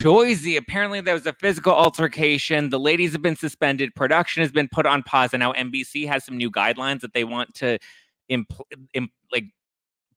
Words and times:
Joyzy. 0.00 0.56
Apparently, 0.56 1.02
there 1.02 1.14
was 1.14 1.26
a 1.26 1.34
physical 1.34 1.74
altercation. 1.74 2.70
The 2.70 2.80
ladies 2.80 3.12
have 3.12 3.20
been 3.20 3.36
suspended. 3.36 3.94
Production 3.94 4.42
has 4.42 4.50
been 4.50 4.68
put 4.68 4.86
on 4.86 5.02
pause, 5.02 5.34
and 5.34 5.40
now 5.40 5.52
NBC 5.52 6.08
has 6.08 6.24
some 6.24 6.38
new 6.38 6.50
guidelines 6.50 7.00
that 7.00 7.12
they 7.12 7.24
want 7.24 7.52
to 7.56 7.78
impl- 8.30 8.64
imp- 8.94 9.12
like 9.30 9.44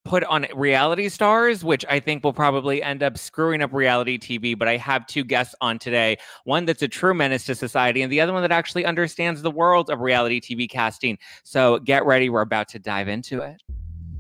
put 0.06 0.24
on 0.24 0.46
reality 0.56 1.10
stars, 1.10 1.66
which 1.66 1.86
I 1.90 2.00
think 2.00 2.24
will 2.24 2.34
probably 2.34 2.82
end 2.82 3.04
up 3.04 3.18
screwing 3.18 3.62
up 3.62 3.74
reality 3.74 4.18
TV. 4.18 4.57
But 4.57 4.70
I 4.70 4.77
have 4.77 5.05
two 5.05 5.25
guests 5.25 5.54
on 5.59 5.80
today 5.80 6.18
one 6.45 6.63
that's 6.63 6.81
a 6.81 6.88
true 6.88 7.13
menace 7.13 7.45
to 7.47 7.55
society, 7.55 8.02
and 8.02 8.11
the 8.11 8.21
other 8.21 8.31
one 8.31 8.41
that 8.41 8.54
actually 8.54 8.86
understands 8.86 9.41
the 9.41 9.52
world 9.52 9.89
of 9.89 10.00
reality 10.00 10.39
TV 10.39 10.70
casting. 10.70 11.18
So 11.43 11.79
get 11.79 12.05
ready. 12.05 12.29
We're 12.29 12.41
about 12.41 12.70
to 12.70 12.79
dive 12.79 13.09
into 13.09 13.41
it. 13.41 13.61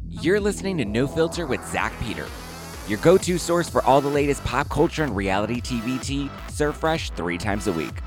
You're 0.09 0.41
listening 0.41 0.77
to 0.79 0.85
No 0.85 1.07
Filter 1.07 1.47
with 1.47 1.65
Zack 1.71 1.93
Peter, 2.01 2.27
your 2.87 2.99
go 2.99 3.17
to 3.17 3.37
source 3.37 3.69
for 3.69 3.81
all 3.83 4.01
the 4.01 4.09
latest 4.09 4.43
pop 4.43 4.69
culture 4.69 5.03
and 5.03 5.15
reality 5.15 5.61
TV 5.61 6.01
tea, 6.01 6.29
served 6.49 6.77
fresh 6.77 7.09
three 7.11 7.37
times 7.37 7.67
a 7.67 7.73
week. 7.73 7.99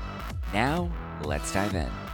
Now, 0.53 0.91
let's 1.23 1.51
dive 1.51 1.75
in. 1.75 2.06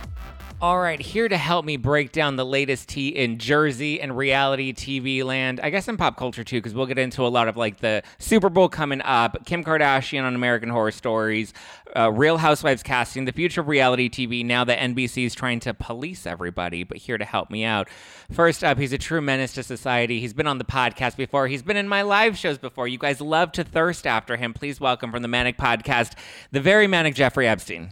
All 0.63 0.79
right, 0.79 1.01
here 1.01 1.27
to 1.27 1.35
help 1.35 1.65
me 1.65 1.75
break 1.75 2.13
down 2.13 2.37
the 2.37 2.45
latest 2.45 2.87
tea 2.87 3.09
in 3.09 3.37
Jersey 3.37 3.99
and 3.99 4.15
reality 4.15 4.71
TV 4.71 5.21
land. 5.21 5.59
I 5.61 5.69
guess 5.69 5.89
in 5.89 5.97
pop 5.97 6.15
culture 6.15 6.45
too, 6.45 6.55
because 6.55 6.73
we'll 6.73 6.85
get 6.85 6.97
into 6.97 7.25
a 7.25 7.27
lot 7.27 7.49
of 7.49 7.57
like 7.57 7.81
the 7.81 8.01
Super 8.17 8.47
Bowl 8.49 8.69
coming 8.69 9.01
up, 9.01 9.45
Kim 9.45 9.61
Kardashian 9.61 10.23
on 10.23 10.35
American 10.35 10.69
Horror 10.69 10.91
Stories, 10.91 11.51
uh, 11.97 12.13
Real 12.13 12.37
Housewives 12.37 12.81
casting, 12.81 13.25
the 13.25 13.33
future 13.33 13.59
of 13.59 13.67
reality 13.67 14.07
TV. 14.09 14.45
Now 14.45 14.63
that 14.63 14.79
NBC 14.79 15.25
is 15.25 15.35
trying 15.35 15.59
to 15.59 15.73
police 15.73 16.25
everybody, 16.25 16.85
but 16.85 16.95
here 16.95 17.17
to 17.17 17.25
help 17.25 17.51
me 17.51 17.65
out. 17.65 17.89
First 18.31 18.63
up, 18.63 18.77
he's 18.77 18.93
a 18.93 18.97
true 18.97 19.19
menace 19.19 19.51
to 19.55 19.63
society. 19.63 20.21
He's 20.21 20.33
been 20.33 20.47
on 20.47 20.59
the 20.59 20.63
podcast 20.63 21.17
before. 21.17 21.49
He's 21.49 21.61
been 21.61 21.75
in 21.75 21.89
my 21.89 22.03
live 22.03 22.37
shows 22.37 22.57
before. 22.57 22.87
You 22.87 22.99
guys 22.99 23.19
love 23.19 23.51
to 23.51 23.65
thirst 23.65 24.07
after 24.07 24.37
him. 24.37 24.53
Please 24.53 24.79
welcome 24.79 25.11
from 25.11 25.23
the 25.23 25.27
Manic 25.27 25.57
Podcast, 25.57 26.13
the 26.53 26.61
very 26.61 26.87
manic 26.87 27.15
Jeffrey 27.15 27.49
Epstein. 27.49 27.91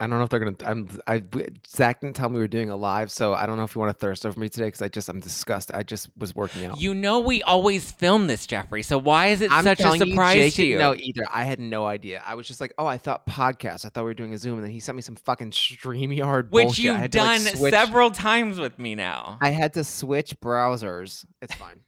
I 0.00 0.06
don't 0.06 0.18
know 0.18 0.24
if 0.24 0.30
they're 0.30 0.40
gonna. 0.40 0.56
I'm. 0.64 0.88
I 1.06 1.22
Zack 1.68 2.00
didn't 2.00 2.16
tell 2.16 2.28
me 2.28 2.34
we 2.34 2.40
were 2.40 2.48
doing 2.48 2.68
a 2.70 2.76
live, 2.76 3.12
so 3.12 3.32
I 3.32 3.46
don't 3.46 3.56
know 3.56 3.62
if 3.62 3.74
you 3.74 3.80
want 3.80 3.90
to 3.90 3.98
thirst 3.98 4.26
over 4.26 4.38
me 4.38 4.48
today 4.48 4.66
because 4.66 4.82
I 4.82 4.88
just 4.88 5.08
I'm 5.08 5.20
disgusted. 5.20 5.76
I 5.76 5.84
just 5.84 6.08
was 6.18 6.34
working 6.34 6.64
out. 6.64 6.80
You 6.80 6.94
know 6.94 7.20
we 7.20 7.42
always 7.44 7.92
film 7.92 8.26
this, 8.26 8.46
Jeffrey. 8.46 8.82
So 8.82 8.98
why 8.98 9.28
is 9.28 9.40
it 9.40 9.52
I'm 9.52 9.62
such 9.62 9.78
a 9.78 9.82
telling 9.82 10.00
you, 10.00 10.12
surprise 10.12 10.34
Jake 10.34 10.54
to 10.54 10.66
you? 10.66 10.78
didn't 10.78 10.96
either. 11.00 11.24
I 11.32 11.44
had 11.44 11.60
no 11.60 11.86
idea. 11.86 12.22
I 12.26 12.34
was 12.34 12.48
just 12.48 12.60
like, 12.60 12.74
oh, 12.76 12.86
I 12.86 12.98
thought 12.98 13.26
podcast. 13.26 13.84
I 13.86 13.88
thought 13.88 14.02
we 14.02 14.10
were 14.10 14.14
doing 14.14 14.34
a 14.34 14.38
Zoom, 14.38 14.54
and 14.54 14.64
then 14.64 14.72
he 14.72 14.80
sent 14.80 14.96
me 14.96 15.02
some 15.02 15.16
fucking 15.16 15.52
Streamyard 15.52 16.50
Which 16.50 16.64
bullshit. 16.64 16.84
I 16.84 16.88
you've 16.88 16.96
had 16.96 17.12
to, 17.12 17.18
like, 17.18 17.44
done 17.44 17.70
several 17.70 18.10
times 18.10 18.58
with 18.58 18.78
me 18.78 18.96
now. 18.96 19.38
I 19.40 19.50
had 19.50 19.74
to 19.74 19.84
switch 19.84 20.38
browsers. 20.40 21.24
It's 21.40 21.54
fine. 21.54 21.80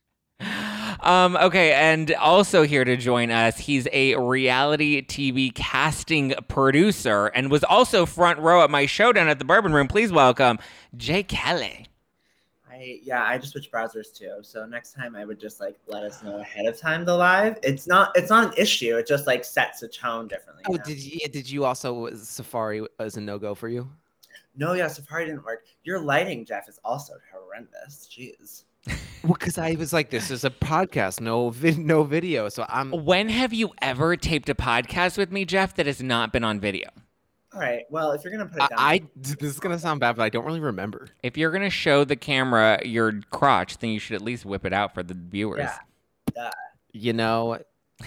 Um, 1.01 1.37
okay, 1.37 1.73
and 1.73 2.13
also 2.15 2.63
here 2.63 2.85
to 2.85 2.97
join 2.97 3.31
us, 3.31 3.59
he's 3.59 3.87
a 3.93 4.17
reality 4.17 5.05
TV 5.05 5.55
casting 5.55 6.35
producer 6.49 7.27
and 7.27 7.51
was 7.51 7.65
also 7.65 8.07
front 8.07 8.39
row 8.39 8.63
at 8.63 8.71
my 8.71 8.87
showdown 8.87 9.29
at 9.29 9.39
the 9.39 9.45
Bourbon 9.45 9.73
Room. 9.73 9.89
Please 9.89 10.13
welcome 10.13 10.59
Jake 10.97 11.29
Kelley. 11.29 11.87
I 12.71 13.01
yeah, 13.03 13.25
I 13.25 13.39
just 13.39 13.53
switched 13.53 13.73
browsers 13.73 14.13
too. 14.15 14.39
So 14.43 14.67
next 14.67 14.93
time 14.93 15.17
I 15.17 15.25
would 15.25 15.41
just 15.41 15.61
like 15.61 15.79
let 15.87 16.03
us 16.03 16.23
know 16.23 16.41
ahead 16.41 16.67
of 16.67 16.79
time 16.79 17.05
the 17.05 17.15
live. 17.15 17.59
It's 17.63 17.87
not 17.87 18.13
it's 18.15 18.31
not 18.31 18.49
an 18.49 18.53
issue. 18.57 18.97
It 18.97 19.07
just 19.07 19.27
like 19.27 19.45
sets 19.45 19.83
a 19.83 19.89
tone 19.89 20.29
differently. 20.29 20.65
Oh, 20.69 20.73
you 20.73 20.79
know? 20.79 20.85
did 20.85 20.99
you? 20.99 21.29
Did 21.29 21.51
you 21.51 21.65
also 21.65 22.13
Safari 22.15 22.87
as 22.99 23.17
a 23.17 23.21
no 23.21 23.39
go 23.39 23.55
for 23.55 23.69
you? 23.69 23.89
No, 24.57 24.73
yeah, 24.73 24.89
Safari 24.89 25.27
didn't 25.27 25.45
work. 25.45 25.65
Your 25.85 26.01
lighting, 26.01 26.45
Jeff, 26.45 26.69
is 26.69 26.79
also 26.85 27.15
horrendous. 27.31 28.09
Jeez. 28.11 28.65
Well, 29.23 29.35
because 29.39 29.59
I 29.59 29.75
was 29.75 29.93
like, 29.93 30.11
this 30.11 30.31
is 30.31 30.45
a 30.45 30.51
podcast, 30.51 31.21
no 31.21 31.51
vid, 31.51 31.79
no 31.93 32.05
video. 32.05 32.49
So 32.49 32.65
I'm. 32.69 32.93
When 32.93 33.29
have 33.29 33.53
you 33.53 33.73
ever 33.83 34.17
taped 34.17 34.49
a 34.49 34.55
podcast 34.55 35.19
with 35.19 35.33
me, 35.33 35.45
Jeff, 35.45 35.75
that 35.77 35.87
has 35.87 36.03
not 36.03 36.33
been 36.33 36.45
on 36.45 36.61
video? 36.61 36.89
All 37.53 37.61
right. 37.61 37.85
Well, 37.91 38.13
if 38.13 38.23
you're 38.23 38.33
gonna 38.33 38.47
put 38.47 38.63
it 38.63 38.71
down, 38.71 38.79
I 38.79 39.03
this 39.17 39.37
is 39.43 39.61
gonna 39.61 39.79
sound 39.79 40.01
bad, 40.01 40.17
but 40.17 40.23
I 40.23 40.29
don't 40.29 40.45
really 40.45 40.61
remember. 40.61 41.09
If 41.23 41.37
you're 41.37 41.51
gonna 41.51 41.71
show 41.71 42.05
the 42.05 42.17
camera 42.17 42.81
your 42.85 43.21
crotch, 43.31 43.79
then 43.79 43.91
you 43.91 43.99
should 43.99 44.15
at 44.15 44.23
least 44.23 44.45
whip 44.45 44.65
it 44.65 44.73
out 44.73 44.95
for 44.95 45.03
the 45.03 45.15
viewers. 45.15 45.61
yeah, 45.61 45.79
duh. 46.35 46.51
You 46.93 47.13
know, 47.13 47.59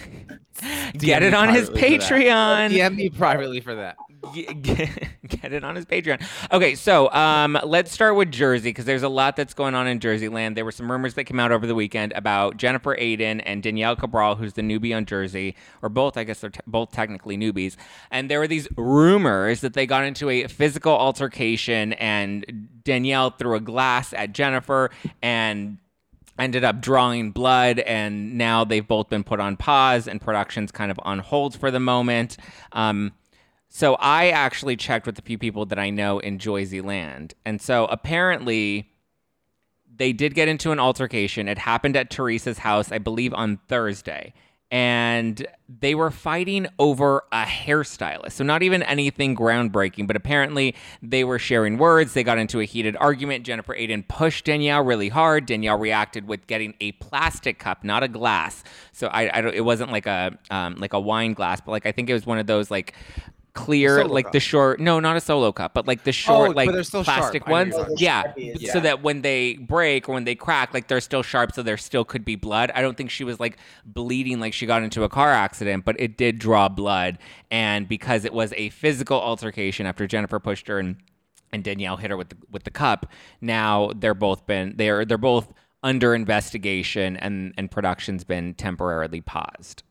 Get 0.98 1.22
it 1.22 1.34
on 1.34 1.48
his 1.48 1.68
privately 1.68 1.98
for 1.98 2.18
that. 2.18 2.70
Patreon. 2.70 2.70
DM 2.70 2.94
me 2.94 3.10
privately 3.10 3.60
for 3.60 3.74
that. 3.74 3.96
Get, 4.34 5.52
it 5.52 5.64
on 5.64 5.76
his 5.76 5.86
Patreon. 5.86 6.22
Okay, 6.52 6.74
so 6.74 7.10
um, 7.12 7.58
let's 7.64 7.90
start 7.90 8.16
with 8.16 8.30
Jersey 8.30 8.70
because 8.70 8.84
there's 8.84 9.02
a 9.02 9.08
lot 9.08 9.36
that's 9.36 9.54
going 9.54 9.74
on 9.74 9.86
in 9.86 9.98
Jersey 9.98 10.28
land. 10.28 10.56
There 10.56 10.64
were 10.64 10.72
some 10.72 10.90
rumors 10.90 11.14
that 11.14 11.24
came 11.24 11.40
out 11.40 11.52
over 11.52 11.66
the 11.66 11.74
weekend 11.74 12.12
about 12.12 12.56
Jennifer 12.56 12.94
Aydin 12.96 13.42
and 13.46 13.62
Danielle 13.62 13.96
Cabral, 13.96 14.36
who's 14.36 14.52
the 14.54 14.62
newbie 14.62 14.94
on 14.94 15.06
Jersey, 15.06 15.56
or 15.82 15.88
both. 15.88 16.16
I 16.16 16.24
guess 16.24 16.40
they're 16.40 16.52
both 16.66 16.92
technically 16.92 17.38
newbies. 17.38 17.76
And 18.10 18.30
there 18.30 18.38
were 18.38 18.48
these 18.48 18.68
rumors 18.76 19.62
that 19.62 19.72
they 19.72 19.86
got 19.86 20.04
into 20.04 20.28
a 20.28 20.46
physical 20.48 20.92
altercation, 20.92 21.94
and 21.94 22.68
Danielle 22.84 23.30
threw 23.30 23.54
a 23.54 23.60
glass 23.60 24.12
at 24.12 24.32
Jennifer, 24.32 24.90
and 25.22 25.78
ended 26.38 26.64
up 26.64 26.80
drawing 26.80 27.30
blood 27.30 27.78
and 27.80 28.38
now 28.38 28.64
they've 28.64 28.88
both 28.88 29.10
been 29.10 29.22
put 29.22 29.40
on 29.40 29.58
pause 29.58 30.08
and 30.08 30.22
production's 30.22 30.72
kind 30.72 30.90
of 30.90 30.98
on 31.02 31.18
hold 31.18 31.54
for 31.54 31.70
the 31.70 31.78
moment 31.78 32.38
um, 32.72 33.12
so 33.70 33.94
i 33.94 34.28
actually 34.28 34.76
checked 34.76 35.06
with 35.06 35.18
a 35.18 35.22
few 35.22 35.38
people 35.38 35.64
that 35.64 35.78
i 35.78 35.88
know 35.88 36.18
in 36.18 36.36
joyzy 36.36 36.84
land 36.84 37.32
and 37.46 37.62
so 37.62 37.86
apparently 37.86 38.92
they 39.96 40.12
did 40.12 40.34
get 40.34 40.48
into 40.48 40.70
an 40.70 40.78
altercation 40.78 41.48
it 41.48 41.56
happened 41.56 41.96
at 41.96 42.10
teresa's 42.10 42.58
house 42.58 42.92
i 42.92 42.98
believe 42.98 43.32
on 43.32 43.58
thursday 43.68 44.34
and 44.70 45.44
they 45.68 45.96
were 45.96 46.12
fighting 46.12 46.68
over 46.78 47.24
a 47.32 47.42
hairstylist. 47.42 48.32
So, 48.32 48.44
not 48.44 48.62
even 48.62 48.82
anything 48.84 49.34
groundbreaking, 49.34 50.06
but 50.06 50.14
apparently 50.14 50.76
they 51.02 51.24
were 51.24 51.40
sharing 51.40 51.76
words. 51.76 52.14
They 52.14 52.22
got 52.22 52.38
into 52.38 52.60
a 52.60 52.64
heated 52.64 52.96
argument. 53.00 53.44
Jennifer 53.44 53.74
Aydin 53.74 54.06
pushed 54.06 54.44
Danielle 54.44 54.84
really 54.84 55.08
hard. 55.08 55.46
Danielle 55.46 55.78
reacted 55.78 56.28
with 56.28 56.46
getting 56.46 56.74
a 56.80 56.92
plastic 56.92 57.58
cup, 57.58 57.82
not 57.82 58.04
a 58.04 58.08
glass. 58.08 58.62
So, 58.92 59.08
I, 59.08 59.26
I 59.26 59.48
it 59.48 59.64
wasn't 59.64 59.90
like 59.90 60.06
a 60.06 60.38
um, 60.50 60.76
like 60.76 60.92
a 60.92 61.00
wine 61.00 61.32
glass, 61.32 61.60
but 61.60 61.72
like 61.72 61.86
I 61.86 61.92
think 61.92 62.08
it 62.08 62.14
was 62.14 62.26
one 62.26 62.38
of 62.38 62.46
those 62.46 62.70
like 62.70 62.94
clear, 63.54 64.00
solo 64.00 64.12
like 64.12 64.26
cup. 64.26 64.32
the 64.32 64.40
short, 64.40 64.80
no, 64.80 65.00
not 65.00 65.16
a 65.16 65.20
solo 65.20 65.52
cup, 65.52 65.74
but 65.74 65.86
like 65.86 66.04
the 66.04 66.10
oh, 66.10 66.12
short, 66.12 66.48
but 66.50 66.56
like 66.56 66.72
they're 66.72 66.82
still 66.82 67.04
sharp. 67.04 67.18
plastic 67.18 67.48
I 67.48 67.50
ones. 67.50 67.74
Yeah. 67.96 68.32
Yeah. 68.36 68.72
So 68.72 68.80
that 68.80 69.02
when 69.02 69.22
they 69.22 69.54
break 69.54 70.08
or 70.08 70.12
when 70.12 70.24
they 70.24 70.34
crack, 70.34 70.74
like 70.74 70.88
they're 70.88 71.00
still 71.00 71.22
sharp, 71.22 71.52
so 71.52 71.62
there 71.62 71.76
still 71.76 72.04
could 72.04 72.24
be 72.24 72.36
blood. 72.36 72.70
I 72.74 72.82
don't 72.82 72.96
think 72.96 73.10
she 73.10 73.24
was 73.24 73.40
like 73.40 73.58
bleeding 73.84 74.40
like 74.40 74.52
she 74.52 74.66
got 74.66 74.82
into 74.82 75.04
a 75.04 75.08
car 75.08 75.32
accident, 75.32 75.84
but 75.84 75.96
it 75.98 76.16
did 76.16 76.38
draw 76.38 76.68
blood. 76.68 77.18
And 77.50 77.88
because 77.88 78.24
it 78.24 78.32
was 78.32 78.52
a 78.56 78.70
physical 78.70 79.20
altercation 79.20 79.86
after 79.86 80.06
Jennifer 80.06 80.38
pushed 80.38 80.68
her 80.68 80.78
and 80.78 80.96
and 81.52 81.64
Danielle 81.64 81.96
hit 81.96 82.10
her 82.10 82.16
with 82.16 82.30
the 82.30 82.36
with 82.50 82.64
the 82.64 82.70
cup, 82.70 83.06
now 83.40 83.90
they're 83.96 84.14
both 84.14 84.46
been 84.46 84.74
they're 84.76 85.04
they're 85.04 85.18
both 85.18 85.52
under 85.82 86.14
investigation 86.14 87.16
and 87.16 87.54
and 87.56 87.70
production's 87.70 88.24
been 88.24 88.54
temporarily 88.54 89.20
paused. 89.20 89.82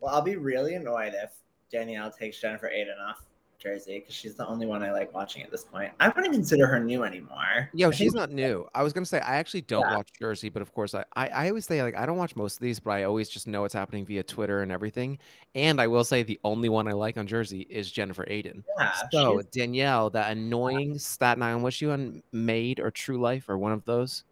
Well, 0.00 0.14
I'll 0.14 0.22
be 0.22 0.36
really 0.36 0.74
annoyed 0.74 1.14
if 1.14 1.30
Danielle 1.72 2.10
takes 2.10 2.38
Jennifer 2.40 2.68
Aydin 2.68 3.00
off 3.08 3.24
Jersey 3.58 4.00
because 4.00 4.14
she's 4.14 4.34
the 4.34 4.44
only 4.48 4.66
one 4.66 4.82
I 4.82 4.90
like 4.90 5.14
watching 5.14 5.42
at 5.44 5.50
this 5.52 5.62
point. 5.64 5.92
I 6.00 6.08
wouldn't 6.08 6.32
consider 6.34 6.66
her 6.66 6.80
new 6.80 7.04
anymore. 7.04 7.70
Yo, 7.72 7.92
she's 7.92 7.98
think- 8.12 8.14
not 8.14 8.30
new. 8.32 8.66
I 8.74 8.82
was 8.82 8.92
gonna 8.92 9.06
say 9.06 9.20
I 9.20 9.36
actually 9.36 9.60
don't 9.62 9.88
Yeah. 9.88 9.96
watch 9.98 10.08
Jersey, 10.18 10.48
but 10.48 10.62
of 10.62 10.74
course 10.74 10.94
I, 10.96 11.04
I 11.14 11.28
I 11.28 11.48
always 11.48 11.64
say 11.66 11.80
like 11.82 11.96
I 11.96 12.04
don't 12.04 12.16
watch 12.18 12.34
most 12.34 12.54
of 12.54 12.60
these, 12.60 12.80
but 12.80 12.90
I 12.90 13.04
always 13.04 13.28
just 13.28 13.46
know 13.46 13.60
what's 13.62 13.72
happening 13.74 14.04
via 14.04 14.24
Twitter 14.24 14.62
and 14.62 14.72
everything. 14.72 15.18
And 15.54 15.80
I 15.80 15.86
will 15.86 16.02
say 16.04 16.24
the 16.24 16.40
only 16.42 16.68
one 16.70 16.88
I 16.88 16.92
like 16.92 17.16
on 17.16 17.26
Jersey 17.28 17.60
is 17.70 17.90
Jennifer 17.90 18.24
Aydin. 18.26 18.64
Yeah, 18.78 18.92
So 19.12 19.38
she's- 19.38 19.46
Danielle, 19.52 20.10
that 20.10 20.32
annoying 20.32 20.98
Staten 20.98 21.42
Island, 21.42 21.62
was 21.62 21.74
she 21.74 21.86
on 21.88 22.22
Made 22.32 22.80
or 22.80 22.90
True 22.90 23.20
Life 23.20 23.48
or 23.48 23.56
one 23.58 23.70
of 23.72 23.84
those? 23.84 24.24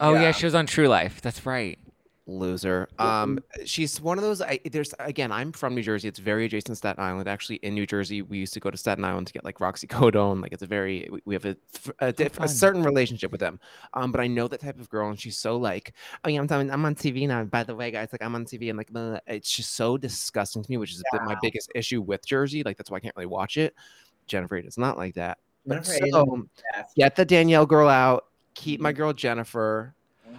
Oh 0.00 0.12
yeah, 0.12 0.32
she 0.32 0.44
was 0.44 0.54
on 0.54 0.66
True 0.66 0.88
Life. 0.88 1.22
That's 1.22 1.46
right. 1.46 1.78
Loser. 2.28 2.88
Um, 2.98 3.38
she's 3.64 4.00
one 4.00 4.18
of 4.18 4.24
those. 4.24 4.42
I, 4.42 4.58
there's 4.70 4.92
again, 4.98 5.30
I'm 5.30 5.52
from 5.52 5.76
New 5.76 5.82
Jersey. 5.82 6.08
It's 6.08 6.18
very 6.18 6.44
adjacent 6.46 6.66
to 6.66 6.74
Staten 6.74 7.02
Island. 7.02 7.28
Actually, 7.28 7.56
in 7.56 7.74
New 7.74 7.86
Jersey, 7.86 8.20
we 8.22 8.38
used 8.38 8.52
to 8.54 8.60
go 8.60 8.68
to 8.68 8.76
Staten 8.76 9.04
Island 9.04 9.28
to 9.28 9.32
get 9.32 9.44
like 9.44 9.60
Roxy 9.60 9.86
Codone. 9.86 10.42
Like 10.42 10.52
it's 10.52 10.62
a 10.62 10.66
very 10.66 11.08
we- 11.24 11.34
have 11.34 11.44
a 11.44 11.56
a, 12.00 12.12
diff- 12.12 12.40
a 12.40 12.48
certain 12.48 12.82
relationship 12.82 13.30
with 13.30 13.40
them. 13.40 13.60
Um, 13.94 14.10
but 14.10 14.20
I 14.20 14.26
know 14.26 14.48
that 14.48 14.60
type 14.60 14.80
of 14.80 14.88
girl, 14.90 15.08
and 15.08 15.18
she's 15.18 15.38
so 15.38 15.56
like, 15.56 15.94
oh 16.24 16.28
yeah, 16.28 16.40
I'm 16.40 16.48
telling, 16.48 16.70
I'm 16.70 16.84
on 16.84 16.96
TV 16.96 17.28
now. 17.28 17.44
By 17.44 17.62
the 17.62 17.76
way, 17.76 17.92
guys, 17.92 18.08
like 18.10 18.22
I'm 18.22 18.34
on 18.34 18.44
TV, 18.44 18.70
and 18.70 18.76
like 18.78 18.90
blah, 18.90 19.02
blah, 19.02 19.10
blah." 19.10 19.20
it's 19.28 19.50
just 19.50 19.74
so 19.74 19.96
disgusting 19.96 20.64
to 20.64 20.70
me, 20.70 20.78
which 20.78 20.92
is 20.92 21.04
bit 21.12 21.22
my 21.22 21.36
biggest 21.40 21.70
issue 21.74 22.02
with 22.02 22.26
Jersey. 22.26 22.62
Like 22.64 22.76
that's 22.76 22.90
why 22.90 22.96
I 22.96 23.00
can't 23.00 23.14
really 23.16 23.26
watch 23.26 23.56
it. 23.56 23.74
Jennifer 24.26 24.56
is 24.56 24.78
not 24.78 24.96
like 24.98 25.14
that. 25.14 25.38
But 25.64 25.84
Jennifer 25.84 26.06
so, 26.10 26.48
get 26.96 27.14
the 27.14 27.24
Danielle 27.24 27.66
girl 27.66 27.88
out. 27.88 28.26
Keep 28.54 28.80
my 28.80 28.92
girl 28.92 29.12
Jennifer. 29.12 29.94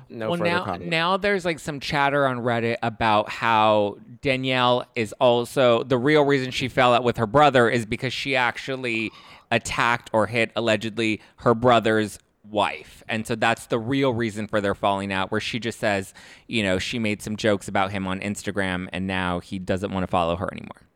No 0.09 0.29
well, 0.29 0.37
further 0.37 0.49
now 0.49 0.63
comment. 0.63 0.89
now 0.89 1.17
there's 1.17 1.45
like 1.45 1.59
some 1.59 1.79
chatter 1.79 2.25
on 2.27 2.37
Reddit 2.37 2.77
about 2.81 3.29
how 3.29 3.97
Danielle 4.21 4.85
is 4.95 5.13
also 5.13 5.83
the 5.83 5.97
real 5.97 6.23
reason 6.23 6.51
she 6.51 6.67
fell 6.67 6.93
out 6.93 7.03
with 7.03 7.17
her 7.17 7.27
brother 7.27 7.69
is 7.69 7.85
because 7.85 8.13
she 8.13 8.35
actually 8.35 9.11
attacked 9.51 10.09
or 10.13 10.27
hit 10.27 10.51
allegedly 10.55 11.21
her 11.37 11.53
brother's 11.53 12.19
wife. 12.49 13.03
And 13.07 13.27
so 13.27 13.35
that's 13.35 13.67
the 13.67 13.79
real 13.79 14.13
reason 14.13 14.47
for 14.47 14.61
their 14.61 14.75
falling 14.75 15.11
out 15.11 15.31
where 15.31 15.41
she 15.41 15.59
just 15.59 15.79
says, 15.79 16.13
you 16.47 16.63
know, 16.63 16.79
she 16.79 16.99
made 16.99 17.21
some 17.21 17.35
jokes 17.35 17.67
about 17.67 17.91
him 17.91 18.07
on 18.07 18.19
Instagram 18.21 18.87
and 18.91 19.07
now 19.07 19.39
he 19.39 19.59
doesn't 19.59 19.91
want 19.91 20.03
to 20.03 20.07
follow 20.07 20.35
her 20.35 20.49
anymore. 20.51 20.87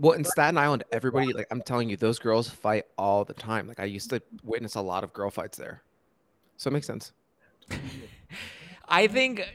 Well, 0.00 0.12
in 0.12 0.24
Staten 0.24 0.56
Island, 0.56 0.84
everybody 0.90 1.34
like 1.34 1.46
I'm 1.50 1.60
telling 1.60 1.90
you, 1.90 1.96
those 1.98 2.18
girls 2.18 2.48
fight 2.48 2.86
all 2.96 3.24
the 3.26 3.34
time. 3.34 3.68
Like 3.68 3.80
I 3.80 3.84
used 3.84 4.08
to 4.10 4.22
witness 4.42 4.74
a 4.74 4.80
lot 4.80 5.04
of 5.04 5.12
girl 5.12 5.30
fights 5.30 5.58
there, 5.58 5.82
so 6.56 6.68
it 6.68 6.72
makes 6.72 6.86
sense. 6.86 7.12
I 8.90 9.06
think 9.06 9.46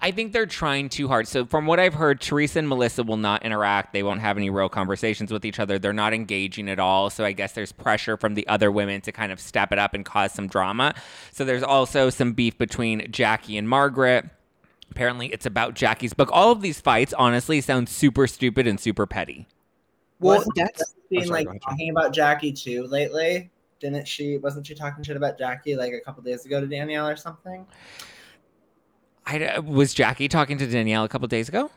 I 0.00 0.10
think 0.10 0.32
they're 0.32 0.46
trying 0.46 0.88
too 0.88 1.08
hard. 1.08 1.26
So 1.28 1.46
from 1.46 1.66
what 1.66 1.80
I've 1.80 1.94
heard, 1.94 2.20
Teresa 2.20 2.58
and 2.58 2.68
Melissa 2.68 3.02
will 3.02 3.16
not 3.16 3.44
interact. 3.44 3.92
They 3.92 4.02
won't 4.02 4.20
have 4.20 4.36
any 4.36 4.50
real 4.50 4.68
conversations 4.68 5.32
with 5.32 5.44
each 5.44 5.58
other. 5.58 5.78
They're 5.78 5.92
not 5.92 6.12
engaging 6.12 6.68
at 6.68 6.78
all. 6.78 7.10
So 7.10 7.24
I 7.24 7.32
guess 7.32 7.52
there's 7.52 7.72
pressure 7.72 8.16
from 8.16 8.34
the 8.34 8.46
other 8.46 8.70
women 8.70 9.00
to 9.02 9.12
kind 9.12 9.32
of 9.32 9.40
step 9.40 9.72
it 9.72 9.78
up 9.78 9.94
and 9.94 10.04
cause 10.04 10.32
some 10.32 10.48
drama. 10.48 10.94
So 11.32 11.44
there's 11.44 11.62
also 11.62 12.10
some 12.10 12.32
beef 12.32 12.58
between 12.58 13.10
Jackie 13.10 13.56
and 13.56 13.68
Margaret. 13.68 14.26
Apparently, 14.90 15.28
it's 15.28 15.46
about 15.46 15.74
Jackie's 15.74 16.14
book. 16.14 16.30
All 16.32 16.52
of 16.52 16.62
these 16.62 16.80
fights, 16.80 17.12
honestly, 17.14 17.60
sound 17.60 17.88
super 17.88 18.26
stupid 18.26 18.66
and 18.66 18.78
super 18.78 19.06
petty. 19.06 19.46
Well, 20.20 20.38
Wasn't 20.38 20.54
that's 20.56 20.94
been 21.10 21.22
oh, 21.22 21.24
sorry, 21.24 21.30
like 21.30 21.46
go 21.46 21.50
ahead, 21.50 21.62
Jen. 21.62 21.70
talking 21.70 21.90
about 21.90 22.12
Jackie 22.12 22.52
too 22.52 22.86
lately. 22.86 23.50
Didn't 23.78 24.08
she? 24.08 24.38
Wasn't 24.38 24.66
she 24.66 24.74
talking 24.74 25.04
shit 25.04 25.16
about 25.16 25.36
Jackie 25.36 25.76
like 25.76 25.92
a 25.92 26.00
couple 26.00 26.22
days 26.22 26.46
ago 26.46 26.60
to 26.60 26.66
Danielle 26.66 27.06
or 27.06 27.16
something? 27.16 27.66
I, 29.26 29.44
uh, 29.44 29.62
was 29.62 29.92
Jackie 29.94 30.28
talking 30.28 30.58
to 30.58 30.66
Danielle 30.66 31.04
a 31.04 31.08
couple 31.08 31.26
days 31.28 31.48
ago? 31.48 31.70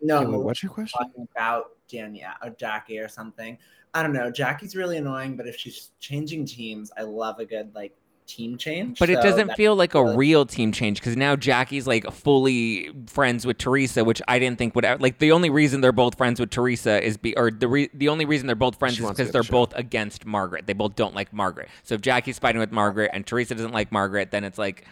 No, 0.00 0.20
Yeah, 0.22 0.28
wait, 0.28 0.40
what's 0.40 0.62
your 0.62 0.70
question? 0.72 0.98
talking 0.98 1.28
about 1.34 1.70
Danielle 1.88 2.34
or 2.42 2.50
Jackie 2.50 2.98
or 2.98 3.08
something. 3.08 3.56
I 3.94 4.02
don't 4.02 4.12
know. 4.12 4.30
Jackie's 4.30 4.74
really 4.74 4.96
annoying, 4.98 5.36
but 5.36 5.46
if 5.46 5.56
she's 5.56 5.90
changing 6.00 6.46
teams, 6.46 6.90
I 6.96 7.02
love 7.02 7.38
a 7.38 7.44
good 7.44 7.74
like 7.74 7.94
team 8.26 8.56
change. 8.56 8.98
But 8.98 9.10
it 9.10 9.16
doesn't 9.20 9.52
feel 9.54 9.74
like 9.76 9.94
a 9.94 10.02
really- 10.02 10.16
real 10.16 10.46
team 10.46 10.72
change 10.72 10.98
because 11.00 11.16
now 11.16 11.36
Jackie's 11.36 11.86
like 11.86 12.10
fully 12.10 12.90
friends 13.06 13.44
with 13.46 13.58
Teresa, 13.58 14.04
which 14.04 14.22
I 14.28 14.38
didn't 14.38 14.58
think 14.58 14.74
would 14.74 14.84
ever, 14.84 14.98
like 15.02 15.18
the 15.18 15.32
only 15.32 15.50
reason 15.50 15.80
they're 15.82 15.92
both 15.92 16.16
friends 16.16 16.40
with 16.40 16.50
Teresa 16.50 17.02
is 17.04 17.16
be 17.16 17.36
or 17.36 17.50
the 17.50 17.68
re, 17.68 17.90
the 17.92 18.08
only 18.08 18.24
reason 18.24 18.46
they're 18.46 18.56
both 18.56 18.78
friends 18.78 18.96
She 18.96 19.02
is 19.02 19.10
because 19.10 19.30
they're 19.30 19.42
show. 19.42 19.52
both 19.52 19.74
against 19.76 20.24
Margaret. 20.24 20.66
They 20.66 20.72
both 20.72 20.96
don't 20.96 21.14
like 21.14 21.32
Margaret. 21.32 21.68
So 21.82 21.94
if 21.94 22.00
Jackie's 22.00 22.38
fighting 22.38 22.60
with 22.60 22.72
Margaret 22.72 23.10
and 23.12 23.26
Teresa 23.26 23.54
doesn't 23.54 23.72
like 23.72 23.92
Margaret, 23.92 24.30
then 24.30 24.44
it's 24.44 24.58
like 24.58 24.86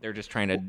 they're 0.00 0.12
just 0.12 0.30
trying 0.30 0.48
to. 0.48 0.62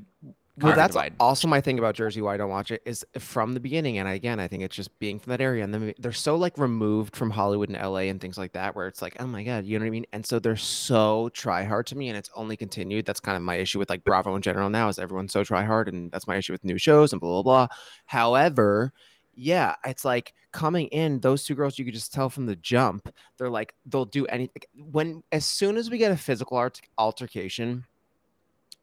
Well, 0.57 0.74
that's 0.74 0.94
divide. 0.94 1.16
also 1.19 1.50
my 1.50 1.60
thing 1.60 1.80
about 1.80 1.96
Jersey. 1.96 2.22
Why 2.22 2.36
I 2.36 2.38
don't 2.38 2.50
watch 2.50 2.72
it 2.72 2.81
is 2.86 3.06
from 3.19 3.54
the 3.54 3.60
beginning, 3.60 3.98
and 3.98 4.07
again, 4.07 4.40
I 4.40 4.48
think 4.48 4.63
it's 4.63 4.75
just 4.75 4.98
being 5.00 5.19
from 5.19 5.31
that 5.31 5.42
area, 5.42 5.63
and 5.66 5.74
then 5.74 5.94
they're 6.00 6.13
so 6.13 6.38
like 6.38 6.57
removed 6.57 7.16
from 7.16 7.30
Hollywood 7.30 7.69
and 7.69 7.78
LA 7.78 8.07
and 8.10 8.22
things 8.22 8.38
like 8.38 8.54
that, 8.54 8.74
where 8.74 8.88
it's 8.88 9.02
like, 9.02 9.18
oh 9.19 9.28
my 9.28 9.44
god, 9.44 9.66
you 9.66 9.78
know 9.78 9.84
what 9.84 9.88
I 9.88 9.92
mean? 9.92 10.06
And 10.13 10.25
so 10.25 10.40
they're 10.40 10.56
so 10.56 11.30
try 11.34 11.63
hard 11.63 11.88
to 11.88 11.98
me, 11.98 12.07
and 12.07 12.18
it's 12.18 12.30
only 12.36 12.56
continued. 12.56 13.06
That's 13.06 13.19
kind 13.19 13.36
of 13.36 13.44
my 13.44 13.56
issue 13.56 13.80
with 13.80 13.90
like 13.90 14.06
Bravo 14.06 14.34
in 14.36 14.42
general 14.42 14.69
now, 14.69 14.88
is 14.88 14.98
everyone's 14.98 15.34
so 15.34 15.44
try 15.44 15.66
hard, 15.66 15.90
and 15.90 16.10
that's 16.12 16.28
my 16.28 16.38
issue 16.38 16.54
with 16.54 16.63
new 16.63 16.78
shows 16.78 17.12
and 17.12 17.19
blah 17.19 17.42
blah 17.42 17.44
blah. 17.44 17.68
However, 18.06 18.94
yeah, 19.36 19.75
it's 19.86 20.06
like 20.06 20.34
coming 20.54 20.88
in, 20.88 21.19
those 21.19 21.44
two 21.44 21.56
girls, 21.56 21.78
you 21.78 21.84
could 21.84 21.94
just 21.94 22.13
tell 22.13 22.30
from 22.30 22.46
the 22.46 22.56
jump, 22.56 23.10
they're 23.38 23.50
like 23.50 23.74
they'll 23.86 24.06
do 24.06 24.25
anything. 24.28 24.63
When 24.74 25.22
as 25.34 25.46
soon 25.46 25.75
as 25.75 25.90
we 25.90 25.98
get 25.98 26.13
a 26.13 26.18
physical 26.18 26.56
art- 26.56 26.80
altercation, 26.98 27.84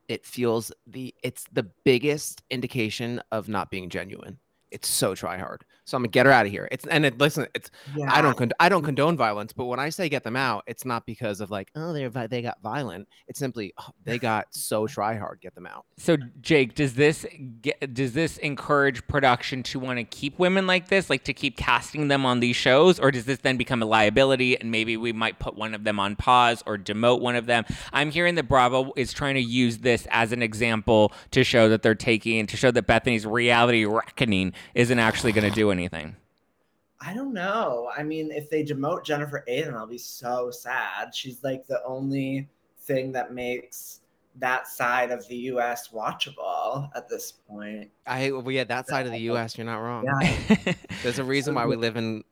it 0.09 0.25
feels 0.27 0.73
the 0.87 1.15
it's 1.23 1.45
the 1.53 1.71
biggest 1.85 2.43
indication 2.51 3.21
of 3.31 3.49
not 3.49 3.71
being 3.71 3.89
genuine. 3.89 4.39
It's 4.71 4.89
so 4.89 5.15
try 5.15 5.39
hard. 5.39 5.65
So 5.85 5.97
I'm 5.97 6.03
gonna 6.03 6.11
get 6.11 6.27
her 6.27 6.33
out 6.33 6.47
of 6.47 6.53
here. 6.53 6.69
It's 6.71 6.87
and 6.87 7.05
it 7.05 7.19
listen, 7.19 7.47
it's 7.55 7.71
Yeah. 7.97 8.13
I 8.13 8.23
don't 8.23 8.37
con- 8.37 8.53
I 8.61 8.69
don't 8.69 8.85
condone 8.85 9.17
violence, 9.17 9.53
but 9.53 9.65
when 9.65 9.81
I 9.81 9.89
say 9.89 10.09
get 10.09 10.23
them 10.23 10.37
out, 10.37 10.63
it's 10.67 10.85
not 10.85 11.07
because 11.07 11.41
of 11.41 11.51
like 11.51 11.71
oh 11.75 11.93
they 11.93 12.05
are 12.05 12.29
they 12.29 12.43
got 12.43 12.63
violent. 12.63 13.09
It's 13.27 13.39
simply 13.39 13.73
oh, 13.79 13.89
they 14.05 14.19
got 14.19 14.47
so 14.51 14.87
try 14.93 15.17
hard. 15.17 15.41
Get 15.41 15.55
them 15.55 15.67
out. 15.67 15.85
So 15.99 16.17
Jake, 16.41 16.75
does 16.75 16.95
this 16.95 17.27
get, 17.61 17.95
does 17.95 18.13
this 18.13 18.39
encourage 18.39 19.07
production 19.09 19.63
to 19.65 19.81
want 19.81 19.99
to 19.99 20.05
keep 20.05 20.39
women 20.39 20.67
like 20.67 20.89
this, 20.89 21.11
like 21.11 21.25
to 21.25 21.35
keep 21.35 21.57
casting 21.57 22.09
them 22.09 22.25
on 22.25 22.41
these 22.41 22.57
shows, 22.57 23.01
or 23.01 23.11
does 23.11 23.25
this 23.25 23.39
then 23.39 23.57
become 23.57 23.83
a 23.83 23.87
liability 23.87 24.59
and 24.59 24.71
maybe 24.71 24.97
we 24.97 25.13
might 25.13 25.39
put 25.41 25.57
one 25.57 25.75
of 25.75 25.85
them 25.85 25.99
on 25.99 26.15
pause 26.15 26.63
or 26.65 26.79
demote 26.79 27.21
one 27.21 27.35
of 27.35 27.47
them? 27.47 27.65
I'm 27.93 28.11
hearing 28.11 28.37
that 28.37 28.45
Bravo 28.45 28.93
is 28.97 29.13
trying 29.13 29.35
to 29.35 29.41
use 29.43 29.79
this 29.79 30.07
as 30.11 30.31
an 30.31 30.43
example 30.43 31.13
to 31.33 31.43
show 31.43 31.69
that 31.69 31.83
they're 31.83 31.95
taking 31.95 32.47
to 32.47 32.57
show 32.57 32.71
that 32.71 32.87
Bethenny's 32.87 33.27
reality 33.27 33.85
reckoning 33.85 34.53
isn't 34.75 34.99
actually 34.99 35.33
going 35.33 35.49
to 35.49 35.55
do 35.55 35.72
anything. 35.73 36.15
I 37.01 37.13
don't 37.15 37.35
know. 37.35 37.91
I 37.97 38.05
mean, 38.05 38.31
if 38.31 38.49
they 38.49 38.63
demote 38.65 39.05
Jennifer 39.05 39.45
Aydin, 39.49 39.75
I'll 39.75 39.87
be 39.89 39.99
so 39.99 40.51
sad. 40.53 41.13
She's 41.15 41.43
like 41.43 41.67
the 41.67 41.83
only 41.85 42.49
thing 42.79 43.11
that 43.13 43.33
makes 43.35 44.01
that 44.37 44.67
side 44.69 45.11
of 45.11 45.27
the 45.29 45.37
U.S. 45.37 45.89
watchable 45.89 46.89
at 46.95 47.09
this 47.09 47.33
point. 47.33 47.91
I 48.07 48.31
well, 48.31 48.49
yeah 48.51 48.65
that 48.65 48.89
side 48.89 49.07
of 49.07 49.13
the 49.13 49.19
U.S. 49.23 49.59
You're 49.59 49.67
not 49.67 49.79
wrong. 49.79 50.05
Yeah, 50.05 50.73
There's 51.03 51.19
a 51.19 51.25
reason 51.25 51.55
why 51.55 51.67
we 51.67 51.75
live 51.77 51.97
in 51.97 52.23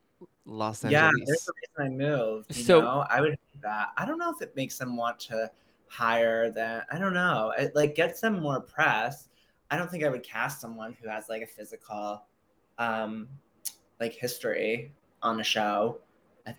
Los 0.46 0.84
Angeles. 0.84 1.12
yeah. 1.18 1.24
There's 1.26 1.44
the 1.44 1.52
reason 1.82 1.92
I 1.92 1.96
moved. 2.06 2.56
You 2.56 2.62
So- 2.64 2.80
know, 2.80 3.04
I 3.10 3.20
would 3.20 3.30
hate 3.30 3.62
that. 3.62 3.88
I 3.96 4.06
don't 4.06 4.18
know 4.18 4.32
if 4.32 4.40
it 4.40 4.54
makes 4.56 4.78
them 4.78 4.96
want 4.96 5.18
to 5.20 5.50
hire 5.88 6.50
that. 6.52 6.86
I 6.92 6.98
don't 6.98 7.12
know. 7.14 7.52
It 7.58 7.74
like 7.74 7.94
gets 7.96 8.20
them 8.20 8.40
more 8.40 8.60
press. 8.60 9.28
I 9.70 9.76
don't 9.76 9.90
think 9.90 10.04
I 10.04 10.08
would 10.08 10.22
cast 10.22 10.60
someone 10.60 10.96
who 11.02 11.08
has 11.08 11.28
like 11.28 11.42
a 11.42 11.46
physical, 11.46 12.22
um, 12.80 13.28
like 14.00 14.14
history 14.14 14.90
on 15.22 15.38
a 15.38 15.44
show, 15.44 15.98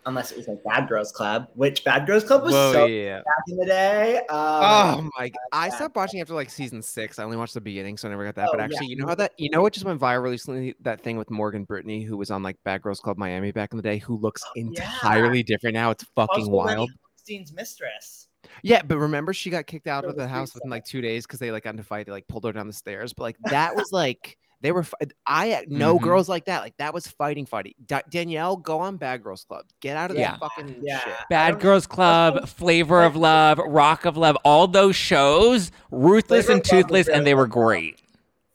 unless 0.05 0.31
it 0.31 0.37
was 0.37 0.47
like 0.47 0.63
Bad 0.63 0.87
Girls 0.87 1.11
Club, 1.11 1.47
which 1.55 1.83
Bad 1.83 2.05
Girls 2.05 2.23
Club 2.23 2.43
was 2.43 2.53
Whoa, 2.53 2.71
so 2.71 2.85
yeah. 2.85 3.17
back 3.17 3.43
in 3.47 3.57
the 3.57 3.65
day. 3.65 4.21
Oh 4.29 4.97
Um, 4.99 5.11
my! 5.17 5.29
g- 5.29 5.35
I 5.51 5.65
yeah. 5.67 5.75
stopped 5.75 5.95
watching 5.95 6.21
after 6.21 6.33
like 6.35 6.49
season 6.51 6.81
six. 6.81 7.17
I 7.19 7.23
only 7.23 7.37
watched 7.37 7.55
the 7.55 7.61
beginning, 7.61 7.97
so 7.97 8.07
I 8.07 8.11
never 8.11 8.23
got 8.23 8.35
that. 8.35 8.47
Oh, 8.49 8.51
but 8.53 8.59
yeah. 8.59 8.65
actually, 8.65 8.87
you 8.87 8.95
know 8.97 9.07
how 9.07 9.15
that 9.15 9.33
you 9.37 9.49
know 9.49 9.61
what 9.63 9.73
just 9.73 9.85
went 9.85 9.99
viral 9.99 10.29
recently? 10.29 10.75
That 10.81 11.01
thing 11.01 11.17
with 11.17 11.31
Morgan 11.31 11.63
Brittany, 11.63 12.03
who 12.03 12.15
was 12.15 12.29
on 12.31 12.43
like 12.43 12.57
Bad 12.63 12.83
Girls 12.83 12.99
Club 12.99 13.17
Miami 13.17 13.51
back 13.51 13.73
in 13.73 13.77
the 13.77 13.83
day, 13.83 13.97
who 13.97 14.17
looks 14.17 14.43
yeah. 14.55 14.61
entirely 14.63 15.43
different 15.43 15.73
now. 15.73 15.89
It's 15.89 16.05
fucking 16.15 16.45
also 16.45 16.51
wild. 16.51 16.91
Holstein's 17.17 17.51
mistress. 17.51 18.27
Yeah, 18.63 18.81
but 18.83 18.97
remember 18.97 19.33
she 19.33 19.49
got 19.49 19.65
kicked 19.65 19.87
out 19.87 20.05
of 20.05 20.15
the 20.15 20.27
house 20.27 20.53
within 20.53 20.69
like 20.69 20.85
two 20.85 21.01
days 21.01 21.25
because 21.25 21.39
they 21.39 21.51
like 21.51 21.63
got 21.63 21.71
into 21.71 21.81
a 21.81 21.85
fight. 21.85 22.05
They 22.05 22.11
like 22.11 22.27
pulled 22.27 22.43
her 22.45 22.51
down 22.51 22.67
the 22.67 22.73
stairs. 22.73 23.13
But 23.13 23.23
like 23.23 23.37
that 23.45 23.75
was 23.75 23.91
like 23.91 24.37
they 24.61 24.71
were. 24.71 24.85
I 25.25 25.65
know 25.67 25.97
Mhm. 25.97 26.03
girls 26.03 26.29
like 26.29 26.45
that. 26.45 26.61
Like 26.61 26.77
that 26.77 26.93
was 26.93 27.07
fighting, 27.07 27.45
fighting. 27.45 27.73
Da- 27.85 28.01
Danielle, 28.09 28.55
go 28.57 28.79
on 28.79 28.97
Bad 28.97 29.23
Girls 29.23 29.43
Club. 29.43 29.65
Get 29.79 29.97
out 29.97 30.11
of 30.11 30.17
Yeah. 30.17 30.31
that 30.31 30.39
fucking 30.39 30.75
Yeah. 30.83 30.99
shit. 30.99 31.13
Bad 31.29 31.51
don't- 31.51 31.61
Girls 31.61 31.87
Club, 31.87 32.47
Flavor 32.47 33.03
of 33.03 33.15
Love, 33.15 33.57
Rock 33.59 34.05
of 34.05 34.17
Love, 34.17 34.37
all 34.45 34.67
those 34.67 34.95
shows, 34.95 35.71
ruthless 35.91 36.45
Flavor 36.45 36.51
and 36.53 36.61
of 36.61 36.71
Love 36.71 36.77
was 36.77 36.83
toothless, 36.83 37.07
and 37.09 37.25
they 37.27 37.33
were 37.33 37.47
great. 37.47 37.99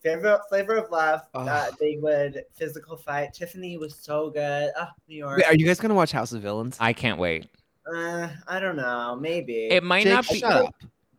Flavor, 0.02 0.40
flavor 0.48 0.76
of 0.76 0.88
love. 0.92 1.22
Uh, 1.34 1.68
they 1.80 1.96
would 2.00 2.44
physical 2.54 2.96
fight. 2.96 3.34
Tiffany 3.34 3.76
was 3.76 3.96
so 3.96 4.30
good. 4.30 4.70
Ah, 4.78 4.92
New 5.08 5.16
York. 5.16 5.38
Wait, 5.38 5.46
are 5.46 5.54
you 5.56 5.66
guys 5.66 5.80
gonna 5.80 5.94
watch 5.94 6.12
House 6.12 6.30
of 6.32 6.42
Villains? 6.42 6.76
I 6.78 6.92
can't 6.92 7.18
wait. 7.18 7.48
Uh, 7.92 8.28
I 8.46 8.60
don't 8.60 8.76
know. 8.76 9.16
Maybe. 9.20 9.66
It 9.66 9.82
might 9.82 10.04
Jake, 10.04 10.12
not 10.12 10.28
be. 10.28 10.38
shut 10.38 10.52
up. 10.52 10.74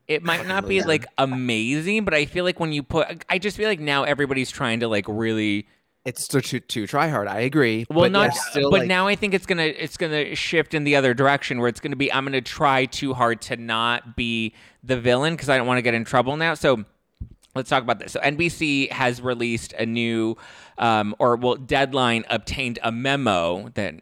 It 0.08 0.24
might 0.24 0.38
Fucking 0.38 0.50
not 0.50 0.68
be 0.68 0.82
like 0.84 1.06
amazing, 1.18 2.06
but 2.06 2.14
I 2.14 2.26
feel 2.26 2.46
like 2.46 2.60
when 2.60 2.72
you 2.72 2.82
put, 2.82 3.26
I 3.30 3.40
just 3.40 3.58
feel 3.58 3.68
like 3.68 3.80
now 3.80 4.04
everybody's 4.04 4.50
trying 4.50 4.80
to 4.80 4.88
like 4.88 5.06
really. 5.08 5.68
It's 6.06 6.26
too 6.26 6.40
too, 6.40 6.62
too 6.62 6.88
try 6.88 7.10
hard. 7.10 7.28
I 7.28 7.42
agree. 7.42 7.86
Well, 7.90 8.06
but 8.06 8.14
not, 8.14 8.34
still 8.34 8.72
but 8.72 8.82
like, 8.82 8.88
now 8.88 9.08
I 9.08 9.16
think 9.16 9.34
it's 9.34 9.46
gonna 9.46 9.64
it's 9.64 9.98
gonna 9.98 10.36
shift 10.36 10.74
in 10.74 10.86
the 10.86 10.96
other 10.96 11.14
direction 11.14 11.60
where 11.60 11.68
it's 11.68 11.82
gonna 11.82 11.98
be 11.98 12.14
I'm 12.14 12.24
gonna 12.24 12.40
try 12.40 12.86
too 12.86 13.14
hard 13.14 13.42
to 13.42 13.58
not 13.58 14.16
be 14.16 14.54
the 14.82 14.98
villain 14.98 15.34
because 15.34 15.50
I 15.50 15.58
don't 15.58 15.68
want 15.68 15.80
to 15.80 15.82
get 15.82 15.94
in 15.94 16.06
trouble 16.06 16.38
now. 16.38 16.54
So 16.54 16.86
let's 17.56 17.70
talk 17.70 17.84
about 17.84 18.00
this. 18.00 18.14
So 18.14 18.22
NBC 18.22 18.90
has 18.92 19.22
released 19.22 19.74
a 19.74 19.86
new, 19.86 20.38
um, 20.78 21.14
or 21.20 21.36
well, 21.36 21.56
Deadline 21.56 22.24
obtained 22.30 22.80
a 22.84 22.92
memo 22.92 23.68
that 23.74 23.96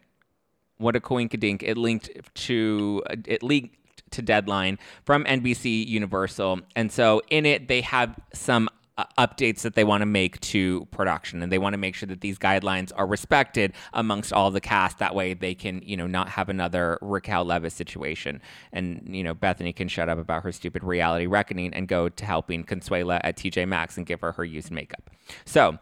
what 0.78 0.94
a 0.94 1.00
coinkadink. 1.00 1.64
It 1.64 1.76
linked 1.76 2.10
to 2.34 3.02
it 3.08 3.42
leaked 3.42 3.76
to 4.10 4.22
Deadline 4.22 4.78
from 5.04 5.24
NBC 5.24 5.86
Universal, 5.86 6.60
and 6.74 6.90
so 6.90 7.22
in 7.30 7.46
it 7.46 7.68
they 7.68 7.80
have 7.80 8.14
some 8.32 8.68
uh, 8.98 9.04
updates 9.18 9.60
that 9.60 9.74
they 9.74 9.84
want 9.84 10.00
to 10.00 10.06
make 10.06 10.40
to 10.40 10.86
production, 10.86 11.42
and 11.42 11.52
they 11.52 11.58
want 11.58 11.74
to 11.74 11.78
make 11.78 11.94
sure 11.94 12.06
that 12.06 12.22
these 12.22 12.38
guidelines 12.38 12.92
are 12.96 13.06
respected 13.06 13.74
amongst 13.92 14.32
all 14.32 14.50
the 14.50 14.60
cast. 14.60 14.98
That 14.98 15.14
way, 15.14 15.34
they 15.34 15.54
can 15.54 15.82
you 15.84 15.96
know 15.98 16.06
not 16.06 16.30
have 16.30 16.48
another 16.48 16.98
Raquel 17.02 17.44
Leviss 17.44 17.72
situation, 17.72 18.40
and 18.72 19.06
you 19.06 19.22
know 19.22 19.34
Bethenny 19.34 19.76
can 19.76 19.88
shut 19.88 20.08
up 20.08 20.18
about 20.18 20.42
her 20.44 20.52
stupid 20.52 20.82
reality 20.82 21.26
reckoning 21.26 21.74
and 21.74 21.88
go 21.88 22.08
to 22.08 22.24
helping 22.24 22.64
Consuela 22.64 23.20
at 23.22 23.36
TJ 23.36 23.68
Maxx 23.68 23.98
and 23.98 24.06
give 24.06 24.20
her 24.22 24.32
her 24.32 24.44
used 24.44 24.70
makeup. 24.70 25.10
So. 25.44 25.78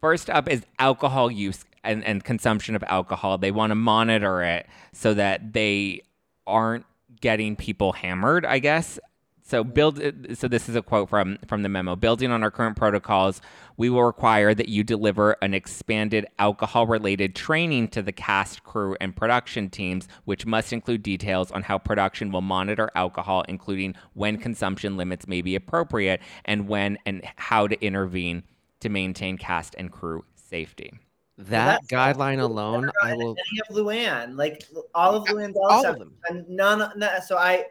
First 0.00 0.28
up 0.28 0.48
is 0.48 0.66
alcohol 0.80 1.30
use 1.30 1.64
and, 1.84 2.04
and 2.04 2.24
consumption 2.24 2.74
of 2.74 2.82
alcohol. 2.88 3.38
They 3.38 3.52
want 3.52 3.70
to 3.70 3.76
monitor 3.76 4.42
it 4.42 4.66
so 4.92 5.14
that 5.14 5.52
they 5.52 6.02
aren't 6.44 6.86
getting 7.22 7.56
people 7.56 7.92
hammered, 7.94 8.44
I 8.44 8.58
guess. 8.58 8.98
So 9.44 9.64
build 9.64 10.00
uh, 10.00 10.34
so 10.34 10.46
this 10.48 10.68
is 10.68 10.76
a 10.76 10.82
quote 10.82 11.08
from 11.08 11.38
from 11.46 11.62
the 11.62 11.68
memo. 11.68 11.96
Building 11.96 12.30
on 12.30 12.42
our 12.42 12.50
current 12.50 12.76
protocols, 12.76 13.40
we 13.76 13.90
will 13.90 14.04
require 14.04 14.54
that 14.54 14.68
you 14.68 14.84
deliver 14.84 15.36
an 15.42 15.52
expanded 15.52 16.26
alcohol 16.38 16.86
related 16.86 17.34
training 17.34 17.88
to 17.88 18.02
the 18.02 18.12
cast, 18.12 18.62
crew, 18.62 18.96
and 19.00 19.16
production 19.16 19.68
teams, 19.68 20.06
which 20.24 20.46
must 20.46 20.72
include 20.72 21.02
details 21.02 21.50
on 21.50 21.62
how 21.62 21.76
production 21.76 22.30
will 22.30 22.40
monitor 22.40 22.90
alcohol, 22.94 23.44
including 23.48 23.94
when 24.14 24.38
consumption 24.38 24.96
limits 24.96 25.26
may 25.26 25.42
be 25.42 25.56
appropriate 25.56 26.20
and 26.44 26.68
when 26.68 26.96
and 27.04 27.22
how 27.36 27.66
to 27.66 27.84
intervene 27.84 28.44
to 28.80 28.88
maintain 28.88 29.36
cast 29.36 29.74
and 29.76 29.90
crew 29.90 30.24
safety. 30.34 30.92
That 31.48 31.82
not 31.82 32.16
guideline 32.16 32.40
alone, 32.40 32.90
I 33.02 33.14
will. 33.14 33.36
Any 33.50 33.60
of 33.68 33.74
Luann, 33.76 34.36
like 34.36 34.64
all 34.94 35.14
of 35.14 35.26
Luann's 35.28 35.56
All 35.56 35.86
of 35.86 35.98
them. 35.98 36.14
and 36.28 36.48
none, 36.48 36.92
no, 36.96 37.08
so 37.26 37.36
I 37.38 37.64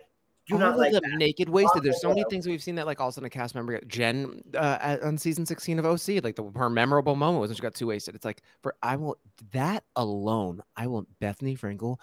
do 0.48 0.56
all 0.56 0.60
not 0.60 0.78
like 0.78 0.92
them 0.92 1.04
that. 1.04 1.18
naked 1.18 1.48
wasted. 1.50 1.84
There's 1.84 2.02
so 2.02 2.10
many 2.10 2.24
things 2.30 2.48
we've 2.48 2.64
seen 2.64 2.76
that 2.76 2.86
like 2.88 3.00
all 3.00 3.08
of 3.08 3.12
a 3.12 3.16
sudden 3.16 3.28
a 3.28 3.30
cast 3.30 3.54
member 3.56 3.80
Jen 3.88 4.42
uh, 4.58 4.98
on 5.04 5.18
season 5.18 5.46
16 5.46 5.80
of 5.80 5.86
OC, 5.86 6.24
like 6.24 6.36
the 6.36 6.52
her 6.56 6.70
memorable 6.70 7.16
moment 7.16 7.42
was 7.42 7.50
when 7.50 7.56
she 7.56 7.62
got 7.62 7.76
too 7.76 7.88
wasted. 7.88 8.16
It's 8.16 8.26
like 8.26 8.42
for 8.62 8.76
I 8.82 8.96
will 8.96 9.18
that 9.52 9.84
alone, 9.96 10.62
I 10.76 10.88
will 10.88 11.06
Bethenny 11.22 11.58
Frankel, 11.60 11.98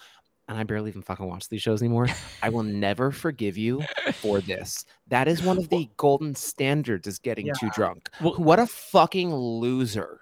and 0.47 0.57
I 0.57 0.63
barely 0.63 0.89
even 0.91 1.03
fucking 1.03 1.27
watch 1.27 1.49
these 1.49 1.61
shows 1.63 1.83
anymore. 1.83 2.07
I 2.43 2.49
will 2.49 2.63
never 2.63 3.11
forgive 3.11 3.59
you 3.59 3.83
for 4.15 4.41
this. 4.41 4.85
That 5.09 5.27
is 5.29 5.43
one 5.43 5.59
of 5.59 5.69
the 5.69 5.89
golden 5.97 6.35
standards 6.35 7.07
is 7.07 7.19
getting 7.19 7.51
too 7.59 7.69
drunk. 7.75 8.09
Well- 8.23 8.35
What 8.37 8.59
a 8.61 8.67
fucking 8.67 9.35
loser. 9.35 10.21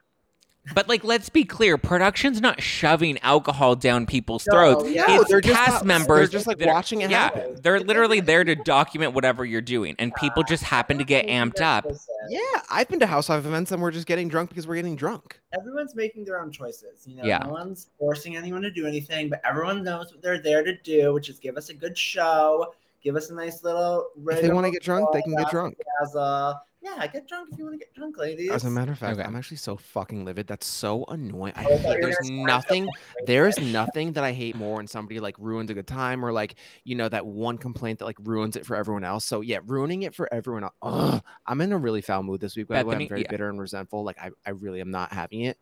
But 0.75 0.89
like, 0.89 1.05
let's 1.05 1.29
be 1.29 1.45
clear: 1.45 1.79
production's 1.79 2.41
not 2.41 2.61
shoving 2.61 3.19
alcohol 3.23 3.77
down 3.77 4.05
people's 4.07 4.47
No, 4.47 4.53
throats. 4.53 4.91
yeah. 4.91 5.05
No, 5.07 5.21
it's 5.21 5.31
they're 5.31 5.41
just 5.41 5.55
cast 5.57 5.81
they're 5.81 5.87
members. 5.87 6.31
just, 6.31 6.47
like, 6.47 6.59
that 6.59 6.69
are- 6.69 6.75
watching 6.75 7.03
it 7.03 7.11
yeah, 7.11 7.25
happen. 7.25 7.57
they're 7.63 7.81
literally 7.81 8.21
there 8.21 8.43
to 8.45 8.55
document 8.57 9.13
whatever 9.15 9.45
you're 9.45 9.61
doing, 9.61 9.95
and 9.99 10.13
people 10.15 10.43
just 10.43 10.65
happen 10.65 10.99
to 10.99 11.05
get 11.05 11.27
amped 11.29 11.61
up. 11.61 11.87
Yeah, 12.29 12.41
I've 12.69 12.89
been 12.89 12.99
to 13.01 13.07
housewife 13.07 13.47
events 13.47 13.71
and 13.71 13.81
we're 13.81 13.93
just 13.93 14.07
getting 14.07 14.29
drunk 14.29 14.49
because 14.51 14.67
we're 14.67 14.75
getting 14.75 14.97
drunk. 14.97 15.39
Everyone's 15.57 15.95
making 15.95 16.25
their 16.25 16.41
own 16.41 16.51
choices. 16.51 17.07
You 17.07 17.17
know, 17.17 17.25
Yeah. 17.25 17.39
no 17.39 17.51
one's 17.51 17.87
forcing 17.99 18.37
anyone 18.37 18.63
to 18.63 18.71
do 18.71 18.87
anything, 18.87 19.29
but 19.29 19.41
everyone 19.45 19.85
knows 19.85 20.11
what 20.13 20.21
they're 20.23 20.41
there 20.43 20.65
to 20.65 20.77
do, 20.83 21.15
which 21.15 21.29
is 21.29 21.39
give 21.39 21.57
us 21.57 21.69
a 21.69 21.75
good 21.75 21.97
show, 21.97 22.75
give 23.07 23.15
us 23.15 23.31
a 23.31 23.35
nice 23.35 23.63
little. 23.63 24.09
If 24.29 24.43
they 24.43 24.51
want 24.51 24.67
to 24.67 24.73
get 24.73 24.83
drunk, 24.83 25.13
they 25.13 25.23
can 25.23 25.37
get 25.37 25.49
drunk. 25.49 25.79
As 26.03 26.15
a 26.17 26.61
yeah, 26.83 27.07
get 27.07 27.29
drunk 27.29 27.51
if 27.53 27.59
you 27.59 27.65
want 27.65 27.75
to 27.75 27.79
get 27.79 27.95
drunk, 27.95 28.19
ladies. 28.19 28.51
As 28.51 28.65
a 28.65 28.71
matter 28.71 28.93
of 28.93 28.99
fact, 28.99 29.19
Okay. 29.19 29.27
I'm 29.27 29.35
actually 29.35 29.57
so 29.57 29.77
fucking 29.77 30.25
livid. 30.25 30.47
That's 30.47 30.67
so 30.67 31.05
annoying. 31.05 31.53
I 31.57 31.65
Oh, 31.65 31.75
I 31.75 31.77
hate, 31.79 32.01
there's 32.01 32.31
nothing. 32.31 32.89
There's 33.27 33.59
nothing 33.59 34.13
that 34.13 34.25
I 34.25 34.33
hate 34.33 34.57
more 34.57 34.77
when 34.77 34.89
somebody 34.89 35.21
like 35.21 35.37
ruins 35.39 35.71
a 35.71 35.75
good 35.75 35.87
time 35.87 36.25
or 36.25 36.33
like 36.33 36.57
you 36.85 36.97
know 36.97 37.09
that 37.09 37.25
one 37.25 37.59
complaint 37.59 38.01
that 38.01 38.07
like 38.07 38.19
ruins 38.23 38.57
it 38.57 38.67
for 38.67 38.77
everyone 38.77 39.05
else. 39.05 39.25
So 39.25 39.41
yeah, 39.41 39.59
ruining 39.65 40.03
it 40.03 40.15
for 40.15 40.33
everyone 40.33 40.65
else. 40.65 40.75
Ugh, 40.83 41.23
I'm 41.47 41.61
in 41.61 41.73
a 41.73 41.79
really 41.79 42.03
foul 42.03 42.25
mood 42.25 42.41
this 42.41 42.57
week. 42.57 42.67
By 42.67 42.83
the 42.83 42.89
way, 42.89 42.97
I'm 42.97 43.09
very 43.09 43.23
yeah. 43.23 43.31
bitter 43.31 43.49
and 43.49 43.61
resentful. 43.61 44.05
Like 44.05 44.19
I, 44.21 44.31
I 44.45 44.51
really 44.51 44.81
am 44.81 44.91
not 44.91 45.13
having 45.13 45.43
it. 45.43 45.59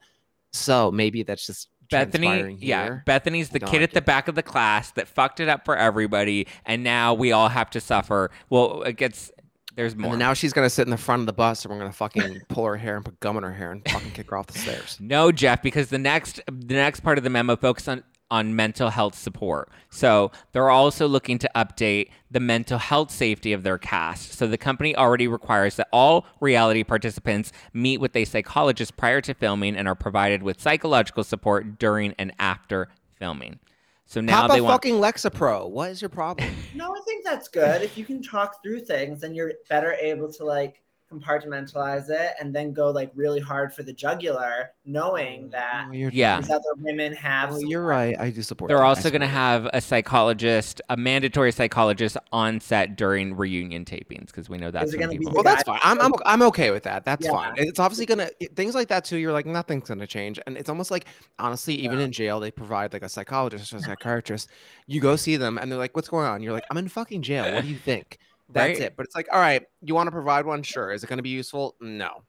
So 0.53 0.91
maybe 0.91 1.25
that's 1.25 1.47
just 1.47 1.69
Bethenny, 1.95 2.57
yeah. 2.61 3.01
Bethenny's 3.07 3.49
the 3.51 3.61
kid 3.61 3.73
like 3.73 3.83
at 3.83 3.91
the 3.93 3.99
it. 3.99 4.07
back 4.07 4.29
of 4.29 4.35
the 4.35 4.43
class 4.43 4.91
that 4.93 5.09
fucked 5.09 5.41
it 5.41 5.49
up 5.49 5.65
for 5.65 5.77
everybody, 5.77 6.47
and 6.65 6.83
now 6.83 7.15
we 7.15 7.33
all 7.33 7.49
have 7.49 7.71
to 7.71 7.81
suffer. 7.81 8.31
Well, 8.51 8.83
it 8.83 8.95
gets 8.97 9.31
there's 9.77 9.97
more. 9.97 10.11
then 10.11 10.19
now 10.19 10.35
she's 10.35 10.53
gonna 10.53 10.71
sit 10.71 10.87
in 10.87 10.91
the 10.91 10.97
front 10.97 11.21
of 11.21 11.27
the 11.27 11.33
bus, 11.33 11.65
and 11.65 11.73
we're 11.73 11.79
gonna 11.81 11.93
fucking 11.93 12.43
pull 12.49 12.65
her 12.65 12.77
hair 12.77 12.97
and 12.97 13.05
put 13.05 13.19
gum 13.21 13.37
in 13.37 13.43
her 13.43 13.53
hair 13.53 13.73
and 13.73 13.89
fucking 13.89 14.13
kick 14.13 14.31
her 14.31 14.37
off 14.37 14.47
the 14.47 14.59
stairs. 14.59 14.99
No, 15.01 15.33
Jeff, 15.33 15.63
because 15.63 15.89
the 15.89 15.99
next 15.99 16.41
the 16.47 16.75
next 16.75 17.01
part 17.01 17.19
of 17.19 17.25
the 17.25 17.31
memo 17.31 17.57
focuses 17.57 17.89
on 17.89 18.05
on 18.31 18.57
mental 18.57 18.91
health 18.91 19.15
support. 19.15 19.71
So 19.91 20.31
they're 20.53 20.71
also 20.71 21.07
looking 21.07 21.39
to 21.39 21.51
update 21.55 22.11
the 22.31 22.41
mental 22.41 22.79
health 22.79 23.11
safety 23.11 23.53
of 23.53 23.63
their 23.63 23.79
cast. 23.79 24.33
So 24.33 24.47
the 24.47 24.59
company 24.59 24.97
already 24.97 25.29
requires 25.29 25.77
that 25.77 25.89
all 25.93 26.27
reality 26.41 26.85
participants 26.85 27.53
meet 27.73 27.99
with 27.99 28.17
a 28.17 28.25
psychologist 28.25 28.97
prior 28.97 29.21
to 29.23 29.35
filming 29.35 29.77
and 29.77 29.87
are 29.87 29.95
provided 29.95 30.43
with 30.43 30.61
psychological 30.61 31.25
support 31.25 31.79
during 31.79 32.15
and 32.19 32.33
after 32.39 32.89
filming. 33.19 33.61
So 34.07 34.21
now 34.21 34.43
Pop 34.43 34.51
they 34.51 34.59
a 34.59 34.63
want 34.63 34.75
fucking 34.75 34.95
Lexapro. 34.95 35.69
What 35.71 35.91
is 35.91 36.03
your 36.03 36.11
problem? 36.11 36.51
No, 36.75 36.95
I 36.95 37.01
think 37.07 37.25
that's 37.25 37.49
good. 37.49 37.83
If 37.83 37.97
you 37.97 38.05
can 38.05 38.23
talk 38.23 38.63
through 38.63 38.81
things, 38.81 39.21
then 39.21 39.35
you're 39.35 39.53
better 39.69 39.93
able 39.95 40.31
to 40.33 40.45
like 40.45 40.83
compartmentalize 41.19 42.09
it 42.11 42.33
and 42.41 42.55
then 42.55 42.73
go 42.73 42.91
like 42.91 43.11
really 43.15 43.41
hard 43.41 43.73
for 43.73 43.83
the 43.83 43.93
jugular, 43.93 44.71
knowing 44.85 45.45
oh, 45.47 45.51
that 45.53 45.87
Oh, 45.89 45.93
you're, 45.93 46.11
Yeah. 46.11 46.41
these 46.41 46.51
other 46.51 46.63
women 46.79 47.13
have. 47.15 47.53
some- 47.53 47.67
you're 47.67 47.85
right. 47.85 48.19
I 48.19 48.31
do 48.31 48.43
support. 48.43 48.69
They're 48.69 48.79
that. 48.79 48.85
Also 48.85 49.11
going 49.11 49.21
to 49.21 49.27
have 49.27 49.69
a 49.73 49.81
psychologist, 49.81 50.81
a 50.89 50.97
mandatory 50.97 51.53
psychologist 51.53 52.17
on 52.33 52.61
set 52.61 52.97
during 52.97 53.37
reunion 53.37 53.85
tapings 53.85 54.27
because 54.27 54.49
we 54.49 54.59
know 54.59 54.71
that's 54.71 54.93
it 54.93 54.99
when 54.99 55.09
gonna 55.09 55.13
be 55.13 55.19
people. 55.19 55.35
Well, 55.35 55.43
that's 55.43 55.63
fine. 55.65 55.81
I'm, 55.83 56.01
I'm 56.01 56.13
I'm 56.25 56.43
okay 56.43 56.71
with 56.71 56.83
that. 56.85 57.05
That's 57.05 57.25
Yeah. 57.25 57.33
fine. 57.33 57.55
It's 57.57 57.79
obviously 57.79 58.07
gonna 58.07 58.29
things 58.55 58.75
like 58.75 58.89
that 58.89 59.05
too. 59.05 59.17
You're 59.17 59.33
like 59.33 59.47
nothing's 59.47 59.89
gonna 59.89 60.07
change, 60.07 60.39
and 60.47 60.57
it's 60.57 60.69
almost 60.69 60.91
like 60.91 61.07
honestly, 61.39 61.75
even 61.75 61.99
in 61.99 62.13
jail, 62.13 62.41
they 62.41 62.51
provide 62.51 62.93
like 62.93 63.03
a 63.03 63.09
psychologist 63.09 63.73
or 63.73 63.77
a 63.79 63.81
psychiatrist. 63.81 64.49
You 64.87 65.01
go 65.01 65.17
see 65.17 65.37
them, 65.37 65.59
and 65.59 65.71
they're 65.71 65.79
like, 65.79 65.95
"What's 65.97 66.09
going 66.09 66.27
on?" 66.27 66.43
You're 66.43 66.53
like, 66.53 66.65
"I'm 66.71 66.77
in 66.79 66.89
fucking 66.89 67.23
jail. 67.23 67.53
What 67.53 67.63
do 67.63 67.69
you 67.69 67.77
think?" 67.77 68.19
That's 68.51 68.79
Right? 68.79 68.87
it. 68.87 68.97
But 68.97 69.07
it's 69.07 69.15
like, 69.15 69.29
all 69.33 69.41
right, 69.41 69.63
you 69.83 69.95
want 69.95 70.07
to 70.07 70.13
provide 70.13 70.47
one? 70.47 70.63
Sure. 70.63 70.93
Is 70.93 71.03
it 71.03 71.07
going 71.09 71.19
to 71.19 71.23
be 71.23 71.31
useful? 71.31 71.75
No. 71.81 72.23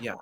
Yeah. 0.00 0.14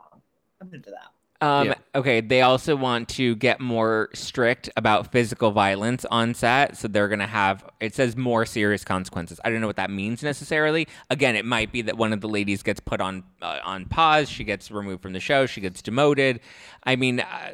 I'm 0.60 0.72
into 0.72 0.90
that. 0.90 1.08
Um, 1.44 1.66
Yeah. 1.66 1.74
Okay, 1.94 2.20
they 2.20 2.40
also 2.42 2.76
want 2.76 3.08
to 3.10 3.34
get 3.36 3.60
more 3.60 4.08
strict 4.14 4.70
about 4.76 5.12
physical 5.12 5.50
violence 5.50 6.06
on 6.06 6.32
set. 6.32 6.76
So 6.76 6.88
they're 6.88 7.08
going 7.08 7.18
to 7.18 7.26
have, 7.26 7.64
it 7.80 7.94
says 7.94 8.16
more 8.16 8.46
serious 8.46 8.84
consequences. 8.84 9.40
I 9.44 9.50
don't 9.50 9.60
know 9.60 9.66
what 9.66 9.76
that 9.76 9.90
means 9.90 10.22
necessarily. 10.22 10.88
Again, 11.10 11.36
it 11.36 11.44
might 11.44 11.72
be 11.72 11.82
that 11.82 11.98
one 11.98 12.12
of 12.12 12.20
the 12.20 12.28
ladies 12.28 12.62
gets 12.62 12.80
put 12.80 13.00
on 13.00 13.24
uh, 13.42 13.58
on 13.64 13.84
pause, 13.86 14.30
she 14.30 14.44
gets 14.44 14.70
removed 14.70 15.02
from 15.02 15.12
the 15.12 15.20
show, 15.20 15.44
she 15.44 15.60
gets 15.60 15.82
demoted. 15.82 16.40
I 16.84 16.96
mean, 16.96 17.20
uh, 17.20 17.50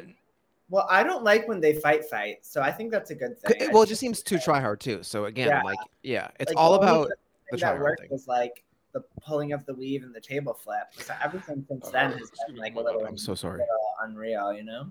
Well, 0.69 0.87
I 0.89 1.03
don't 1.03 1.23
like 1.23 1.47
when 1.49 1.59
they 1.59 1.73
fight 1.73 2.05
fight, 2.05 2.45
so 2.45 2.61
I 2.61 2.71
think 2.71 2.91
that's 2.91 3.09
a 3.09 3.15
good 3.15 3.37
thing. 3.39 3.69
I 3.69 3.73
Well, 3.73 3.83
it 3.83 3.87
just 3.87 3.99
seems 3.99 4.21
too 4.21 4.37
try 4.37 4.61
hard 4.61 4.79
too. 4.79 5.03
So 5.03 5.25
again, 5.25 5.49
Yeah. 5.49 5.63
like, 5.63 5.79
yeah, 6.01 6.29
it's 6.39 6.51
Like, 6.51 6.57
all 6.57 6.75
about 6.75 7.07
thing 7.07 7.15
the 7.51 7.57
that 7.57 7.61
try 7.61 7.69
hard 7.71 7.81
worked 7.81 8.01
thing. 8.01 8.09
was 8.11 8.27
like 8.27 8.63
the 8.93 9.01
pulling 9.21 9.53
of 9.53 9.65
the 9.65 9.73
weave 9.73 10.03
and 10.03 10.13
the 10.13 10.19
table 10.21 10.53
flip. 10.53 10.87
So 10.97 11.13
everything 11.23 11.63
since 11.67 11.85
oh, 11.87 11.91
then 11.91 12.13
oh, 12.13 12.17
has 12.17 12.31
been 12.47 12.57
like 12.57 12.75
a 12.75 12.79
little, 12.79 13.05
I'm 13.05 13.17
so 13.17 13.35
sorry. 13.35 13.59
little 13.59 13.93
unreal, 14.01 14.53
you 14.53 14.63
know. 14.63 14.87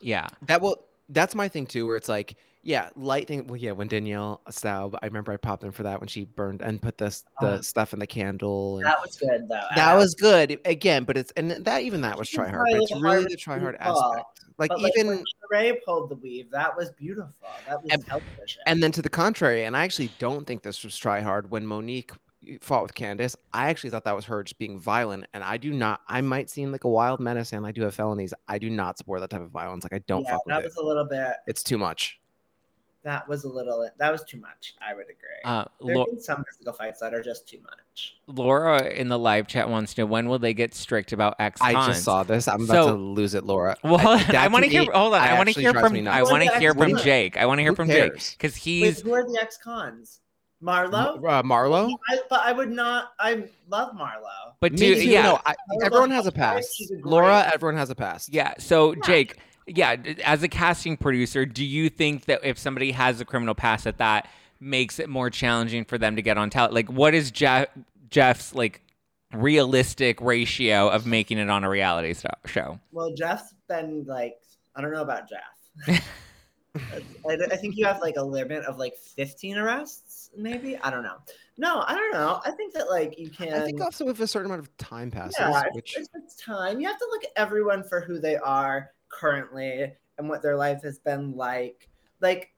yeah. 0.00 0.28
That 0.42 0.60
will. 0.60 0.84
That's 1.10 1.34
my 1.34 1.48
thing 1.48 1.66
too, 1.66 1.86
where 1.86 1.96
it's 1.96 2.08
like, 2.08 2.36
yeah, 2.62 2.88
light 2.96 3.28
thing. 3.28 3.46
Well, 3.46 3.58
yeah, 3.58 3.72
when 3.72 3.88
Danielle 3.88 4.40
Staub, 4.48 4.96
I 5.02 5.06
remember 5.06 5.32
I 5.32 5.36
popped 5.36 5.64
in 5.64 5.70
for 5.70 5.82
that 5.82 6.00
when 6.00 6.08
she 6.08 6.24
burned 6.24 6.62
and 6.62 6.80
put 6.80 6.96
this 6.96 7.24
the 7.40 7.58
Oh. 7.58 7.60
stuff 7.60 7.92
in 7.92 7.98
the 7.98 8.06
candle. 8.06 8.78
And 8.78 8.86
That 8.86 9.00
was 9.02 9.16
good 9.16 9.48
though. 9.48 9.60
that 9.76 9.94
was 9.96 10.14
good 10.14 10.58
again, 10.64 11.04
but 11.04 11.18
it's 11.18 11.30
and 11.32 11.50
that 11.50 11.82
even 11.82 12.00
that 12.02 12.16
was 12.16 12.28
She 12.28 12.36
try 12.36 12.48
hard, 12.48 12.68
but 12.70 12.80
it's 12.80 12.92
really 13.02 13.24
the 13.24 13.30
to 13.30 13.36
try 13.36 13.58
hard 13.58 13.76
aspect. 13.80 14.43
Like 14.58 14.70
but, 14.70 14.80
even 14.96 15.24
Sheree 15.52 15.78
pulled 15.84 16.10
the 16.10 16.14
weave, 16.16 16.50
that 16.52 16.76
was 16.76 16.90
beautiful. 16.92 17.32
That 17.66 17.82
was 17.82 17.92
And- 17.92 18.06
television. 18.06 18.62
and 18.66 18.82
then 18.82 18.92
to 18.92 19.02
the 19.02 19.08
contrary, 19.08 19.64
and 19.64 19.76
I 19.76 19.82
actually 19.84 20.10
don't 20.18 20.46
think 20.46 20.62
this 20.62 20.84
was 20.84 20.96
try 20.96 21.20
hard 21.20 21.50
when 21.50 21.66
Monique 21.66 22.12
eh, 22.46 22.58
fought 22.60 22.82
with 22.82 22.94
Candace. 22.94 23.34
I 23.52 23.68
actually 23.70 23.90
thought 23.90 24.04
that 24.04 24.14
was 24.14 24.24
her 24.26 24.42
just 24.44 24.58
being 24.58 24.78
violent, 24.78 25.26
and 25.34 25.42
I 25.42 25.56
do 25.56 25.72
not. 25.72 26.02
I 26.08 26.20
might 26.20 26.50
seem 26.50 26.70
like 26.70 26.84
a 26.84 26.88
wild 26.88 27.18
menace, 27.18 27.52
and 27.52 27.66
I 27.66 27.72
do 27.72 27.82
have 27.82 27.94
felonies. 27.96 28.32
I 28.46 28.58
do 28.58 28.70
not 28.70 28.96
support 28.96 29.20
that 29.22 29.30
type 29.30 29.40
of 29.42 29.50
violence. 29.50 29.84
Like 29.84 29.94
I 29.94 29.98
don't 30.06 30.22
yeah, 30.22 30.32
fuck 30.32 30.46
with 30.46 30.54
that 30.54 30.60
it. 30.62 30.66
was 30.66 30.76
a 30.76 30.84
little 30.84 31.04
bit. 31.04 31.32
It's 31.48 31.62
too 31.64 31.78
much. 31.78 32.20
That 33.04 33.28
was 33.28 33.44
a 33.44 33.48
little. 33.48 33.88
That 33.98 34.10
was 34.10 34.24
too 34.24 34.38
much. 34.40 34.74
I 34.80 34.94
would 34.94 35.04
agree. 35.04 35.14
Uh, 35.44 35.66
There's 35.84 35.96
Lo- 35.98 36.04
been 36.06 36.20
some 36.20 36.42
physical 36.50 36.72
fights 36.72 37.00
that 37.00 37.12
are 37.12 37.22
just 37.22 37.46
too 37.46 37.58
much. 37.62 38.16
Laura 38.26 38.86
in 38.88 39.08
the 39.08 39.18
live 39.18 39.46
chat 39.46 39.68
wants 39.68 39.92
to 39.94 40.00
know 40.00 40.06
when 40.06 40.26
will 40.28 40.38
they 40.38 40.54
get 40.54 40.74
strict 40.74 41.12
about 41.12 41.36
ex 41.38 41.60
cons? 41.60 41.74
I 41.76 41.86
just 41.88 42.02
saw 42.02 42.22
this. 42.22 42.48
I'm 42.48 42.64
about 42.64 42.72
So- 42.86 42.96
to 42.96 43.02
lose 43.02 43.34
it, 43.34 43.44
Laura. 43.44 43.76
Well, 43.84 43.98
hold 43.98 44.20
on. 44.20 44.26
I 44.28 44.32
that 44.32 44.52
want 44.52 44.64
to 44.64 44.70
to 44.70 44.76
hear. 44.78 44.90
Hold 44.92 45.14
on. 45.14 45.20
I 45.20 45.32
I 45.32 45.34
want 45.36 45.50
to 45.52 45.60
hear 45.60 45.72
from. 45.74 46.08
I 46.08 46.22
want 46.22 46.42
to 46.44 46.58
hear 46.58 46.74
from? 46.74 46.96
Jake. 46.96 47.36
I 47.36 47.44
want 47.46 47.58
to 47.58 47.62
hear 47.62 47.74
from 47.74 47.88
Jake 47.88 48.12
cares? 48.12 48.30
because 48.38 48.54
Wait, 48.54 48.60
he's. 48.62 49.00
who 49.02 49.12
are 49.12 49.22
the 49.22 49.38
ex-cons? 49.40 50.20
Marlo. 50.62 51.18
Uh, 51.18 51.42
Marlo. 51.42 51.90
I, 52.08 52.18
but 52.30 52.40
I 52.40 52.52
would 52.52 52.70
not. 52.70 53.12
I 53.20 53.44
love 53.68 53.94
Marlo. 53.94 54.54
But 54.60 54.72
Me 54.72 54.78
do 54.78 54.94
too. 54.94 55.10
yeah, 55.10 55.22
No, 55.24 55.40
I, 55.44 55.54
everyone 55.84 56.10
has 56.10 56.26
a 56.26 56.30
Housewives, 56.30 56.66
past. 56.68 56.76
she's 56.76 56.90
a 56.90 56.94
great- 56.94 57.04
Laura, 57.04 57.50
everyone 57.52 57.76
has 57.76 57.90
a 57.90 57.94
past. 57.94 58.32
Yeah. 58.32 58.54
So 58.58 58.94
Jake, 59.04 59.36
yeah, 59.66 59.96
as 60.24 60.42
a 60.42 60.48
casting 60.48 60.96
producer, 60.96 61.46
do 61.46 61.64
you 61.64 61.88
think 61.88 62.26
that 62.26 62.40
if 62.44 62.58
somebody 62.58 62.92
has 62.92 63.20
a 63.20 63.24
criminal 63.24 63.54
past, 63.54 63.84
that 63.84 63.98
that 63.98 64.28
makes 64.60 64.98
it 64.98 65.08
more 65.08 65.30
challenging 65.30 65.84
for 65.84 65.98
them 65.98 66.16
to 66.16 66.22
get 66.22 66.36
on 66.36 66.50
talent? 66.50 66.74
Like, 66.74 66.90
what 66.90 67.14
is 67.14 67.30
Jeff 67.30 67.68
Jeff's 68.10 68.54
like 68.54 68.82
realistic 69.32 70.20
ratio 70.20 70.88
of 70.88 71.06
making 71.06 71.38
it 71.38 71.50
on 71.50 71.64
a 71.64 71.68
reality 71.68 72.14
show? 72.46 72.78
Well, 72.92 73.14
Jeff's 73.14 73.54
been 73.68 74.04
like. 74.06 74.36
I 74.76 74.80
don't 74.80 74.92
know 74.92 75.02
about 75.02 75.28
Jeff. 75.28 76.02
I, 76.76 77.34
I 77.52 77.56
think 77.56 77.76
you 77.76 77.84
have 77.84 78.00
like 78.00 78.16
a 78.16 78.22
limit 78.22 78.64
of 78.64 78.78
like 78.78 78.96
15 78.96 79.56
arrests, 79.56 80.30
maybe. 80.36 80.76
I 80.78 80.90
don't 80.90 81.04
know. 81.04 81.18
No, 81.56 81.84
I 81.86 81.94
don't 81.94 82.12
know. 82.12 82.40
I 82.44 82.50
think 82.50 82.74
that 82.74 82.90
like 82.90 83.16
you 83.16 83.30
can. 83.30 83.54
I 83.54 83.64
think 83.64 83.80
also 83.80 84.08
if 84.08 84.18
a 84.18 84.26
certain 84.26 84.50
amount 84.50 84.66
of 84.66 84.76
time 84.76 85.12
passes, 85.12 85.36
yeah, 85.38 85.62
which 85.72 85.96
if 85.96 86.08
it's 86.14 86.36
time. 86.36 86.80
You 86.80 86.88
have 86.88 86.98
to 86.98 87.06
look 87.10 87.22
at 87.22 87.30
everyone 87.36 87.84
for 87.84 88.00
who 88.00 88.18
they 88.18 88.36
are 88.36 88.90
currently 89.18 89.92
and 90.18 90.28
what 90.28 90.42
their 90.42 90.56
life 90.56 90.82
has 90.82 90.98
been 90.98 91.36
like. 91.36 91.88
Like 92.20 92.52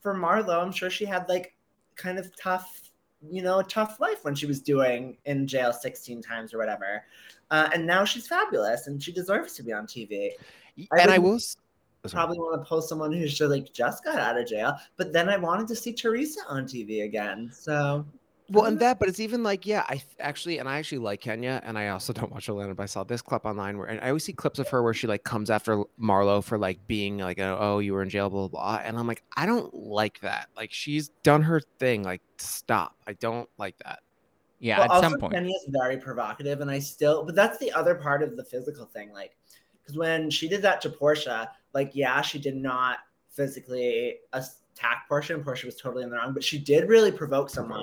for 0.00 0.14
Marlo, 0.14 0.60
I'm 0.60 0.72
sure 0.72 0.90
she 0.90 1.04
had 1.04 1.28
like 1.28 1.54
kind 1.96 2.18
of 2.18 2.34
tough, 2.36 2.90
you 3.30 3.42
know, 3.42 3.60
a 3.60 3.64
tough 3.64 4.00
life 4.00 4.24
when 4.24 4.34
she 4.34 4.46
was 4.46 4.60
doing 4.60 5.16
in 5.24 5.46
jail 5.46 5.72
16 5.72 6.22
times 6.22 6.52
or 6.52 6.58
whatever. 6.58 7.04
Uh, 7.50 7.68
and 7.74 7.86
now 7.86 8.04
she's 8.04 8.26
fabulous 8.26 8.86
and 8.86 9.02
she 9.02 9.12
deserves 9.12 9.54
to 9.54 9.62
be 9.62 9.72
on 9.72 9.86
TV. 9.86 10.30
I 10.90 11.00
and 11.00 11.10
I 11.10 11.18
would 11.18 11.32
will 11.32 11.40
oh. 12.04 12.08
Probably 12.08 12.38
want 12.38 12.60
to 12.60 12.68
post 12.68 12.88
someone 12.88 13.12
who's 13.12 13.36
just 13.36 13.50
like 13.50 13.72
just 13.72 14.02
got 14.02 14.18
out 14.18 14.38
of 14.38 14.46
jail, 14.48 14.76
but 14.96 15.12
then 15.12 15.28
I 15.28 15.36
wanted 15.36 15.68
to 15.68 15.76
see 15.76 15.92
Teresa 15.92 16.40
on 16.48 16.64
TV 16.64 17.04
again. 17.04 17.50
So 17.52 18.04
Well, 18.52 18.66
and 18.66 18.76
mm-hmm. 18.76 18.80
that, 18.80 18.98
but 18.98 19.08
it's 19.08 19.20
even 19.20 19.42
like, 19.42 19.64
yeah, 19.64 19.84
I 19.88 19.94
th- 19.94 20.06
actually, 20.20 20.58
and 20.58 20.68
I 20.68 20.78
actually 20.78 20.98
like 20.98 21.20
Kenya, 21.20 21.62
and 21.64 21.78
I 21.78 21.88
also 21.88 22.12
don't 22.12 22.30
watch 22.30 22.48
Atlanta, 22.48 22.74
but 22.74 22.82
I 22.82 22.86
saw 22.86 23.02
this 23.02 23.22
clip 23.22 23.46
online 23.46 23.78
where, 23.78 23.86
and 23.86 23.98
I 24.00 24.08
always 24.08 24.24
see 24.24 24.32
clips 24.34 24.58
of 24.58 24.68
her 24.68 24.82
where 24.82 24.92
she 24.92 25.06
like 25.06 25.24
comes 25.24 25.48
after 25.48 25.84
Marlo 26.00 26.44
for 26.44 26.58
like 26.58 26.86
being 26.86 27.18
like, 27.18 27.38
oh, 27.40 27.78
you 27.78 27.94
were 27.94 28.02
in 28.02 28.10
jail, 28.10 28.28
blah, 28.28 28.48
blah, 28.48 28.60
blah. 28.60 28.80
And 28.84 28.98
I'm 28.98 29.06
like, 29.06 29.22
I 29.36 29.46
don't 29.46 29.72
like 29.74 30.20
that. 30.20 30.48
Like, 30.56 30.72
she's 30.72 31.08
done 31.22 31.42
her 31.42 31.60
thing. 31.78 32.02
Like, 32.02 32.20
stop. 32.36 32.94
I 33.06 33.14
don't 33.14 33.48
like 33.58 33.76
that. 33.84 34.00
Yeah, 34.60 34.78
Well, 34.78 34.84
at 34.84 34.90
also, 34.90 35.08
some 35.08 35.18
point. 35.18 35.32
Kenya 35.32 35.54
is 35.54 35.66
very 35.68 35.96
provocative, 35.96 36.60
and 36.60 36.70
I 36.70 36.78
still, 36.78 37.24
but 37.24 37.34
that's 37.34 37.58
the 37.58 37.72
other 37.72 37.94
part 37.94 38.22
of 38.22 38.36
the 38.36 38.44
physical 38.44 38.84
thing. 38.86 39.12
Like, 39.12 39.34
because 39.82 39.96
when 39.96 40.30
she 40.30 40.48
did 40.48 40.62
that 40.62 40.80
to 40.82 40.90
Porsha, 40.90 41.48
like, 41.72 41.90
yeah, 41.94 42.20
she 42.20 42.38
did 42.38 42.56
not 42.56 42.98
physically 43.30 44.18
attack 44.32 45.08
Porsha, 45.10 45.34
and 45.34 45.44
Porsha 45.44 45.64
was 45.64 45.76
totally 45.76 46.04
in 46.04 46.10
the 46.10 46.16
wrong, 46.16 46.32
but 46.32 46.44
she 46.44 46.58
did 46.58 46.88
really 46.88 47.10
provoke 47.10 47.50
someone, 47.50 47.82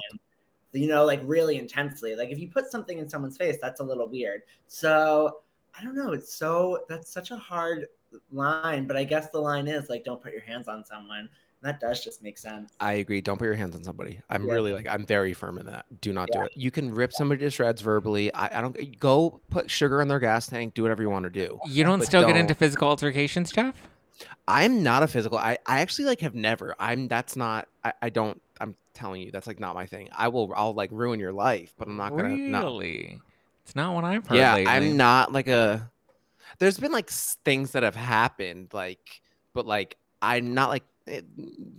you 0.74 0.88
know, 0.88 1.06
like 1.06 1.22
really 1.24 1.58
intensely. 1.58 2.16
Like, 2.16 2.30
if 2.30 2.40
you 2.40 2.50
put 2.50 2.70
something 2.72 2.98
in 3.00 3.10
someone's 3.10 3.38
face, 3.38 3.58
that's 3.62 3.80
a 3.80 3.84
little 3.84 4.08
weird. 4.08 4.42
So, 4.68 5.40
I 5.80 5.84
don't 5.84 5.96
know. 5.96 6.14
It's 6.14 6.34
so, 6.34 6.86
that's 6.90 7.12
such 7.12 7.32
a 7.32 7.38
hard 7.38 7.88
line, 8.32 8.88
but 8.88 8.98
I 8.98 9.04
guess 9.04 9.30
the 9.30 9.40
line 9.40 9.68
is 9.68 9.90
like, 9.90 10.04
don't 10.04 10.22
put 10.22 10.34
your 10.34 10.42
hands 10.42 10.68
on 10.68 10.84
someone. 10.86 11.30
That 11.62 11.82
does 11.82 12.02
just 12.02 12.24
make 12.24 12.38
sense. 12.38 12.72
I 12.80 12.94
agree. 12.94 13.20
Don't 13.20 13.38
put 13.38 13.46
your 13.46 13.56
hands 13.56 13.76
on 13.76 13.84
somebody. 13.84 14.22
I'm 14.30 14.46
Yeah. 14.46 14.54
really 14.54 14.74
like, 14.74 14.88
I'm 14.88 15.06
very 15.06 15.34
firm 15.34 15.58
in 15.58 15.66
that. 15.66 15.86
Do 16.00 16.14
not 16.14 16.30
do 16.32 16.42
it. 16.42 16.54
You 16.56 16.72
can 16.72 16.94
rip 16.94 17.12
somebody 17.12 17.42
to 17.42 17.50
shreds 17.50 17.82
verbally. 17.82 18.34
I, 18.34 18.60
I 18.60 18.62
don't 18.62 18.98
go 19.00 19.42
put 19.50 19.70
sugar 19.70 20.02
in 20.02 20.08
their 20.08 20.20
gas 20.20 20.48
tank. 20.48 20.74
Do 20.74 20.84
whatever 20.84 21.04
you 21.04 21.10
want 21.10 21.24
to 21.24 21.30
do. 21.30 21.60
You 21.68 21.84
don't 21.84 22.00
but 22.00 22.06
still 22.08 22.26
get 22.26 22.38
into 22.38 22.56
physical 22.56 22.88
altercations, 22.88 23.52
Jeff? 23.52 23.76
I'm 24.48 24.84
not 24.84 25.04
a 25.04 25.08
physical. 25.08 25.38
I, 25.38 25.58
I 25.66 25.82
actually 25.82 26.06
like 26.06 26.22
have 26.22 26.34
never. 26.34 26.76
I'm 26.80 27.08
that's 27.08 27.36
not. 27.36 27.68
I, 27.84 27.94
I 28.02 28.10
don't. 28.10 28.42
I'm 28.60 28.76
telling 28.94 29.22
you, 29.22 29.32
that's 29.32 29.48
like 29.48 29.60
not 29.60 29.76
my 29.76 29.86
thing. 29.86 30.10
I 30.16 30.28
will. 30.28 30.52
I'll 30.56 30.74
like 30.74 30.90
ruin 30.92 31.20
your 31.20 31.32
life, 31.34 31.74
but 31.78 31.88
I'm 31.88 31.98
not 31.98 32.10
gonna. 32.16 32.36
not- 32.36 32.64
Really? 32.64 33.20
It's 33.66 33.76
not 33.76 33.94
what 33.94 34.04
I've 34.04 34.26
heard. 34.26 34.38
yeah, 34.38 34.56
lately. 34.56 34.72
I'm 34.72 34.98
not 34.98 35.32
like 35.32 35.48
a. 35.48 35.90
There's 36.58 36.78
been 36.80 36.92
like 36.92 37.10
things 37.10 37.72
that 37.72 37.84
have 37.84 37.96
happened, 37.96 38.70
like, 38.74 39.22
but 39.54 39.66
like 39.66 39.98
I'm 40.22 40.54
not 40.54 40.70
like. 40.70 40.84
It, 41.08 41.26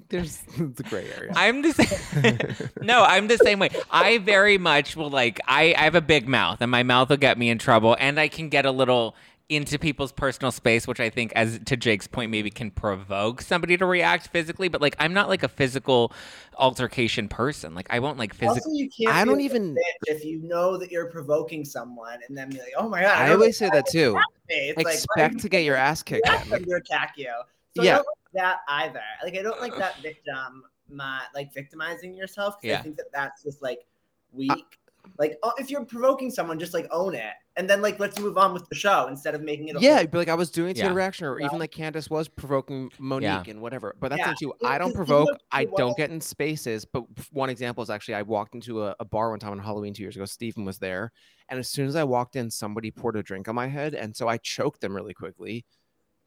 there's 0.09 0.43
it's 0.57 0.81
a 0.81 0.83
gray 0.85 1.07
area. 1.17 1.33
I'm 1.37 1.63
the 1.63 1.73
same. 1.73 2.69
no, 2.83 3.03
I'm 3.05 3.29
the 3.29 3.39
same 3.39 3.59
way. 3.59 3.71
I 3.91 4.19
very 4.19 4.59
much 4.59 4.97
will 4.97 5.11
like. 5.11 5.41
I, 5.47 5.75
I 5.77 5.83
have 5.83 5.95
a 5.95 6.01
big 6.01 6.27
mouth, 6.29 6.59
and 6.61 6.71
my 6.71 6.83
mouth 6.83 7.11
will 7.11 7.17
get 7.17 7.39
me 7.39 7.49
in 7.51 7.59
trouble, 7.59 7.97
and 8.01 8.19
I 8.19 8.29
can 8.29 8.49
get 8.49 8.67
a 8.67 8.71
little 8.73 9.15
into 9.51 9.79
people's 9.79 10.13
personal 10.13 10.53
space, 10.53 10.87
which 10.87 11.01
I 11.01 11.11
think, 11.11 11.33
as 11.35 11.59
to 11.67 11.77
Jake's 11.77 12.07
point, 12.07 12.31
maybe 12.31 12.51
can 12.51 12.71
provoke 12.71 13.43
somebody 13.43 13.77
to 13.77 13.85
react 13.85 14.29
physically. 14.29 14.69
But 14.69 14.81
like, 14.81 14.95
I'm 14.99 15.13
not 15.13 15.29
like 15.29 15.43
a 15.43 15.49
physical 15.49 16.13
altercation 16.57 17.29
person. 17.29 17.75
Like, 17.75 17.89
I 17.91 17.99
won't 17.99 18.17
like 18.19 18.33
physically. 18.33 18.61
Also, 18.61 18.71
you 18.71 18.89
can't. 18.89 19.15
I 19.15 19.25
don't 19.25 19.41
even- 19.41 19.77
if 20.07 20.25
you 20.25 20.41
know 20.43 20.77
that 20.77 20.91
you're 20.91 21.11
provoking 21.11 21.65
someone, 21.65 22.21
and 22.29 22.39
then 22.39 22.51
be 22.51 22.59
like, 22.59 22.73
"Oh 22.77 22.89
my 22.89 23.03
god!" 23.03 23.19
I 23.19 23.27
know 23.29 23.35
always 23.35 23.59
say 23.59 23.69
that 23.71 23.87
too. 23.87 24.17
It's 24.49 24.77
like, 24.77 24.95
Expect 24.95 25.35
would 25.35 25.43
to 25.43 25.49
get 25.49 25.65
your 25.65 25.77
ass 25.77 26.03
kicked. 26.03 26.27
ask 26.29 26.47
in. 26.47 26.53
Like, 26.53 26.65
to 26.65 26.75
attack 26.77 27.15
you. 27.17 27.33
So 27.77 27.83
Yeah. 27.83 27.93
I 27.93 27.97
don't 27.97 28.07
like 28.07 28.43
that 28.43 28.59
either. 28.69 29.03
Like 29.25 29.37
I 29.37 29.43
don't 29.43 29.61
like 29.61 29.77
that 29.77 29.97
victim, 30.03 30.65
my, 30.89 31.23
like 31.35 31.53
victimizing 31.55 32.15
yourself. 32.15 32.55
'cause 32.55 32.65
Yeah. 32.65 32.79
I 32.79 32.83
think 32.83 32.97
that 32.97 33.13
that's 33.13 33.43
just 33.43 33.63
like 33.63 33.87
weak. 34.33 34.79
Like 35.19 35.39
oh, 35.43 35.53
if 35.59 35.71
you're 35.71 35.85
provoking 35.85 36.31
someone, 36.31 36.59
just 36.59 36.75
like 36.75 36.87
own 36.91 37.15
it, 37.15 37.33
and 37.57 37.69
then 37.69 37.83
like 37.83 37.99
let's 37.99 38.19
move 38.19 38.39
on 38.39 38.53
with 38.53 38.69
the 38.69 38.75
show 38.75 39.07
instead 39.09 39.35
of 39.35 39.43
making 39.43 39.69
it. 39.69 39.77
A 39.77 39.81
yeah, 39.81 39.97
whole- 39.99 40.07
but 40.07 40.19
like 40.19 40.29
I 40.29 40.35
was 40.35 40.51
doing 40.51 40.71
it 40.71 40.75
to 40.75 40.81
Yeah. 40.81 40.87
get 40.89 40.95
reaction, 40.95 41.27
or 41.27 41.39
Yeah. 41.41 41.47
even 41.47 41.59
like 41.59 41.71
Candace 41.73 42.09
was 42.09 42.29
provoking 42.29 42.91
Monique 42.99 43.25
Yeah. 43.25 43.43
and 43.47 43.61
whatever. 43.61 43.95
But 44.01 44.09
that's 44.11 44.21
Yeah. 44.21 44.31
the 44.31 44.37
too. 44.41 44.55
I 44.65 44.79
don't 44.79 44.95
provoke. 44.95 45.29
I 45.53 45.63
it 45.63 45.71
don't 45.77 45.97
get 45.97 46.11
in 46.11 46.21
spaces. 46.21 46.85
But 46.85 47.05
one 47.33 47.51
example 47.51 47.83
is 47.83 47.91
actually 47.91 48.15
I 48.15 48.23
walked 48.23 48.55
into 48.55 48.85
a, 48.85 48.95
a 49.01 49.05
bar 49.05 49.31
one 49.31 49.39
time 49.41 49.53
on 49.53 49.59
Halloween 49.59 49.95
two 49.95 50.03
years 50.03 50.17
ago. 50.17 50.25
Stephen 50.25 50.65
was 50.65 50.79
there, 50.79 51.13
and 51.49 51.59
as 51.59 51.69
soon 51.69 51.87
as 51.87 51.97
I 51.97 52.05
walked 52.05 52.37
in, 52.37 52.51
somebody 52.51 52.91
poured 52.91 53.17
a 53.17 53.23
drink 53.23 53.49
on 53.49 53.55
my 53.55 53.67
head, 53.69 53.95
and 53.95 54.17
so 54.17 54.29
I 54.29 54.37
choked 54.39 54.81
them 54.81 54.95
really 54.95 55.15
quickly. 55.15 55.65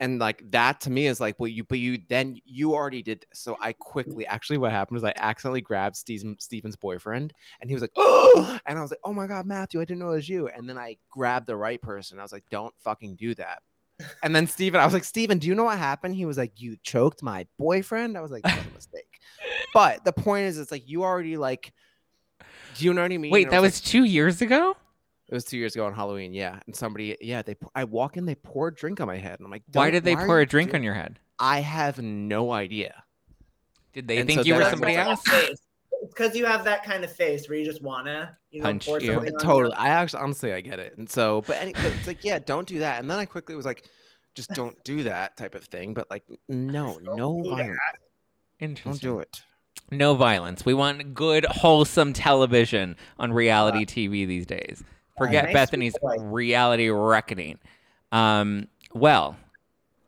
And 0.04 0.20
like 0.20 0.44
that 0.52 0.82
to 0.82 0.92
me 0.92 1.08
is 1.08 1.22
like, 1.22 1.40
well, 1.40 1.48
you, 1.48 1.64
but 1.64 1.80
you 1.80 1.98
then 2.10 2.38
you 2.44 2.74
already 2.74 3.02
did. 3.02 3.22
this. 3.22 3.40
So 3.40 3.56
I 3.62 3.72
mm. 3.72 3.78
quickly, 3.80 4.28
actually, 4.28 4.58
what 4.58 4.74
happened 4.74 4.96
was 4.96 5.04
I 5.06 5.14
accidentally 5.16 5.62
grabbed 5.62 5.96
Steven, 5.96 6.36
Steven's 6.40 6.76
boyfriend, 6.76 7.32
and 7.62 7.70
he 7.70 7.74
was 7.74 7.82
like, 7.82 7.94
oh, 7.96 8.60
and 8.66 8.78
I 8.78 8.82
was 8.82 8.92
like, 8.92 9.00
oh 9.06 9.14
my 9.14 9.28
god, 9.28 9.46
Matthew, 9.46 9.80
I 9.80 9.86
didn't 9.86 10.00
know 10.00 10.10
it 10.10 10.16
was 10.16 10.28
you. 10.28 10.50
And 10.50 10.68
then 10.68 10.78
I 10.78 10.98
grabbed 11.10 11.48
the 11.48 11.56
right 11.56 11.82
person. 11.82 12.20
I 12.20 12.22
was 12.22 12.34
like, 12.34 12.44
don't 12.52 12.74
fucking 12.84 13.16
do 13.16 13.34
that. 13.36 13.64
And 14.24 14.36
then 14.36 14.46
Steven, 14.46 14.82
I 14.82 14.84
was 14.84 14.94
like, 14.94 15.06
Steven, 15.06 15.38
do 15.38 15.48
you 15.48 15.56
know 15.56 15.64
what 15.64 15.78
happened? 15.78 16.16
He 16.16 16.26
was 16.26 16.38
like, 16.38 16.60
you 16.60 16.76
choked 16.84 17.24
my 17.24 17.48
boyfriend. 17.58 18.18
I 18.18 18.22
was 18.22 18.32
like, 18.32 18.44
that 18.44 18.58
was 18.58 18.66
a 18.66 18.72
mistake. 18.76 19.22
But 19.74 20.04
the 20.04 20.12
point 20.12 20.48
is, 20.48 20.60
it's 20.60 20.72
like 20.72 20.86
you 20.86 21.04
already 21.04 21.38
like. 21.38 21.72
Do 22.76 22.84
you 22.84 22.94
know 22.94 23.04
what 23.04 23.14
I 23.14 23.18
mean? 23.18 23.32
Wait, 23.32 23.52
that 23.52 23.62
like- 23.62 23.72
was 23.72 23.80
two 23.80 24.04
years 24.04 24.42
ago. 24.42 24.76
It 25.34 25.38
was 25.38 25.46
two 25.46 25.58
years 25.58 25.74
ago 25.74 25.88
on 25.88 25.96
Halloween, 25.96 26.32
yeah. 26.32 26.60
And 26.68 26.76
somebody, 26.76 27.18
yeah, 27.20 27.42
they. 27.42 27.56
I 27.74 27.86
walk 27.86 28.18
in, 28.18 28.28
they 28.28 28.36
pour 28.36 28.68
a 28.68 28.74
drink 28.74 29.02
on 29.02 29.08
my 29.08 29.18
head, 29.18 29.40
and 29.40 29.46
I'm 29.46 29.52
like, 29.52 29.64
Why 29.74 29.90
did 29.90 30.04
they 30.04 30.14
are 30.14 30.28
pour 30.28 30.40
a 30.40 30.46
drink 30.46 30.70
doing-" 30.70 30.82
on 30.82 30.84
your 30.84 30.94
head? 30.94 31.18
I 31.40 31.62
have 31.62 32.00
no 32.00 32.52
idea. 32.52 33.04
Did 33.94 34.08
they 34.08 34.20
And 34.20 34.28
think 34.28 34.42
so 34.42 34.46
you 34.46 34.54
were 34.54 34.70
somebody 34.70 34.96
else? 34.96 35.24
It's 35.26 35.62
because 36.08 36.36
you 36.36 36.46
have 36.46 36.64
that 36.66 36.84
kind 36.84 37.04
of 37.04 37.12
face 37.12 37.50
where 37.50 37.58
you 37.58 37.66
just 37.66 37.82
wanna, 37.82 38.38
you 38.52 38.60
know, 38.60 38.66
Punch 38.66 38.86
pour 38.86 39.00
you. 39.00 39.14
something 39.14 39.34
on 39.34 39.40
Totally. 39.40 39.74
I 39.74 39.90
actually, 39.90 40.22
honestly, 40.22 40.54
I 40.54 40.62
get 40.62 40.78
it. 40.78 40.96
And 41.00 41.10
so, 41.10 41.42
but, 41.48 41.58
any, 41.60 41.74
but 41.74 41.86
it's 41.86 42.06
like, 42.06 42.24
yeah, 42.24 42.38
don't 42.38 42.68
do 42.68 42.80
that. 42.80 43.00
And 43.00 43.10
then 43.10 43.18
I 43.18 43.26
quickly 43.26 43.56
was 43.56 43.66
like, 43.66 43.90
just 44.36 44.52
don't 44.52 44.82
do 44.84 45.02
that 45.04 45.36
type 45.36 45.56
of 45.56 45.64
thing. 45.64 45.96
But 45.96 46.12
like, 46.12 46.26
no, 46.48 47.00
no 47.02 47.42
do 47.42 47.50
violence. 47.50 47.80
Don't 48.84 49.02
do 49.02 49.18
it. 49.18 49.42
No 49.90 50.14
violence. 50.14 50.64
We 50.64 50.76
want 50.76 51.16
good, 51.16 51.46
wholesome 51.46 52.14
television 52.14 52.98
on 53.18 53.34
reality 53.34 53.82
uh, 53.84 53.86
TV 53.86 54.28
these 54.28 54.46
days. 54.46 54.84
Forget 55.18 55.46
nice 55.46 55.54
Bethenny's 55.54 55.98
boy. 56.00 56.18
reality 56.18 56.90
reckoning. 56.90 57.60
Um, 58.12 58.68
well, 58.94 59.38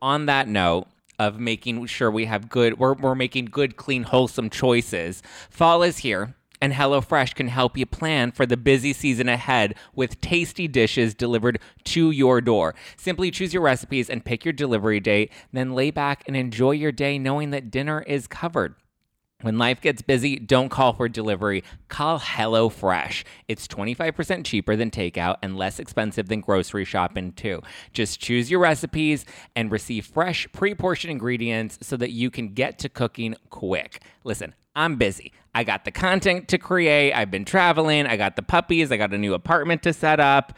on 0.02 0.26
that 0.26 0.48
note 0.48 0.86
of 1.18 1.38
making 1.40 1.86
sure 1.86 2.10
we 2.10 2.26
have 2.26 2.48
good, 2.48 2.78
we're, 2.78 2.94
we're 2.94 3.14
making 3.14 3.46
good, 3.46 3.76
clean, 3.76 4.04
wholesome 4.04 4.50
choices. 4.50 5.22
Fall 5.50 5.82
is 5.82 5.98
here. 5.98 6.34
And 6.58 6.72
HelloFresh 6.72 7.34
can 7.34 7.48
help 7.48 7.76
you 7.76 7.84
plan 7.84 8.32
for 8.32 8.46
the 8.46 8.56
busy 8.56 8.94
season 8.94 9.28
ahead 9.28 9.74
with 9.94 10.20
tasty 10.22 10.66
dishes 10.66 11.14
delivered 11.14 11.58
to 11.84 12.10
your 12.10 12.40
door. 12.40 12.74
Simply 12.96 13.30
choose 13.30 13.52
your 13.52 13.62
recipes 13.62 14.08
and 14.08 14.24
pick 14.24 14.42
your 14.42 14.54
delivery 14.54 14.98
date, 14.98 15.30
then 15.52 15.74
lay 15.74 15.90
back 15.90 16.24
and 16.26 16.34
enjoy 16.34 16.70
your 16.70 16.92
day 16.92 17.18
knowing 17.18 17.50
that 17.50 17.70
dinner 17.70 18.00
is 18.06 18.26
covered. 18.26 18.74
When 19.42 19.58
life 19.58 19.82
gets 19.82 20.00
busy, 20.00 20.38
don't 20.38 20.70
call 20.70 20.94
for 20.94 21.10
delivery. 21.10 21.62
Call 21.88 22.18
HelloFresh. 22.18 23.22
It's 23.48 23.68
25% 23.68 24.46
cheaper 24.46 24.76
than 24.76 24.90
takeout 24.90 25.36
and 25.42 25.58
less 25.58 25.78
expensive 25.78 26.28
than 26.28 26.40
grocery 26.40 26.86
shopping, 26.86 27.32
too. 27.32 27.60
Just 27.92 28.18
choose 28.18 28.50
your 28.50 28.60
recipes 28.60 29.26
and 29.54 29.70
receive 29.70 30.06
fresh, 30.06 30.50
pre 30.52 30.74
portioned 30.74 31.10
ingredients 31.10 31.78
so 31.82 31.98
that 31.98 32.12
you 32.12 32.30
can 32.30 32.54
get 32.54 32.78
to 32.78 32.88
cooking 32.88 33.36
quick. 33.50 34.02
Listen, 34.24 34.54
I'm 34.74 34.96
busy. 34.96 35.32
I 35.54 35.64
got 35.64 35.84
the 35.84 35.90
content 35.90 36.48
to 36.48 36.58
create, 36.58 37.12
I've 37.12 37.30
been 37.30 37.44
traveling, 37.44 38.06
I 38.06 38.16
got 38.16 38.36
the 38.36 38.42
puppies, 38.42 38.90
I 38.90 38.96
got 38.96 39.12
a 39.12 39.18
new 39.18 39.34
apartment 39.34 39.82
to 39.82 39.92
set 39.92 40.18
up. 40.18 40.54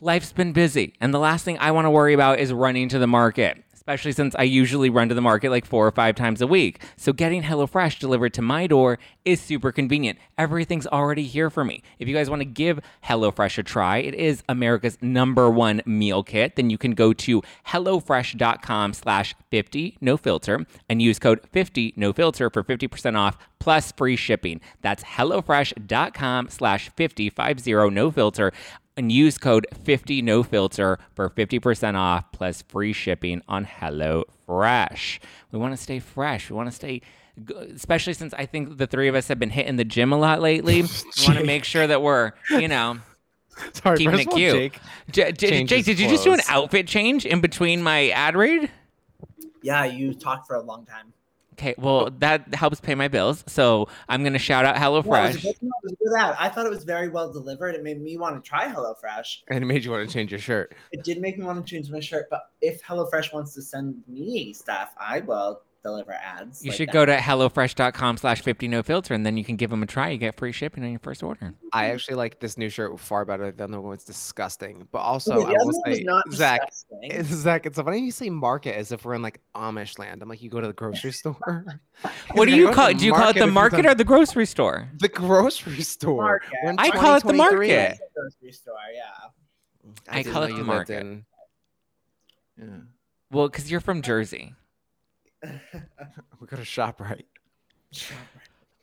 Life's 0.00 0.32
been 0.32 0.52
busy, 0.52 0.94
and 1.00 1.12
the 1.12 1.18
last 1.18 1.44
thing 1.44 1.58
I 1.58 1.72
want 1.72 1.86
to 1.86 1.90
worry 1.90 2.14
about 2.14 2.38
is 2.38 2.52
running 2.52 2.88
to 2.90 2.98
the 2.98 3.06
market 3.06 3.62
especially 3.80 4.12
since 4.12 4.34
I 4.38 4.42
usually 4.42 4.90
run 4.90 5.08
to 5.08 5.14
the 5.14 5.22
market 5.22 5.50
like 5.50 5.64
four 5.64 5.86
or 5.86 5.90
five 5.90 6.14
times 6.14 6.42
a 6.42 6.46
week. 6.46 6.82
So 6.96 7.14
getting 7.14 7.42
HelloFresh 7.42 7.98
delivered 7.98 8.34
to 8.34 8.42
my 8.42 8.66
door 8.66 8.98
is 9.24 9.40
super 9.40 9.72
convenient. 9.72 10.18
Everything's 10.36 10.86
already 10.86 11.24
here 11.24 11.48
for 11.48 11.64
me. 11.64 11.82
If 11.98 12.06
you 12.06 12.14
guys 12.14 12.28
want 12.28 12.40
to 12.40 12.44
give 12.44 12.80
HelloFresh 13.06 13.56
a 13.56 13.62
try, 13.62 13.98
it 13.98 14.14
is 14.14 14.42
America's 14.50 14.98
number 15.00 15.48
one 15.48 15.80
meal 15.86 16.22
kit. 16.22 16.56
Then 16.56 16.68
you 16.68 16.76
can 16.76 16.92
go 16.92 17.14
to 17.14 17.42
HelloFresh.com 17.68 18.92
slash 18.92 19.34
50 19.50 19.96
no 20.02 20.18
filter 20.18 20.66
and 20.90 21.00
use 21.00 21.18
code 21.18 21.40
50 21.50 21.94
no 21.96 22.12
filter 22.12 22.50
for 22.50 22.62
50% 22.62 23.16
off 23.16 23.38
plus 23.60 23.92
free 23.92 24.16
shipping. 24.16 24.60
That's 24.82 25.04
HelloFresh.com 25.04 26.48
slash 26.50 26.90
50 26.96 27.30
50 27.30 27.90
no 27.90 28.10
filter 28.10 28.52
and 29.00 29.10
use 29.10 29.38
code 29.38 29.66
50 29.82 30.20
no 30.20 30.42
filter 30.42 30.98
for 31.14 31.30
50% 31.30 31.96
off 31.96 32.30
plus 32.32 32.60
free 32.62 32.92
shipping 32.92 33.40
on 33.48 33.64
hello 33.64 34.24
fresh 34.44 35.18
We 35.50 35.58
want 35.58 35.72
to 35.72 35.82
stay 35.82 35.98
fresh. 35.98 36.50
We 36.50 36.56
want 36.56 36.68
to 36.68 36.74
stay 36.76 37.00
especially 37.74 38.12
since 38.12 38.34
I 38.34 38.44
think 38.44 38.76
the 38.76 38.86
three 38.86 39.08
of 39.08 39.14
us 39.14 39.28
have 39.28 39.38
been 39.38 39.48
hitting 39.50 39.76
the 39.76 39.84
gym 39.84 40.12
a 40.12 40.18
lot 40.18 40.42
lately. 40.42 40.82
we 40.82 41.24
want 41.24 41.38
to 41.38 41.44
make 41.44 41.64
sure 41.64 41.86
that 41.86 42.02
we're, 42.02 42.32
you 42.50 42.68
know, 42.68 42.98
Sorry, 43.72 43.96
Keeping 43.98 44.12
first 44.12 44.28
it 44.28 44.30
cute. 44.34 44.54
Jake, 44.54 44.80
J- 45.10 45.32
J- 45.32 45.64
Jake, 45.64 45.84
did 45.84 45.98
you 45.98 46.08
just 46.08 46.24
do 46.24 46.32
an 46.32 46.40
outfit 46.48 46.86
change 46.86 47.26
in 47.26 47.40
between 47.40 47.82
my 47.82 48.08
ad 48.10 48.36
read? 48.36 48.70
Yeah, 49.62 49.84
you 49.84 50.14
talked 50.14 50.46
for 50.46 50.56
a 50.56 50.62
long 50.62 50.86
time. 50.86 51.12
Okay, 51.60 51.74
well, 51.76 52.08
that 52.20 52.54
helps 52.54 52.80
pay 52.80 52.94
my 52.94 53.08
bills. 53.08 53.44
So 53.46 53.86
I'm 54.08 54.22
going 54.22 54.32
to 54.32 54.38
shout 54.38 54.64
out 54.64 54.76
Yeah, 54.76 54.82
HelloFresh. 54.86 55.42
good- 55.42 55.44
it 55.44 55.58
was 55.60 55.92
a 55.92 55.96
good 55.96 56.18
ad. 56.18 56.34
I 56.38 56.48
thought 56.48 56.64
it 56.64 56.70
was 56.70 56.84
very 56.84 57.08
well 57.10 57.30
delivered. 57.30 57.74
It 57.74 57.82
made 57.82 58.00
me 58.00 58.16
want 58.16 58.42
to 58.42 58.48
try 58.48 58.66
HelloFresh. 58.72 59.42
and 59.48 59.62
it 59.62 59.66
made 59.66 59.84
you 59.84 59.90
want 59.90 60.08
to 60.08 60.12
change 60.12 60.30
your 60.30 60.40
shirt. 60.40 60.74
It 60.92 61.04
did 61.04 61.20
make 61.20 61.38
me 61.38 61.44
want 61.44 61.64
to 61.64 61.70
change 61.70 61.90
my 61.90 62.00
shirt, 62.00 62.28
but 62.30 62.44
if 62.62 62.82
HelloFresh 62.82 63.34
wants 63.34 63.52
to 63.54 63.62
send 63.62 64.02
me 64.08 64.54
stuff, 64.54 64.94
I 64.98 65.20
will 65.20 65.60
deliver 65.82 66.12
ads. 66.12 66.62
You 66.64 66.70
like 66.70 66.76
should 66.76 66.88
that. 66.90 66.92
go 66.92 67.06
to 67.06 67.16
hellofresh.com 67.16 68.16
slash 68.18 68.42
50 68.42 68.68
no 68.68 68.82
filter 68.82 69.14
and 69.14 69.24
then 69.24 69.36
you 69.36 69.44
can 69.44 69.56
give 69.56 69.70
them 69.70 69.82
a 69.82 69.86
try. 69.86 70.10
You 70.10 70.18
get 70.18 70.36
free 70.36 70.52
shipping 70.52 70.84
on 70.84 70.90
your 70.90 70.98
first 71.00 71.22
order. 71.22 71.54
I 71.72 71.86
actually 71.86 72.16
like 72.16 72.40
this 72.40 72.58
new 72.58 72.68
shirt 72.68 72.98
far 73.00 73.24
better 73.24 73.50
than 73.50 73.70
the 73.70 73.80
one. 73.80 73.94
It's 73.94 74.04
disgusting. 74.04 74.86
But 74.92 74.98
also, 74.98 75.32
Okay, 75.34 75.42
I 75.44 75.48
the 75.48 75.54
other 75.56 75.58
will 75.66 75.80
one 75.80 75.82
was 75.90 75.96
say, 75.98 76.04
not 76.04 76.32
Zack, 76.32 76.60
disgusting. 76.70 77.10
it's, 77.10 77.28
Zack, 77.42 77.66
it's 77.66 77.76
so 77.76 77.84
funny 77.84 77.98
you 78.00 78.10
say 78.12 78.30
market 78.30 78.76
as 78.76 78.92
if 78.92 79.04
we're 79.04 79.14
in 79.14 79.22
like 79.22 79.40
Amish 79.54 79.98
land. 79.98 80.22
I'm 80.22 80.28
like, 80.28 80.42
you 80.42 80.50
go 80.50 80.60
to 80.60 80.66
the 80.66 80.72
grocery 80.72 81.12
store. 81.20 81.64
What 82.32 82.46
do 82.48 82.56
you 82.56 82.70
call 82.70 82.88
it? 82.88 82.98
Do 82.98 83.04
you 83.06 83.12
call 83.12 83.28
it 83.30 83.36
the 83.36 83.46
market 83.46 83.84
or 83.86 83.94
the 83.94 84.04
grocery 84.04 84.46
store? 84.46 84.88
the 84.98 85.08
grocery 85.08 85.82
store? 85.82 86.22
Market. 86.22 86.74
I 86.78 86.90
call 86.90 87.16
it 87.16 87.24
the 87.24 87.32
market. 87.34 87.68
It's 87.92 88.00
grocery 88.14 88.52
store, 88.52 88.74
yeah. 88.94 89.92
I 90.08 90.22
didn't 90.22 90.32
call 90.32 90.42
it 90.44 90.56
the 90.56 90.64
market. 90.64 91.24
Yeah. 92.58 92.64
Well, 93.30 93.48
because 93.48 93.70
you're 93.70 93.80
from 93.80 94.02
Jersey. 94.02 94.54
We 96.40 96.46
go 96.46 96.56
to 96.56 96.62
ShopRite. 96.62 97.24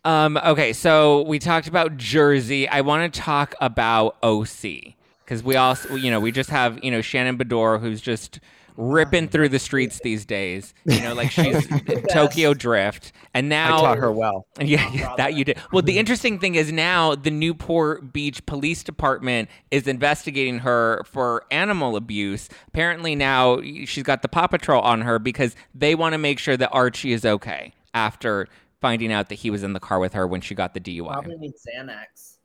Um, 0.06 0.38
okay, 0.38 0.74
so 0.74 1.24
we 1.24 1.40
talked 1.40 1.68
about 1.68 1.98
Jersey. 1.98 2.70
I 2.70 2.82
want 2.82 3.12
to 3.12 3.20
talk 3.20 3.56
about 3.60 4.16
OC 4.22 4.94
because 5.26 5.44
we 5.44 5.56
also, 5.56 5.96
you 5.96 6.12
know, 6.12 6.20
we 6.20 6.32
just 6.32 6.52
have, 6.52 6.84
you 6.84 6.92
know, 6.92 7.02
Shannon 7.02 7.38
Beador 7.38 7.80
who's 7.80 8.00
just 8.00 8.40
ripping 8.78 9.28
through 9.28 9.50
the 9.50 9.60
streets 9.60 10.00
these 10.04 10.26
days. 10.26 10.74
You 10.86 11.02
know, 11.02 11.14
like 11.14 11.32
she's 11.32 11.68
Tokyo 12.12 12.54
Drift, 12.54 13.12
and 13.34 13.50
now 13.50 13.78
I 13.78 13.82
taught 13.82 13.98
her 13.98 14.12
well. 14.12 14.46
Yeah, 14.68 14.92
yeah, 14.92 15.14
that 15.18 15.34
you 15.34 15.46
did. 15.46 15.58
Well, 15.72 15.82
the 15.82 15.94
mm-hmm. 15.94 16.00
interesting 16.00 16.40
thing 16.40 16.56
is 16.56 16.72
now 16.72 17.16
the 17.16 17.32
Newport 17.32 18.12
Beach 18.12 18.46
Police 18.46 18.84
Department 18.84 19.50
is 19.72 19.88
investigating 19.88 20.60
her 20.60 21.04
for 21.06 21.46
animal 21.52 21.96
abuse. 21.96 22.50
Apparently, 22.68 23.16
now 23.16 23.62
she's 23.62 24.04
got 24.04 24.22
the 24.22 24.28
Paw 24.28 24.48
Patrol 24.48 24.82
on 24.82 25.02
her 25.02 25.20
because 25.20 25.56
they 25.74 25.96
want 25.96 26.14
to 26.14 26.18
make 26.18 26.40
sure 26.40 26.58
that 26.58 26.70
Archie 26.72 27.14
is 27.14 27.26
okay 27.26 27.74
after 27.94 28.48
finding 28.82 29.12
out 29.12 29.30
that 29.30 29.36
he 29.36 29.50
was 29.50 29.64
in 29.64 29.74
the 29.74 29.80
car 29.80 30.00
with 30.00 30.14
her 30.14 30.28
when 30.28 30.42
she 30.42 30.54
got 30.54 30.74
the 30.74 30.80
DUI. 30.80 31.08
Probably 31.08 31.38
need 31.38 31.54
Xanax. 31.54 32.37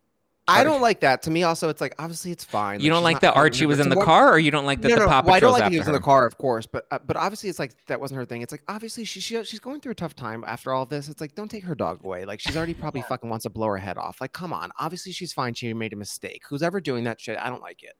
I 0.53 0.65
don't 0.65 0.81
like 0.81 1.01
that. 1.01 1.23
To 1.23 1.31
me, 1.31 1.43
also, 1.43 1.69
it's 1.69 1.81
like 1.81 1.95
obviously 1.99 2.31
it's 2.33 2.45
fine. 2.45 2.81
You 2.81 2.91
don't 2.91 3.03
like 3.03 3.21
that 3.21 3.37
Archie 3.37 3.67
was 3.67 3.81
in 3.81 3.89
the 3.89 3.97
what- 3.97 4.05
car, 4.05 4.33
or 4.33 4.39
you 4.39 4.51
don't 4.51 4.67
like 4.67 4.81
that 4.83 4.89
no, 4.89 4.95
the 4.95 5.01
no, 5.01 5.09
Paw 5.09 5.23
well, 5.25 5.35
I 5.35 5.41
don't 5.41 5.53
like 5.53 5.63
after 5.63 5.73
he 5.73 5.79
was 5.79 5.87
her? 5.87 5.93
in 5.93 5.95
the 5.95 6.05
car, 6.05 6.27
of 6.27 6.39
course, 6.39 6.67
but 6.67 6.87
uh, 6.91 6.99
but 7.07 7.17
obviously 7.17 7.51
it's 7.51 7.59
like 7.59 7.73
that 7.87 8.01
wasn't 8.01 8.19
her 8.19 8.25
thing. 8.25 8.43
It's 8.43 8.53
like 8.53 8.63
obviously 8.69 9.05
she, 9.05 9.21
she 9.21 9.43
she's 9.45 9.61
going 9.61 9.81
through 9.81 9.93
a 9.93 9.97
tough 9.97 10.15
time 10.15 10.45
after 10.47 10.73
all 10.73 10.87
this. 10.87 11.09
It's 11.09 11.21
like 11.21 11.35
don't 11.35 11.51
take 11.51 11.65
her 11.65 11.75
dog 11.75 12.05
away. 12.05 12.25
Like 12.25 12.41
she's 12.41 12.57
already 12.57 12.75
probably 12.75 13.03
fucking 13.03 13.29
wants 13.29 13.45
to 13.45 13.51
blow 13.51 13.69
her 13.69 13.79
head 13.79 13.99
off. 13.99 14.21
Like 14.21 14.33
come 14.33 14.53
on, 14.53 14.71
obviously 14.79 15.13
she's 15.13 15.33
fine. 15.33 15.55
She 15.55 15.73
made 15.75 15.93
a 15.93 15.97
mistake. 15.97 16.43
Who's 16.49 16.63
ever 16.63 16.81
doing 16.81 17.05
that 17.05 17.21
shit? 17.21 17.39
I 17.39 17.49
don't 17.49 17.63
like 17.63 17.83
it. 17.83 17.95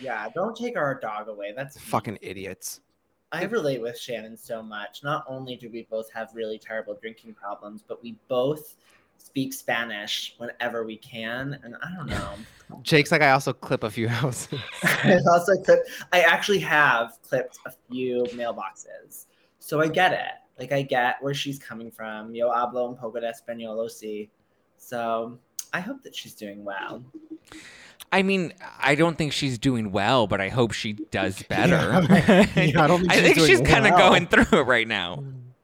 Yeah, 0.00 0.28
don't 0.34 0.56
take 0.56 0.76
our 0.76 0.98
dog 0.98 1.28
away. 1.28 1.52
That's. 1.54 1.78
Fucking 1.78 2.18
idiots. 2.22 2.80
I 3.30 3.44
relate 3.44 3.82
with 3.82 3.98
Shannon 3.98 4.36
so 4.38 4.62
much. 4.62 5.02
Not 5.04 5.24
only 5.28 5.56
do 5.56 5.68
we 5.68 5.86
both 5.90 6.10
have 6.12 6.30
really 6.34 6.58
terrible 6.58 6.96
drinking 6.98 7.34
problems, 7.34 7.84
but 7.86 8.02
we 8.02 8.16
both 8.28 8.76
speak 9.28 9.52
Spanish 9.52 10.34
whenever 10.38 10.84
we 10.84 10.96
can. 10.96 11.58
And 11.62 11.76
I 11.82 11.94
don't 11.94 12.06
know. 12.06 12.30
Jake's 12.82 13.12
like 13.12 13.20
I 13.22 13.30
also 13.32 13.52
clip 13.52 13.84
a 13.84 13.90
few 13.90 14.08
houses. 14.20 14.58
I 14.82 15.18
also 15.30 15.54
clip, 15.62 15.80
I 16.12 16.20
actually 16.20 16.60
have 16.60 17.18
clipped 17.22 17.58
a 17.66 17.72
few 17.90 18.24
mailboxes. 18.32 19.26
So 19.58 19.80
I 19.80 19.88
get 19.88 20.12
it. 20.12 20.34
Like 20.58 20.72
I 20.72 20.82
get 20.82 21.16
where 21.20 21.34
she's 21.34 21.58
coming 21.58 21.90
from. 21.90 22.34
Yo 22.34 22.50
hablo 22.50 22.88
un 22.88 22.96
poco 22.96 23.20
de 23.20 23.30
español, 23.30 23.78
oh, 23.78 23.86
sí. 23.88 24.30
So 24.78 25.38
I 25.72 25.80
hope 25.80 26.02
that 26.04 26.16
she's 26.16 26.34
doing 26.34 26.64
well. 26.64 27.04
I 28.10 28.22
mean, 28.22 28.54
I 28.80 28.94
don't 28.94 29.18
think 29.18 29.32
she's 29.32 29.58
doing 29.58 29.92
well, 29.92 30.26
but 30.26 30.40
I 30.40 30.48
hope 30.48 30.72
she 30.72 30.94
does 30.94 31.42
better. 31.48 31.74
Yeah, 31.76 32.82
I 32.82 32.86
don't 32.86 33.00
think 33.00 33.12
I 33.12 33.16
she's 33.16 33.22
think 33.22 33.34
doing 33.36 33.48
she's 33.48 33.60
kind 33.60 33.86
of 33.86 33.92
well. 33.92 34.10
going 34.10 34.26
through 34.26 34.60
it 34.60 34.62
right 34.62 34.88
now. 34.88 35.22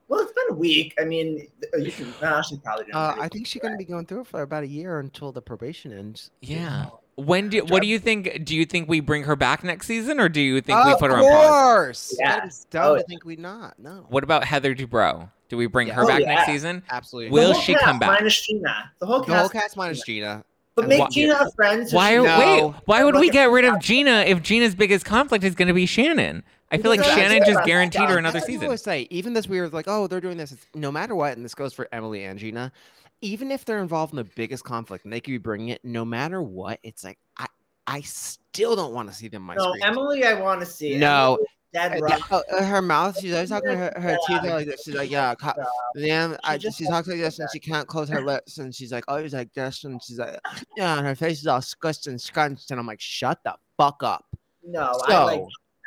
Well, 0.09 0.21
it's 0.21 0.33
been 0.33 0.45
a 0.51 0.55
week. 0.55 0.95
I 1.01 1.05
mean, 1.05 1.47
you 1.79 1.91
can. 1.93 2.13
Nah, 2.21 2.43
she's 2.43 2.59
probably 2.59 2.85
doing. 2.85 2.95
Uh, 2.95 3.17
I 3.19 3.29
think 3.29 3.47
she's 3.47 3.63
gonna 3.63 3.77
be 3.77 3.85
going 3.85 4.07
through 4.07 4.23
it 4.23 4.27
for 4.27 4.43
about 4.43 4.63
a 4.63 4.67
year 4.69 4.99
until 5.01 5.33
the 5.33 5.41
probation 5.43 5.93
ends. 5.93 6.31
Yeah. 6.43 6.87
When 7.17 7.49
do 7.49 7.61
what 7.65 7.81
do 7.81 7.89
you 7.89 7.99
think? 7.99 8.45
Do 8.45 8.55
you 8.57 8.65
think 8.67 8.89
we 8.89 9.01
bring 9.01 9.23
her 9.23 9.37
back 9.37 9.63
next 9.65 9.87
season, 9.87 10.19
or 10.21 10.29
do 10.29 10.41
you 10.41 10.61
think 10.61 10.85
we 10.85 10.95
put 10.97 11.11
her 11.11 11.17
on 11.17 11.23
pause? 11.23 11.45
Of 11.45 11.51
course. 11.51 12.17
That 12.19 12.39
is 12.39 12.45
Yes. 12.45 12.67
dumb 12.71 12.85
Oh, 12.85 12.97
to 12.97 13.03
think 13.05 13.25
we 13.25 13.37
not. 13.37 13.79
No. 13.79 14.05
What 14.09 14.25
about 14.25 14.45
Heather 14.45 14.75
Dubrow? 14.75 15.31
Do 15.49 15.57
we 15.57 15.67
bring 15.67 15.89
Yeah. 15.89 15.95
her 15.95 16.03
Oh, 16.05 16.07
back 16.09 16.21
yeah. 16.21 16.35
next 16.35 16.47
season? 16.47 16.83
Absolutely. 16.91 17.31
Will 17.31 17.55
she 17.55 17.75
cast 17.75 17.85
come 17.85 17.99
back? 18.01 18.09
Minus 18.21 18.45
Gina. 18.45 18.91
The 18.99 19.07
whole 19.07 19.21
cast. 19.21 19.29
the 19.29 19.39
whole 19.39 19.49
cast 19.49 19.77
minus 19.77 20.03
Gina. 20.03 20.45
But 20.75 20.89
make 20.89 20.99
why- 20.99 21.09
Gina 21.09 21.35
a 21.41 21.51
friend. 21.53 21.89
So 21.89 21.97
Why? 21.97 22.17
she- 22.17 22.23
No. 22.25 22.67
Wait. 22.67 22.83
Why 22.87 23.05
would 23.05 23.15
we 23.15 23.31
get 23.31 23.49
rid 23.49 23.65
of 23.65 23.79
Gina 23.79 24.25
if 24.27 24.43
Gina's 24.43 24.75
biggest 24.75 25.05
conflict 25.05 25.45
is 25.45 25.55
going 25.55 25.69
to 25.69 25.75
be 25.75 25.87
Shannon? 25.87 26.43
I 26.75 26.83
feel 26.83 26.91
like 26.91 27.01
Because 27.01 27.15
Shannon 27.15 27.39
that's 27.39 27.47
just 27.51 27.57
what- 27.61 27.67
guaranteed 27.67 28.09
her 28.09 28.19
another 28.19 28.41
season. 28.41 28.63
I 28.63 28.67
always 28.67 28.83
say, 28.83 29.07
even 29.11 29.33
this 29.33 29.49
weird, 29.49 29.73
like, 29.73 29.87
oh, 29.89 30.07
they're 30.07 30.21
doing 30.21 30.37
this. 30.37 30.53
It's, 30.53 30.67
no 30.75 30.91
matter 30.93 31.15
what, 31.15 31.37
and 31.37 31.45
this 31.45 31.55
goes 31.55 31.73
for 31.73 31.89
Emily 31.93 32.25
and 32.25 32.39
Gina, 32.39 32.73
even 33.21 33.51
if 33.51 33.65
they're 33.65 33.79
involved 33.81 34.13
in 34.13 34.17
the 34.17 34.25
biggest 34.25 34.65
conflict 34.65 35.05
and 35.05 35.13
they 35.13 35.21
could 35.21 35.31
be 35.31 35.39
bringing 35.39 35.69
it, 35.69 35.81
no 35.85 36.05
matter 36.05 36.43
what, 36.43 36.79
it's 36.83 37.05
like 37.05 37.19
I, 37.39 37.47
I 37.87 38.01
still 38.03 38.77
don't 38.77 38.93
want 38.93 39.09
to 39.09 39.15
see 39.15 39.29
them 39.29 39.43
on 39.43 39.47
my 39.47 39.55
No, 39.55 39.71
screen. 39.71 39.85
Emily, 39.85 40.25
I 40.25 40.35
want 40.35 40.61
to 40.61 40.67
see. 40.67 40.97
No. 40.99 41.39
Emily's 41.77 42.03
dead 42.09 42.23
Uh, 42.31 42.41
yeah, 42.53 42.57
uh, 42.59 42.65
her 42.65 42.81
mouth, 42.83 43.19
she's 43.19 43.33
always 43.33 43.49
talking 43.49 43.71
to 43.71 43.77
her, 43.77 43.93
her 44.01 44.17
teeth 44.29 44.45
are 44.45 44.51
like 44.51 44.67
this. 44.67 44.83
She's 44.85 44.95
like, 44.95 45.11
yeah, 45.11 45.35
co- 45.35 45.53
then 45.95 46.37
I, 46.45 46.57
just 46.57 46.79
she 46.79 46.85
has 46.85 46.91
talks 46.93 47.09
like 47.09 47.19
this 47.19 47.39
and 47.41 47.49
she 47.53 47.59
can't 47.59 47.89
close 47.89 48.09
her 48.11 48.21
lips 48.25 48.59
and 48.59 48.73
she's 48.75 48.93
like, 48.93 49.05
oh, 49.09 49.17
he's 49.23 49.35
like 49.35 49.53
this 49.55 49.83
and 49.85 50.01
she's 50.03 50.19
like, 50.19 50.39
yeah, 50.77 50.99
and 50.99 51.07
her 51.07 51.15
face 51.17 51.41
is 51.41 51.47
all 51.47 51.61
scuffed 51.63 52.07
and 52.07 52.21
scrunched 52.21 52.71
and 52.71 52.79
I'm 52.79 52.87
like, 52.87 53.01
shut 53.01 53.39
the 53.45 53.55
fuck 53.77 54.03
up. 54.03 54.25
No, 54.65 54.99
I 55.05 55.11
So- 55.11 55.25
like 55.27 55.43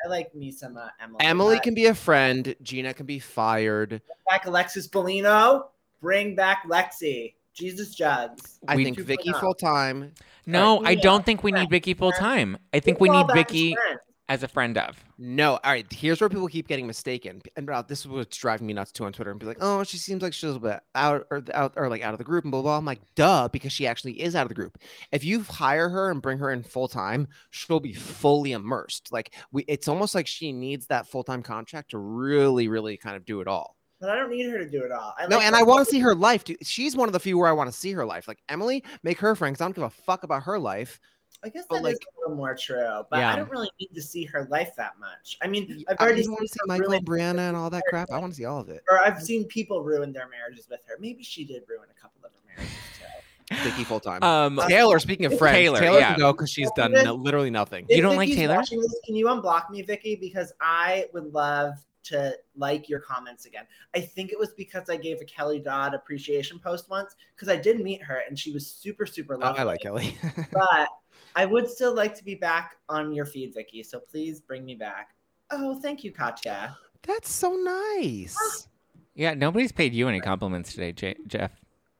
I 0.06 0.10
like 0.10 0.34
me 0.36 0.52
some 0.52 0.78
uh, 0.78 0.90
Emily. 1.02 1.18
Emily 1.22 1.60
can 1.60 1.74
be 1.74 1.86
a 1.88 1.96
friend, 1.96 2.56
Gina 2.62 2.94
can 2.94 3.06
be 3.06 3.20
fired. 3.20 3.90
bring 3.90 4.02
back 4.30 4.46
Alexis 4.46 4.88
Bellino. 4.88 5.66
Bring 6.02 6.36
back 6.36 6.64
Lexi. 6.68 7.34
Jesus 7.54 7.96
jugs. 7.96 8.60
I 8.68 8.76
We- 8.76 8.84
think 8.86 9.00
Vicki 9.00 9.34
full 9.34 9.56
time. 9.56 10.14
No, 10.46 10.82
I 10.86 10.96
don't 10.96 11.26
think 11.26 11.44
we 11.44 11.52
need 11.52 11.70
Vicki 11.70 11.94
full 11.94 12.12
time. 12.12 12.58
I 12.74 12.80
think 12.80 13.00
we 13.00 13.10
need 13.10 13.28
back 13.28 13.36
Vicki 13.36 13.74
friends. 13.76 14.00
As 14.30 14.44
a 14.44 14.48
friend 14.48 14.78
of. 14.78 15.04
No, 15.18 15.54
all 15.54 15.72
right. 15.72 15.86
Here's 15.92 16.20
where 16.20 16.30
people 16.30 16.48
keep 16.48 16.68
getting 16.68 16.86
mistaken, 16.86 17.42
and 17.56 17.70
uh, 17.70 17.82
this 17.82 18.02
is 18.02 18.08
what's 18.08 18.38
driving 18.38 18.68
me 18.68 18.74
nuts 18.74 18.92
too 18.92 19.06
on 19.06 19.13
Twitter. 19.13 19.32
And 19.32 19.40
be 19.40 19.46
like, 19.46 19.58
"Oh, 19.62 19.84
she 19.84 19.98
seems 19.98 20.22
like 20.22 20.34
she's 20.34 20.44
a 20.44 20.48
little 20.54 20.62
bit 20.62 20.80
out 20.96 21.26
or 21.32 21.44
out 21.54 21.74
or 21.76 21.90
like 21.90 22.02
out 22.02 22.13
of 22.13 22.18
the 22.18 22.24
group," 22.24 22.44
and 22.44 22.52
blah 22.52 22.62
blah. 22.62 22.78
I'm 22.78 22.86
like, 22.86 23.02
"Duh," 23.16 23.48
because 23.48 23.72
she 23.72 23.88
actually 23.88 24.22
is 24.22 24.36
out 24.36 24.44
of 24.44 24.50
the 24.50 24.56
group. 24.56 24.78
If 25.12 25.24
you 25.24 25.42
hire 25.44 25.90
her 25.90 26.12
and 26.12 26.22
bring 26.22 26.38
her 26.40 26.52
in 26.52 26.63
full 26.63 26.88
time, 26.88 27.28
she'll 27.52 27.80
be 27.80 27.94
fully 27.94 28.52
immersed. 28.52 29.12
Like 29.12 29.34
we, 29.52 29.63
it's 29.68 29.88
almost 29.88 30.13
like 30.13 30.28
she 30.28 30.52
needs 30.52 30.88
that 30.88 31.08
full 31.08 31.24
time 31.24 31.42
contract 31.42 31.92
to 31.92 31.98
really, 31.98 32.68
really 32.68 32.98
kind 32.98 33.16
of 33.16 33.26
do 33.26 33.42
it 33.42 33.48
all. 33.48 33.78
But 34.00 34.12
I 34.12 34.16
don't 34.16 34.30
need 34.30 34.48
her 34.50 34.60
to 34.60 34.70
do 34.70 34.84
it 34.84 34.92
all. 34.92 35.16
I 35.18 35.26
No, 35.26 35.38
like 35.38 35.46
and 35.46 35.56
her. 35.56 35.62
I 35.62 35.63
want 35.63 35.86
to 35.86 35.92
see 35.92 36.00
her 36.00 36.13
life. 36.13 36.44
Dude. 36.44 36.58
She's 36.62 36.96
one 36.96 37.10
of 37.10 37.13
the 37.13 37.20
few 37.20 37.38
where 37.38 37.50
I 37.50 37.54
want 37.54 37.72
to 37.72 37.76
see 37.76 37.92
her 37.94 38.06
life. 38.06 38.28
Like 38.28 38.40
Emily, 38.48 38.84
make 39.04 39.18
her 39.20 39.36
friends. 39.36 39.60
I 39.60 39.66
don't 39.66 39.76
give 39.76 39.84
a 39.84 39.90
fuck 39.90 40.24
about 40.24 40.44
her 40.44 40.60
life. 40.60 41.00
I 41.44 41.50
guess 41.50 41.66
but, 41.70 41.84
that 41.84 41.90
is 41.90 41.94
like- 41.94 42.08
a 42.16 42.20
little 42.22 42.36
more 42.36 42.56
true, 42.56 43.04
but 43.10 43.20
Yeah. 43.20 43.32
I 43.32 43.36
don't 43.36 43.50
really 43.50 43.70
need 43.80 43.94
to 43.94 44.02
see 44.02 44.26
her 44.26 44.48
life 44.50 44.72
that 44.78 44.98
much. 45.00 45.38
I 45.42 45.48
mean, 45.48 45.84
I've 45.88 45.98
I 46.00 46.04
already 46.04 46.22
just 46.22 46.30
want 46.30 46.42
to 46.42 46.48
see 46.48 46.60
Michael 46.66 46.88
ruin, 46.88 46.98
and 46.98 47.08
Brianna 47.08 47.48
and 47.48 47.56
all 47.56 47.70
that 47.70 47.84
crap. 47.90 48.10
I 48.12 48.18
want 48.18 48.34
to 48.34 48.38
see 48.38 48.46
all 48.46 48.60
of 48.60 48.70
it. 48.70 48.84
or 48.90 49.00
I've 49.00 49.22
seen 49.22 49.46
people 49.46 49.84
ruin 49.84 50.12
their 50.12 50.28
marriages 50.30 50.68
with 50.70 50.82
her. 50.88 50.96
Maybe 51.00 51.24
she 51.24 51.46
did 51.46 51.63
ruin 51.68 51.88
a 51.96 52.02
couple 52.02 52.22
of 52.26 52.32
her 52.32 52.40
marriages 52.48 52.76
too. 52.98 53.70
Vicki 53.70 53.84
full 53.84 54.00
time. 54.00 54.24
Um, 54.24 54.60
Taylor, 54.68 55.00
speaking 55.00 55.26
of 55.26 55.38
friends, 55.38 55.56
Taylor, 55.56 55.80
Taylor, 55.80 56.00
yeah. 56.00 56.10
can 56.13 56.20
go 56.20 56.34
because 56.34 56.50
she's 56.50 56.72
done 56.72 56.92
no, 56.92 57.13
literally 57.13 57.50
nothing. 57.52 57.86
You 57.90 58.02
don't 58.02 58.18
like 58.18 58.30
Taylor? 58.30 58.58
this, 58.58 58.70
can 59.06 59.16
you 59.16 59.28
unblock 59.28 59.70
me, 59.70 59.84
Vicki? 59.84 60.16
Because 60.16 60.52
I 60.60 61.06
would 61.13 61.34
love 61.34 61.76
to 62.06 62.36
like 62.56 62.90
your 62.90 63.00
comments 63.00 63.46
again. 63.46 63.66
I 63.96 64.00
think 64.02 64.32
it 64.32 64.40
was 64.40 64.52
because 64.58 64.90
I 64.90 64.98
gave 64.98 65.22
a 65.22 65.26
Kelly 65.26 65.60
Dodd 65.60 65.94
appreciation 65.94 66.60
post 66.60 66.90
once 66.90 67.16
because 67.36 67.50
I 67.50 67.56
did 67.58 67.80
meet 67.82 68.02
her 68.02 68.24
and 68.28 68.38
she 68.38 68.52
was 68.52 68.66
super, 68.68 69.06
super 69.06 69.36
Oh, 69.36 69.40
lovely. 69.40 69.60
I 69.60 69.63
like 69.63 69.82
Kelly. 69.82 70.18
but 70.52 70.90
I 71.38 71.45
would 71.45 71.69
still 71.69 71.93
like 71.93 72.15
to 72.15 72.23
be 72.23 72.34
back 72.34 72.78
on 72.89 73.13
your 73.13 73.26
feed, 73.26 73.54
Vicki. 73.54 73.84
So 73.84 74.00
please 74.00 74.41
bring 74.41 74.65
me 74.65 74.73
back. 74.73 75.10
Oh, 75.52 75.80
thank 75.80 76.04
you, 76.04 76.12
Katya. 76.12 76.76
That's 77.04 77.32
so 77.32 77.54
nice. 77.54 78.67
yeah, 79.15 79.36
nobody's 79.36 79.71
paid 79.71 79.93
you 79.93 80.08
any 80.08 80.19
compliments 80.19 80.73
today, 80.73 80.93
J- 80.93 81.15
Jeff. 81.28 81.52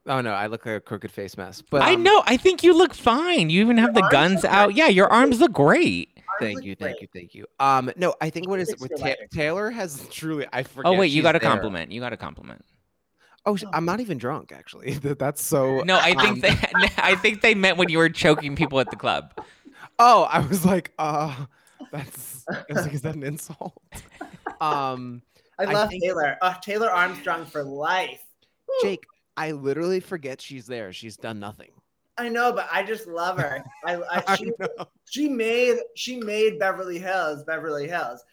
Oh 0.08 0.22
no, 0.22 0.32
I 0.32 0.48
look 0.48 0.66
like 0.66 0.78
a 0.78 0.80
crooked 0.80 1.12
face 1.12 1.38
mess. 1.38 1.62
But 1.62 1.84
I 1.84 1.94
um, 1.94 2.04
know. 2.04 2.24
I 2.26 2.36
think 2.38 2.64
you 2.64 2.76
look 2.76 2.96
fine. 2.96 3.52
You 3.52 3.62
even 3.62 3.78
have 3.78 3.94
the 3.94 4.08
guns 4.10 4.44
out. 4.44 4.68
great. 4.68 4.78
Yeah, 4.78 4.88
your 4.88 5.08
arms 5.08 5.40
look 5.40 5.52
great. 5.52 6.18
Thank 6.40 6.64
you, 6.64 6.76
thank 6.76 7.02
you, 7.02 7.08
thank 7.14 7.36
you. 7.36 7.46
Um, 7.60 7.92
no, 7.96 8.16
I 8.22 8.30
think 8.30 8.48
what 8.50 8.60
is 8.60 8.70
it 8.70 8.80
with 8.80 8.92
Ta- 8.98 9.16
Taylor 9.32 9.70
has 9.70 10.08
truly. 10.10 10.48
I 10.52 10.64
forget. 10.64 10.92
Oh 10.92 10.98
wait, 10.98 11.12
you 11.12 11.22
got 11.22 11.36
a 11.36 11.40
there. 11.40 11.50
compliment. 11.50 11.92
You 11.92 12.02
got 12.02 12.14
a 12.14 12.18
compliment. 12.18 12.64
Oh, 13.48 13.58
I'm 13.74 13.86
not 13.86 14.00
even 14.02 14.18
drunk 14.18 14.52
actually. 14.52 14.92
That's 15.02 15.42
so. 15.42 15.82
No, 15.82 15.98
I 15.98 16.14
think 16.14 16.20
um, 16.20 16.40
they. 16.42 16.50
I 16.98 17.16
think 17.16 17.42
they 17.42 17.56
meant 17.56 17.78
when 17.78 17.90
you 17.90 17.98
were 17.98 18.10
choking 18.10 18.56
people 18.56 18.80
at 18.80 18.90
the 18.92 18.96
club. 18.98 19.34
Oh, 20.00 20.24
I 20.30 20.42
was 20.42 20.64
like, 20.64 20.92
uh, 21.00 21.34
that's. 21.92 22.46
I 22.52 22.64
was 22.70 22.84
like, 22.86 22.94
is 22.94 23.02
that 23.02 23.16
an 23.16 23.24
insult? 23.24 23.74
Um, 24.62 25.24
I 25.58 25.64
I 25.64 25.74
love 25.74 25.90
think- 25.90 26.04
Taylor. 26.04 26.38
Oh, 26.44 26.54
Taylor 26.62 26.92
Armstrong 26.92 27.46
for 27.48 27.64
life. 27.64 28.22
Jake, 28.84 29.04
I 29.38 29.54
literally 29.54 30.00
forget 30.00 30.40
she's 30.40 30.68
there. 30.68 30.94
She's 30.94 31.18
done 31.18 31.40
nothing. 31.40 31.72
I 32.20 32.30
know, 32.30 32.52
but 32.54 32.68
I 32.72 32.84
just 32.84 33.08
love 33.08 33.40
her. 33.40 33.64
I, 33.86 33.96
I, 33.96 34.24
I 34.28 34.36
she, 34.36 34.52
know. 34.60 34.68
she 35.06 35.30
made 35.30 35.78
she 35.96 36.18
made 36.18 36.60
Beverly 36.60 37.00
Hills 37.00 37.44
Beverly 37.44 37.88
Hills. 37.88 38.24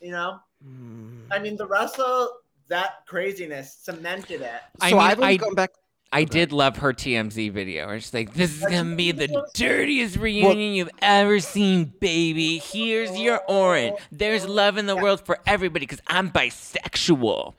You 0.00 0.12
know, 0.12 0.38
Mm. 0.64 1.22
I 1.32 1.40
mean 1.40 1.56
the 1.56 1.66
Russell 1.66 2.30
that 2.68 3.06
craziness 3.06 3.76
cemented 3.80 4.42
it. 4.42 4.60
I 4.80 4.90
so 4.90 4.96
mean, 4.96 5.06
I've 5.06 5.18
only 5.18 5.32
I- 5.34 5.36
gone 5.36 5.54
back. 5.54 5.70
I 6.10 6.22
Okay. 6.22 6.30
did 6.30 6.52
love 6.52 6.78
her 6.78 6.94
TMZ 6.94 7.50
video. 7.50 7.86
Where 7.86 8.00
she's 8.00 8.14
like, 8.14 8.32
"This 8.32 8.56
is 8.56 8.62
gonna 8.62 8.96
be 8.96 9.12
the 9.12 9.46
dirtiest 9.52 10.16
reunion 10.16 10.72
you've 10.72 10.88
ever 11.02 11.38
seen, 11.38 11.92
baby. 12.00 12.56
Here's 12.58 13.18
your 13.18 13.42
oh, 13.46 13.66
orange. 13.66 13.98
There's 14.10 14.46
love 14.48 14.78
in 14.78 14.86
the 14.86 14.96
world 14.96 15.20
for 15.26 15.38
everybody 15.46 15.84
because 15.84 16.00
I'm 16.06 16.30
bisexual." 16.30 17.56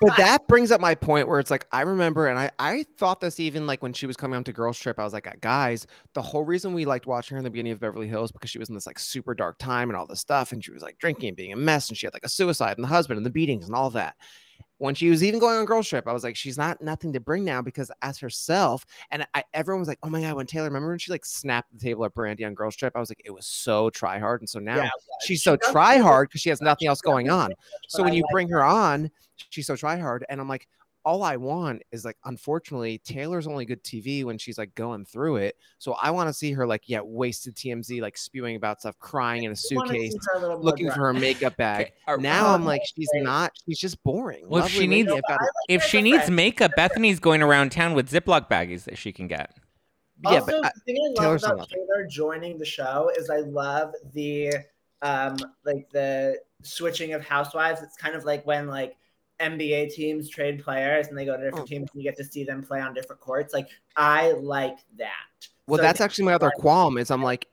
But 0.00 0.16
that 0.16 0.46
brings 0.48 0.70
up 0.70 0.80
my 0.80 0.94
point 0.94 1.28
where 1.28 1.40
it's 1.40 1.50
like 1.50 1.66
I 1.72 1.82
remember, 1.82 2.26
and 2.28 2.38
I 2.38 2.50
I 2.58 2.86
thought 2.96 3.20
this 3.20 3.38
even 3.38 3.66
like 3.66 3.82
when 3.82 3.92
she 3.92 4.06
was 4.06 4.16
coming 4.16 4.36
on 4.36 4.44
to 4.44 4.52
Girls 4.52 4.78
Trip, 4.78 4.98
I 4.98 5.04
was 5.04 5.12
like, 5.12 5.26
uh, 5.26 5.32
guys, 5.40 5.86
the 6.14 6.22
whole 6.22 6.44
reason 6.44 6.72
we 6.72 6.84
liked 6.84 7.06
watching 7.06 7.34
her 7.34 7.38
in 7.38 7.44
the 7.44 7.50
beginning 7.50 7.72
of 7.72 7.80
Beverly 7.80 8.08
Hills 8.08 8.32
because 8.32 8.48
she 8.50 8.58
was 8.58 8.68
in 8.68 8.74
this 8.74 8.86
like 8.86 8.98
super 8.98 9.34
dark 9.34 9.58
time 9.58 9.90
and 9.90 9.96
all 9.96 10.06
this 10.06 10.20
stuff, 10.20 10.52
and 10.52 10.64
she 10.64 10.70
was 10.70 10.82
like 10.82 10.98
drinking 10.98 11.28
and 11.28 11.36
being 11.36 11.52
a 11.52 11.56
mess, 11.56 11.88
and 11.88 11.98
she 11.98 12.06
had 12.06 12.14
like 12.14 12.24
a 12.24 12.28
suicide 12.28 12.78
and 12.78 12.84
the 12.84 12.88
husband 12.88 13.18
and 13.18 13.26
the 13.26 13.30
beatings 13.30 13.66
and 13.66 13.74
all 13.74 13.90
that. 13.90 14.16
When 14.80 14.94
she 14.94 15.10
was 15.10 15.22
even 15.22 15.38
going 15.38 15.58
on 15.58 15.66
Girls 15.66 15.86
Trip, 15.86 16.08
I 16.08 16.12
was 16.14 16.24
like, 16.24 16.34
she's 16.34 16.56
not 16.56 16.80
nothing 16.80 17.12
to 17.12 17.20
bring 17.20 17.44
now 17.44 17.60
because 17.60 17.92
as 18.00 18.16
herself, 18.16 18.86
and 19.10 19.26
I, 19.34 19.44
everyone 19.52 19.80
was 19.80 19.88
like, 19.88 19.98
oh 20.02 20.08
my 20.08 20.22
god, 20.22 20.36
when 20.36 20.46
Taylor, 20.46 20.68
remember 20.68 20.88
when 20.88 20.98
she 20.98 21.12
like 21.12 21.26
snapped 21.26 21.70
the 21.70 21.78
table 21.78 22.02
at 22.06 22.14
Brandi 22.14 22.46
on 22.46 22.54
Girls 22.54 22.76
Trip? 22.76 22.96
I 22.96 22.98
was 22.98 23.10
like, 23.10 23.20
it 23.22 23.30
was 23.30 23.44
so 23.44 23.90
try 23.90 24.18
hard, 24.18 24.40
and 24.40 24.48
so 24.48 24.58
now 24.58 24.76
Yeah, 24.76 24.90
she's 25.20 25.42
so 25.42 25.58
try 25.58 25.98
hard 25.98 26.30
because 26.30 26.40
she 26.40 26.48
has 26.48 26.62
nothing 26.62 26.88
else 26.88 27.02
going 27.02 27.28
on. 27.28 27.52
So 27.88 28.02
when 28.02 28.14
you 28.14 28.24
bring 28.32 28.48
her 28.48 28.64
on, 28.64 29.10
she's 29.50 29.66
so 29.66 29.76
try 29.76 29.98
hard, 29.98 30.24
and 30.30 30.40
I'm 30.40 30.48
like, 30.48 30.66
all 31.04 31.22
I 31.22 31.36
want 31.36 31.82
is 31.92 32.04
like, 32.04 32.16
unfortunately, 32.24 32.98
Taylor's 32.98 33.46
only 33.46 33.64
good 33.64 33.82
TV 33.82 34.24
when 34.24 34.36
she's 34.38 34.58
like 34.58 34.74
going 34.74 35.04
through 35.04 35.36
it. 35.36 35.56
So 35.78 35.92
I 36.00 36.10
want 36.10 36.28
to 36.28 36.32
see 36.32 36.52
her 36.52 36.66
like, 36.66 36.82
yeah, 36.86 37.00
wasted 37.02 37.56
TMZ, 37.56 38.00
like 38.02 38.18
spewing 38.18 38.56
about 38.56 38.80
stuff, 38.80 38.98
crying 38.98 39.44
in 39.44 39.52
a 39.52 39.56
suitcase, 39.56 40.14
a 40.36 40.56
looking 40.56 40.86
drunk. 40.86 40.98
for 40.98 41.06
her 41.06 41.12
makeup 41.14 41.56
bag. 41.56 41.80
Okay, 41.86 41.92
are- 42.06 42.18
Now 42.18 42.52
I'm 42.54 42.64
like, 42.64 42.82
she's 42.94 43.08
not. 43.14 43.52
She's 43.66 43.78
just 43.78 44.02
boring. 44.04 44.44
Well, 44.48 44.64
if 44.64 44.70
she 44.70 44.86
needs- 44.86 45.10
I've 45.10 45.22
got- 45.22 45.40
I 45.40 45.44
like 45.44 45.50
If 45.68 45.82
she 45.84 46.02
needs 46.02 46.18
friend. 46.24 46.36
makeup, 46.36 46.72
Bethenny's 46.76 47.18
going 47.20 47.40
around 47.42 47.72
town 47.72 47.94
with 47.94 48.10
Ziploc 48.10 48.48
baggies 48.50 48.84
that 48.84 48.98
she 48.98 49.12
can 49.12 49.26
get. 49.26 49.56
yeah, 50.22 50.40
but 50.44 50.54
I- 50.66 50.70
the 50.74 50.80
thing 50.86 50.96
I 50.98 51.08
love 51.08 51.16
Taylor's 51.40 51.44
about 51.44 51.68
Taylor 51.70 52.06
joining 52.06 52.58
the 52.58 52.66
show 52.66 53.10
is 53.16 53.30
I 53.30 53.38
love 53.38 53.94
the 54.12 54.52
um 55.02 55.36
like 55.64 55.88
the 55.92 56.38
switching 56.62 57.14
of 57.14 57.24
housewives. 57.24 57.80
It's 57.80 57.96
kind 57.96 58.14
of 58.14 58.24
like 58.26 58.44
when 58.46 58.66
like 58.66 58.96
NBA 59.40 59.92
teams 59.94 60.28
trade 60.28 60.62
players 60.62 61.08
and 61.08 61.16
they 61.18 61.24
go 61.24 61.36
to 61.36 61.42
different 61.42 61.64
Oh. 61.64 61.66
teams 61.66 61.88
and 61.92 62.02
you 62.02 62.08
get 62.08 62.16
to 62.18 62.24
see 62.24 62.44
them 62.44 62.62
play 62.62 62.80
on 62.80 62.94
different 62.94 63.20
courts. 63.20 63.52
Like 63.54 63.68
I 63.96 64.32
like 64.32 64.76
that. 64.98 65.12
Well, 65.66 65.78
So 65.78 65.82
that's 65.82 66.00
actually 66.00 66.24
my 66.26 66.34
other 66.34 66.50
qualm. 66.56 66.98
Is 66.98 67.10
I'm 67.10 67.22
like, 67.22 67.46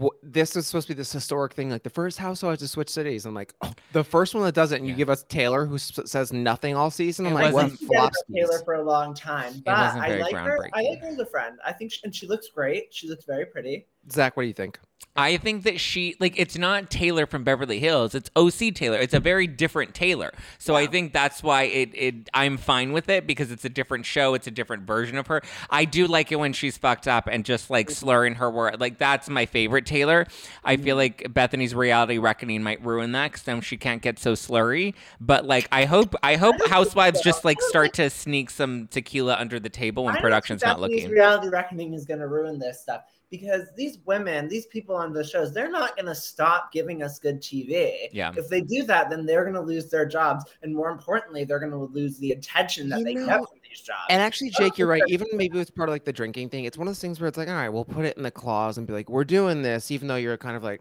wh- 0.00 0.14
this 0.22 0.54
is 0.56 0.66
supposed 0.66 0.86
to 0.88 0.94
be 0.94 0.96
this 0.98 1.12
historic 1.12 1.52
thing. 1.54 1.68
Like 1.70 1.82
the 1.82 1.90
first 1.90 2.16
housewives 2.18 2.60
to 2.60 2.68
switch 2.68 2.88
cities. 2.88 3.26
I'm 3.26 3.34
like, 3.34 3.52
oh, 3.62 3.72
the 3.92 4.04
first 4.04 4.34
one 4.34 4.44
that 4.44 4.54
does 4.54 4.72
it, 4.72 4.78
and 4.80 4.86
you 4.88 4.94
give 4.94 5.10
us 5.10 5.24
Taylor, 5.28 5.66
who 5.66 5.74
s- 5.76 5.98
says 6.06 6.32
nothing 6.32 6.74
all 6.76 6.90
season. 6.90 7.26
I'm 7.26 7.32
It 7.32 7.34
like, 7.34 7.44
what 7.52 7.64
wasn't- 7.64 7.78
think 7.80 7.90
about 7.90 8.00
flops? 8.14 8.22
Taylor 8.32 8.64
for 8.64 8.74
a 8.74 8.82
long 8.82 9.14
time, 9.14 9.62
but 9.64 9.72
I 9.74 10.18
like 10.18 10.34
her. 10.36 10.68
I 10.74 10.82
like 10.82 11.00
her 11.00 11.08
as 11.08 11.18
a 11.18 11.26
friend. 11.26 11.58
I 11.64 11.72
think, 11.72 11.92
she, 11.92 12.00
and 12.04 12.14
she 12.14 12.26
looks 12.26 12.48
great. 12.48 12.94
She 12.94 13.08
looks 13.08 13.24
very 13.24 13.46
pretty. 13.46 13.86
Zack, 14.10 14.36
what 14.36 14.42
do 14.42 14.48
you 14.48 14.54
think? 14.54 14.78
I 15.16 15.38
think 15.38 15.64
that 15.64 15.80
she 15.80 16.14
like 16.20 16.38
it's 16.38 16.58
not 16.58 16.90
Taylor 16.90 17.26
from 17.26 17.42
Beverly 17.42 17.78
Hills. 17.78 18.14
It's 18.14 18.30
OC 18.36 18.74
Taylor. 18.74 18.98
It's 18.98 19.14
a 19.14 19.20
very 19.20 19.46
different 19.46 19.94
Taylor. 19.94 20.32
So 20.58 20.74
I 20.76 20.86
think 20.86 21.12
that's 21.12 21.42
why 21.42 21.64
it 21.64 21.90
it 21.94 22.30
I'm 22.34 22.58
fine 22.58 22.92
with 22.92 23.08
it 23.08 23.26
because 23.26 23.50
it's 23.50 23.64
a 23.64 23.70
different 23.70 24.04
show. 24.04 24.34
It's 24.34 24.46
a 24.46 24.50
different 24.50 24.82
version 24.82 25.16
of 25.16 25.26
her. 25.28 25.40
I 25.70 25.86
do 25.86 26.06
like 26.06 26.32
it 26.32 26.36
when 26.36 26.52
she's 26.52 26.76
fucked 26.76 27.08
up 27.08 27.28
and 27.30 27.44
just 27.44 27.70
like 27.70 27.86
mm-hmm. 27.86 27.94
slurring 27.94 28.34
her 28.34 28.50
word. 28.50 28.78
Like 28.78 28.98
that's 28.98 29.30
my 29.30 29.46
favorite 29.46 29.86
Taylor. 29.86 30.26
I 30.62 30.76
feel 30.76 30.96
mm-hmm. 30.96 31.32
like 31.32 31.32
Bethenny's 31.32 31.74
reality 31.74 32.18
reckoning 32.18 32.62
might 32.62 32.84
ruin 32.84 33.12
that 33.12 33.32
because 33.32 33.44
then 33.44 33.62
she 33.62 33.78
can't 33.78 34.02
get 34.02 34.18
so 34.18 34.34
slurry. 34.34 34.94
But 35.18 35.46
like 35.46 35.66
I 35.72 35.86
hope 35.86 36.14
I 36.22 36.36
hope 36.36 36.56
Housewives 36.68 37.22
just 37.22 37.42
like 37.42 37.60
start 37.62 37.94
to 37.94 38.10
sneak 38.10 38.50
some 38.50 38.88
tequila 38.88 39.36
under 39.36 39.58
the 39.58 39.70
table 39.70 40.04
when 40.04 40.12
I 40.12 40.16
don't 40.16 40.22
production's 40.22 40.60
think 40.60 40.78
not 40.78 40.80
Bethenny's 40.80 41.04
looking. 41.04 41.10
Reality 41.10 41.48
Reckoning 41.48 41.94
is 41.94 42.04
going 42.04 42.20
to 42.20 42.28
ruin 42.28 42.58
this 42.58 42.82
stuff 42.82 43.04
because 43.30 43.68
these 43.76 43.98
women, 44.04 44.48
these 44.48 44.66
people 44.66 44.94
on 44.94 45.12
the 45.12 45.24
shows, 45.24 45.52
they're 45.52 45.70
not 45.70 45.96
going 45.96 46.06
to 46.06 46.14
stop 46.14 46.72
giving 46.72 47.02
us 47.02 47.18
good 47.18 47.40
TV. 47.40 48.08
Yeah. 48.12 48.32
If 48.36 48.48
they 48.48 48.60
do 48.60 48.84
that, 48.84 49.10
then 49.10 49.26
they're 49.26 49.42
going 49.42 49.54
to 49.54 49.60
lose 49.60 49.90
their 49.90 50.06
jobs, 50.06 50.44
and 50.62 50.74
more 50.74 50.90
importantly, 50.90 51.44
they're 51.44 51.58
going 51.58 51.72
to 51.72 51.78
lose 51.78 52.18
the 52.18 52.32
attention 52.32 52.88
that 52.90 53.00
You 53.00 53.04
they 53.04 53.14
know, 53.14 53.26
get 53.26 53.38
from 53.38 53.58
these 53.68 53.80
jobs. 53.80 54.06
And 54.10 54.22
actually, 54.22 54.50
Jake, 54.50 54.78
you're 54.78 54.88
right. 54.88 55.02
Even 55.08 55.26
maybe 55.32 55.58
it's 55.58 55.70
part 55.70 55.88
of 55.88 55.92
like 55.92 56.04
the 56.04 56.12
drinking 56.12 56.50
thing. 56.50 56.64
It's 56.64 56.78
one 56.78 56.86
of 56.86 56.90
those 56.90 57.00
things 57.00 57.20
where 57.20 57.28
it's 57.28 57.38
like, 57.38 57.48
all 57.48 57.54
right, 57.54 57.68
we'll 57.68 57.84
put 57.84 58.04
it 58.04 58.16
in 58.16 58.22
the 58.22 58.30
clause 58.30 58.78
and 58.78 58.86
be 58.86 58.92
like, 58.92 59.08
we're 59.08 59.24
doing 59.24 59.62
this, 59.62 59.90
even 59.90 60.08
though 60.08 60.16
you're 60.16 60.36
kind 60.36 60.56
of 60.56 60.62
like, 60.62 60.80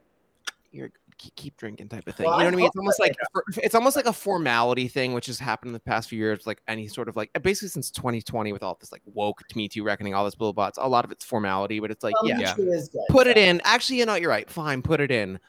you're 0.72 0.92
keep, 1.18 1.36
keep 1.36 1.58
drinking 1.58 1.90
type 1.90 2.08
of 2.08 2.16
thing. 2.16 2.26
Well, 2.28 2.38
you 2.40 2.44
know 2.44 2.48
I 2.48 2.52
what 2.52 2.54
I 2.54 2.58
mean? 2.58 2.66
It's 2.68 2.76
almost 2.78 3.00
like 3.00 3.16
for, 3.32 3.44
it's 3.58 3.76
almost 3.76 3.96
like 3.96 4.06
a 4.06 4.14
formality 4.14 4.88
thing, 4.88 5.14
which 5.14 5.28
has 5.28 5.40
happened 5.40 5.70
in 5.70 5.74
the 5.74 5.80
past 5.80 6.10
few 6.10 6.20
years. 6.20 6.46
Like 6.46 6.62
any 6.68 6.88
sort 6.88 7.10
of 7.10 7.16
like 7.16 7.32
basically 7.42 7.70
since 7.70 7.92
2020 7.92 8.54
with 8.54 8.64
all 8.64 8.78
this 8.80 8.92
like 8.92 9.02
woke 9.06 9.42
to 9.48 9.58
Me 9.58 9.68
Too 9.68 9.84
reckoning, 9.84 10.14
all 10.14 10.26
this 10.26 10.36
bullbots. 10.36 10.74
A 10.78 10.88
lot 10.88 11.06
of 11.06 11.12
it's 11.12 11.26
formality, 11.26 11.80
but 11.80 11.92
it's 11.92 12.04
like, 12.04 12.14
Well, 12.22 12.30
yeah, 12.30 12.38
Me 12.38 12.42
Yeah. 12.44 12.54
Too 12.54 12.72
is 12.72 12.90
good. 12.90 13.02
put 13.10 13.28
it 13.28 13.38
in. 13.38 13.62
Actually, 13.64 14.00
you 14.00 14.06
know, 14.06 14.16
you're 14.16 14.30
right. 14.30 14.50
Fine, 14.50 14.82
put 14.82 15.00
it 15.02 15.12
in. 15.12 15.40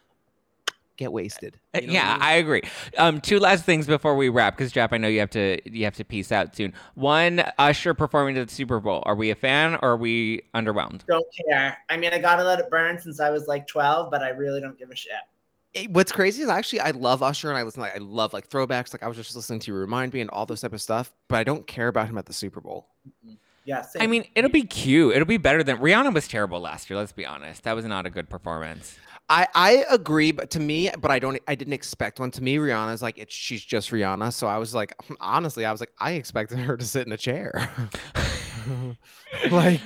Get 0.96 1.12
wasted. 1.12 1.58
Uh, 1.74 1.80
You 1.82 1.88
know 1.88 1.92
yeah, 1.92 2.08
I 2.08 2.14
mean? 2.14 2.22
I 2.22 2.32
agree. 2.36 2.62
Um, 2.96 3.20
two 3.20 3.38
last 3.38 3.64
things 3.64 3.86
before 3.86 4.16
we 4.16 4.30
wrap, 4.30 4.56
because 4.56 4.72
Jeff, 4.72 4.94
I 4.94 4.96
know 4.96 5.08
you 5.08 5.20
have 5.20 5.28
to 5.30 5.58
you 5.70 5.84
have 5.84 5.94
to 5.96 6.04
peace 6.04 6.32
out 6.32 6.56
soon. 6.56 6.72
One, 6.94 7.44
Usher 7.58 7.92
performing 7.92 8.38
at 8.38 8.48
the 8.48 8.54
Super 8.54 8.80
Bowl. 8.80 9.02
Are 9.04 9.14
we 9.14 9.30
a 9.30 9.34
fan 9.34 9.74
or 9.82 9.90
are 9.90 9.96
we 9.98 10.40
underwhelmed? 10.54 11.04
Don't 11.06 11.26
care. 11.46 11.76
I 11.90 11.98
mean, 11.98 12.14
I 12.14 12.18
got 12.18 12.36
to 12.36 12.44
let 12.44 12.60
it 12.60 12.70
burn 12.70 12.98
since 12.98 13.20
I 13.20 13.28
was 13.28 13.46
like 13.46 13.66
12, 13.66 14.10
but 14.10 14.22
I 14.22 14.30
really 14.30 14.62
don't 14.62 14.78
give 14.78 14.90
a 14.90 14.96
shit. 14.96 15.12
It- 15.76 15.90
what's 15.90 16.12
crazy 16.12 16.42
is 16.42 16.48
actually 16.48 16.80
I 16.80 16.90
love 16.90 17.22
Usher 17.22 17.48
and 17.48 17.58
I 17.58 17.62
listen 17.62 17.80
like 17.82 17.94
I 17.94 17.98
love 17.98 18.32
like 18.32 18.48
throwbacks. 18.48 18.92
Like 18.92 19.02
I 19.02 19.08
was 19.08 19.16
just 19.16 19.34
listening 19.36 19.60
to 19.60 19.70
you 19.72 19.76
remind 19.76 20.12
me 20.12 20.20
and 20.20 20.30
all 20.30 20.46
this 20.46 20.60
type 20.62 20.72
of 20.72 20.82
stuff, 20.82 21.12
but 21.28 21.36
I 21.36 21.44
don't 21.44 21.66
care 21.66 21.88
about 21.88 22.08
him 22.08 22.18
at 22.18 22.26
the 22.26 22.32
Super 22.32 22.60
Bowl. 22.60 22.86
Yeah, 23.64 23.82
same. 23.82 24.02
I 24.02 24.06
mean, 24.06 24.24
it'll 24.36 24.50
be 24.50 24.62
cute. 24.62 25.14
It'll 25.14 25.26
be 25.26 25.38
better 25.38 25.62
than 25.64 25.78
Rihanna 25.78 26.14
was 26.14 26.28
terrible 26.28 26.60
last 26.60 26.88
year. 26.88 26.96
Let's 26.98 27.12
be 27.12 27.26
honest. 27.26 27.64
That 27.64 27.74
was 27.74 27.84
not 27.84 28.06
a 28.06 28.10
good 28.10 28.28
performance. 28.30 28.96
I 29.28 29.48
I 29.56 29.84
agree, 29.90 30.30
but 30.30 30.50
to 30.50 30.60
me, 30.60 30.88
but 31.00 31.10
I 31.10 31.18
don't 31.18 31.40
I 31.48 31.56
didn't 31.56 31.72
expect 31.72 32.20
one. 32.20 32.30
To 32.32 32.42
me, 32.42 32.56
Rihanna's 32.58 33.02
like 33.02 33.18
it's 33.18 33.34
she's 33.34 33.64
just 33.64 33.90
Rihanna. 33.90 34.32
So 34.32 34.46
I 34.46 34.58
was 34.58 34.72
like, 34.74 34.94
honestly, 35.20 35.64
I 35.64 35.72
was 35.72 35.80
like, 35.80 35.92
I 35.98 36.12
expected 36.12 36.58
her 36.60 36.76
to 36.76 36.84
sit 36.84 37.06
in 37.06 37.12
a 37.12 37.16
chair. 37.16 37.68
like 39.50 39.80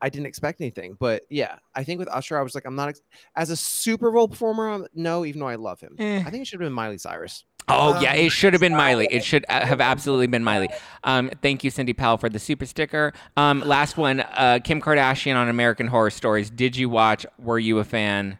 I 0.00 0.08
didn't 0.08 0.26
expect 0.26 0.60
anything. 0.60 0.96
But 0.98 1.22
yeah, 1.30 1.56
I 1.74 1.84
think 1.84 1.98
with 1.98 2.08
Usher, 2.08 2.38
I 2.38 2.42
was 2.42 2.54
like, 2.54 2.64
I'm 2.66 2.76
not 2.76 2.88
ex- 2.90 3.00
as 3.36 3.50
a 3.50 3.56
Super 3.56 4.10
Bowl 4.10 4.28
performer. 4.28 4.70
um, 4.70 4.86
No, 4.94 5.24
even 5.24 5.40
though 5.40 5.48
I 5.48 5.56
love 5.56 5.80
him, 5.80 5.96
Eh. 5.98 6.22
I 6.24 6.30
think 6.30 6.42
it 6.42 6.46
should 6.46 6.60
have 6.60 6.66
been 6.66 6.72
Miley 6.72 6.98
Cyrus. 6.98 7.44
Oh 7.68 8.00
yeah, 8.00 8.12
Um, 8.12 8.18
it 8.18 8.30
should 8.30 8.52
have 8.52 8.60
been 8.60 8.76
Miley. 8.76 9.08
It 9.10 9.24
should 9.24 9.44
uh, 9.48 9.66
have 9.66 9.80
absolutely 9.80 10.28
been 10.28 10.44
Miley. 10.44 10.68
Um, 11.02 11.30
thank 11.42 11.64
you, 11.64 11.70
Cindy 11.70 11.92
Powell, 11.94 12.16
for 12.16 12.28
the 12.28 12.38
super 12.38 12.64
sticker. 12.64 13.12
Um, 13.36 13.60
last 13.60 13.96
one, 13.96 14.20
uh, 14.20 14.60
Kim 14.62 14.80
Kardashian 14.80 15.34
on 15.34 15.48
American 15.48 15.88
Horror 15.88 16.10
Stories. 16.10 16.48
Did 16.48 16.76
you 16.76 16.88
watch? 16.88 17.26
Were 17.40 17.58
you 17.58 17.78
a 17.80 17.84
fan? 17.84 18.38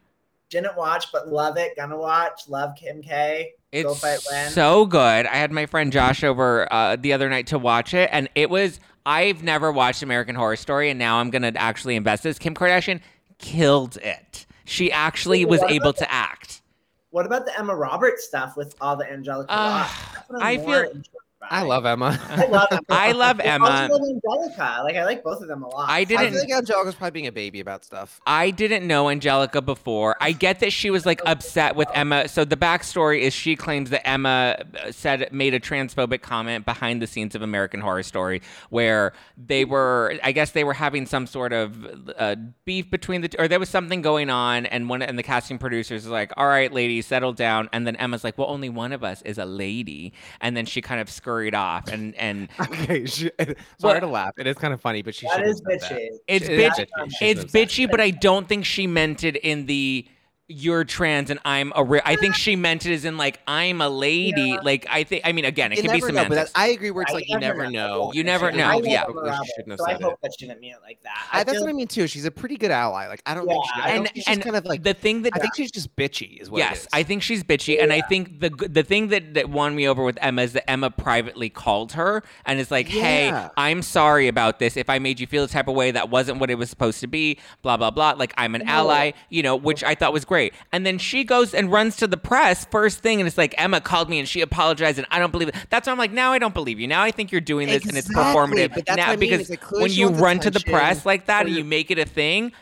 Didn't 0.50 0.76
watch, 0.76 1.06
but 1.12 1.28
love 1.28 1.56
it. 1.56 1.76
Gonna 1.76 1.96
watch. 1.96 2.48
Love 2.48 2.74
Kim 2.76 3.02
K. 3.02 3.52
Go 3.72 3.90
It's 3.90 4.00
fight 4.00 4.20
Len. 4.30 4.50
so 4.50 4.86
good. 4.86 5.26
I 5.26 5.34
had 5.36 5.52
my 5.52 5.66
friend 5.66 5.92
Josh 5.92 6.24
over 6.24 6.72
uh, 6.72 6.96
the 6.96 7.12
other 7.12 7.28
night 7.28 7.48
to 7.48 7.58
watch 7.58 7.94
it, 7.94 8.08
and 8.12 8.28
it 8.34 8.50
was. 8.50 8.80
I've 9.08 9.44
never 9.44 9.70
watched 9.70 10.02
American 10.02 10.34
Horror 10.34 10.56
Story, 10.56 10.90
and 10.90 10.98
now 10.98 11.18
I'm 11.18 11.30
gonna 11.30 11.52
actually 11.54 11.94
invest 11.94 12.24
this. 12.24 12.38
Kim 12.38 12.54
Kardashian 12.54 13.00
killed 13.38 13.96
it. 13.98 14.46
She 14.64 14.90
actually 14.90 15.44
was 15.44 15.62
able 15.62 15.92
to 15.92 16.12
act. 16.12 16.62
What 17.10 17.24
about 17.24 17.46
the 17.46 17.56
Emma 17.56 17.74
Roberts 17.74 18.24
stuff 18.24 18.56
with 18.56 18.74
all 18.80 18.96
the 18.96 19.10
Angelica? 19.10 19.52
Uh, 19.52 19.56
Ross? 19.56 19.90
That's 20.14 20.28
what 20.28 20.42
I'm 20.42 20.60
feel-. 20.64 21.02
I 21.50 21.62
love 21.62 21.86
Emma. 21.86 22.18
I 22.28 22.46
love 22.46 22.68
Emma. 22.72 22.82
I 22.88 23.12
love 23.12 23.40
Emma. 23.40 23.64
also 23.66 23.94
love 23.94 24.02
Angelica. 24.08 24.80
Like 24.84 24.96
I 24.96 25.04
like 25.04 25.22
both 25.22 25.40
of 25.42 25.48
them 25.48 25.62
a 25.62 25.68
lot. 25.68 25.88
I 25.88 25.96
I 25.96 26.04
didn't. 26.04 26.26
I 26.26 26.30
feel 26.30 26.40
like 26.40 26.52
Angelica's 26.52 26.94
probably 26.94 27.10
being 27.12 27.26
a 27.26 27.32
baby 27.32 27.60
about 27.60 27.84
stuff. 27.84 28.20
I 28.26 28.50
didn't 28.50 28.86
know 28.86 29.08
Angelica 29.08 29.60
before. 29.62 30.16
I 30.20 30.32
get 30.32 30.60
that 30.60 30.72
she 30.72 30.90
was 30.90 31.06
like 31.06 31.20
upset 31.26 31.74
with 31.76 31.88
Emma. 31.94 32.28
So 32.28 32.44
the 32.44 32.56
backstory 32.56 33.20
is 33.20 33.32
she 33.34 33.56
claims 33.56 33.90
that 33.90 34.06
Emma 34.06 34.56
uh, 34.82 34.92
said 34.92 35.28
made 35.32 35.54
a 35.54 35.60
transphobic 35.60 36.22
comment 36.22 36.64
behind 36.64 37.00
the 37.02 37.06
scenes 37.06 37.34
of 37.34 37.42
American 37.42 37.80
Horror 37.80 38.02
Story, 38.02 38.42
where 38.70 39.12
they 39.36 39.64
were, 39.64 40.18
I 40.22 40.32
guess 40.32 40.50
they 40.52 40.64
were 40.64 40.74
having 40.74 41.06
some 41.06 41.26
sort 41.26 41.52
of 41.52 42.12
uh, 42.18 42.36
beef 42.64 42.90
between 42.90 43.20
the, 43.22 43.28
two, 43.28 43.38
or 43.38 43.48
there 43.48 43.58
was 43.60 43.68
something 43.68 44.02
going 44.02 44.30
on, 44.30 44.66
and 44.66 44.88
one 44.88 45.02
and 45.02 45.18
the 45.18 45.22
casting 45.22 45.58
producers 45.58 46.04
is 46.04 46.10
like, 46.10 46.32
"All 46.36 46.46
right, 46.46 46.72
ladies, 46.72 47.06
settle 47.06 47.32
down," 47.32 47.68
and 47.72 47.86
then 47.86 47.96
Emma's 47.96 48.24
like, 48.24 48.36
"Well, 48.38 48.48
only 48.48 48.68
one 48.68 48.92
of 48.92 49.02
us 49.02 49.22
is 49.22 49.38
a 49.38 49.44
lady," 49.44 50.12
and 50.40 50.56
then 50.56 50.66
she 50.66 50.80
kind 50.82 51.00
of 51.00 51.08
scurried 51.36 51.54
off, 51.54 51.88
and 51.88 52.14
and 52.16 52.48
Okay, 52.60 53.06
she, 53.06 53.30
sorry 53.38 53.56
What? 53.80 54.00
to 54.00 54.06
laugh. 54.06 54.32
It 54.38 54.46
is 54.46 54.56
kind 54.56 54.72
of 54.74 54.80
funny, 54.80 55.02
but 55.02 55.14
she 55.14 55.26
that 55.26 55.36
should 55.36 55.46
is 55.46 55.60
bitchy. 55.62 56.08
It's 56.26 56.48
It 56.48 56.58
is 56.58 56.64
bitch- 56.72 56.86
bitchy. 56.98 57.12
It's 57.20 57.44
bitchy, 57.44 57.90
but 57.90 58.00
I 58.00 58.10
don't 58.10 58.48
think 58.48 58.64
she 58.64 58.86
meant 58.86 59.24
it 59.24 59.36
in 59.36 59.66
the 59.66 60.06
you're 60.48 60.84
trans 60.84 61.28
and 61.30 61.40
I'm 61.44 61.72
a 61.74 61.82
re-. 61.82 62.00
I 62.04 62.16
think 62.16 62.34
she 62.36 62.54
meant 62.56 62.86
it 62.86 62.92
as 62.92 63.04
in 63.04 63.16
like 63.16 63.40
I'm 63.48 63.80
a 63.80 63.88
lady. 63.88 64.42
Yeah. 64.50 64.60
Like 64.62 64.86
I 64.88 65.02
think 65.04 65.22
I 65.24 65.32
mean 65.32 65.44
again, 65.44 65.72
it 65.72 65.78
You 65.78 65.82
can 65.82 65.92
be 65.92 65.98
never 66.00 66.12
know, 66.12 66.22
but 66.22 66.28
semantics. 66.28 66.52
I 66.54 66.68
agree. 66.68 66.90
Where 66.92 67.02
it's 67.02 67.10
I 67.10 67.14
like 67.14 67.28
you 67.28 67.38
never 67.38 67.68
know. 67.70 68.12
You 68.14 68.22
never 68.22 68.52
She 68.52 68.58
know, 68.58 68.70
really 68.70 68.90
yeah. 68.92 69.04
probably 69.04 69.30
shouldn't 69.56 69.70
have 69.70 69.78
So 69.80 69.86
I 69.86 69.94
hope 69.94 70.12
it. 70.14 70.18
that 70.22 70.32
she 70.38 70.46
didn't 70.46 70.60
mean 70.60 70.74
it 70.74 70.80
like 70.82 71.02
that. 71.02 71.26
I, 71.32 71.42
that's 71.44 71.60
what 71.60 71.68
I 71.68 71.72
mean 71.72 71.88
too. 71.88 72.06
She's 72.06 72.24
a 72.26 72.30
pretty 72.30 72.56
good 72.56 72.70
ally. 72.70 73.08
Like 73.08 73.22
I 73.26 73.34
don't 73.34 73.48
think 73.48 73.64
she. 73.64 73.70
Yeah, 73.76 73.84
I 73.84 73.88
and 73.88 73.96
don't 74.04 74.12
think 74.12 74.16
she's 74.24 74.34
and 74.34 74.42
kind 74.42 74.56
of 74.56 74.64
like. 74.66 74.82
the 74.84 74.94
thing 74.94 75.22
that 75.22 75.32
I 75.34 75.38
think 75.40 75.54
she's 75.56 75.72
just 75.72 75.94
bitchy. 75.96 76.40
Is 76.40 76.48
what. 76.48 76.58
yes, 76.58 76.82
is. 76.82 76.88
I 76.92 77.02
think 77.02 77.22
she's 77.24 77.42
bitchy, 77.42 77.82
and 77.82 77.92
I 77.92 78.00
think 78.02 78.38
the 78.40 78.50
the 78.50 78.84
thing 78.84 79.08
that 79.08 79.34
that 79.34 79.50
won 79.50 79.74
me 79.74 79.88
over 79.88 80.04
with 80.04 80.16
Emma 80.20 80.42
is 80.42 80.52
that 80.52 80.70
Emma 80.70 80.90
privately 80.90 81.48
called 81.50 81.92
her 81.92 82.22
and 82.44 82.60
is 82.60 82.70
like, 82.70 82.86
"Hey, 82.86 83.32
I'm 83.56 83.82
sorry 83.82 84.28
about 84.28 84.60
this. 84.60 84.76
If 84.76 84.88
I 84.88 85.00
made 85.00 85.18
you 85.18 85.26
feel 85.26 85.44
the 85.44 85.52
type 85.52 85.66
of 85.66 85.74
way, 85.74 85.90
that 85.90 86.08
wasn't 86.08 86.38
what 86.38 86.50
it 86.50 86.54
was 86.56 86.70
supposed 86.70 87.00
to 87.00 87.08
be. 87.08 87.38
Blah 87.62 87.78
blah 87.78 87.90
blah. 87.90 88.12
Like 88.12 88.32
I'm 88.38 88.54
an 88.54 88.62
ally, 88.62 89.10
you 89.28 89.42
know, 89.42 89.56
which 89.56 89.82
I 89.82 89.96
thought 89.96 90.12
was 90.12 90.24
great. 90.24 90.35
And 90.72 90.84
then 90.86 90.98
she 90.98 91.24
goes 91.24 91.54
and 91.54 91.70
runs 91.70 91.96
to 91.96 92.06
the 92.06 92.16
press 92.16 92.64
first 92.66 93.00
thing, 93.00 93.20
and 93.20 93.26
it's 93.28 93.38
like 93.38 93.54
Emma 93.58 93.80
called 93.80 94.08
me 94.10 94.18
and 94.18 94.28
she 94.28 94.40
apologized, 94.40 94.98
and 94.98 95.06
I 95.10 95.18
don't 95.18 95.30
believe 95.32 95.48
it. 95.48 95.54
That's 95.70 95.86
why 95.86 95.92
I'm 95.92 95.98
like, 95.98 96.12
now 96.12 96.32
I 96.32 96.38
don't 96.38 96.54
believe 96.54 96.78
you. 96.80 96.86
Now 96.86 97.02
I 97.02 97.10
think 97.10 97.32
you're 97.32 97.40
doing 97.40 97.68
this 97.68 97.84
and 97.86 97.96
it's 97.96 98.08
performative. 98.12 98.74
but 98.74 98.86
that's 98.86 98.96
now 98.96 99.06
I 99.10 99.16
mean, 99.16 99.30
because 99.30 99.50
like, 99.50 99.70
when 99.72 99.90
you 99.90 100.08
run 100.08 100.38
to 100.40 100.50
the 100.50 100.60
press 100.60 101.04
like 101.06 101.26
that 101.26 101.46
and 101.46 101.54
you- 101.54 101.64
make 101.64 101.90
it 101.90 101.98
a 101.98 102.04
thing, 102.04 102.52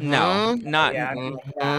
no, 0.00 0.54
Mhm. 0.58 0.64
not. 0.64 0.92
Yeah, 0.94 1.14
yeah. 1.14 1.32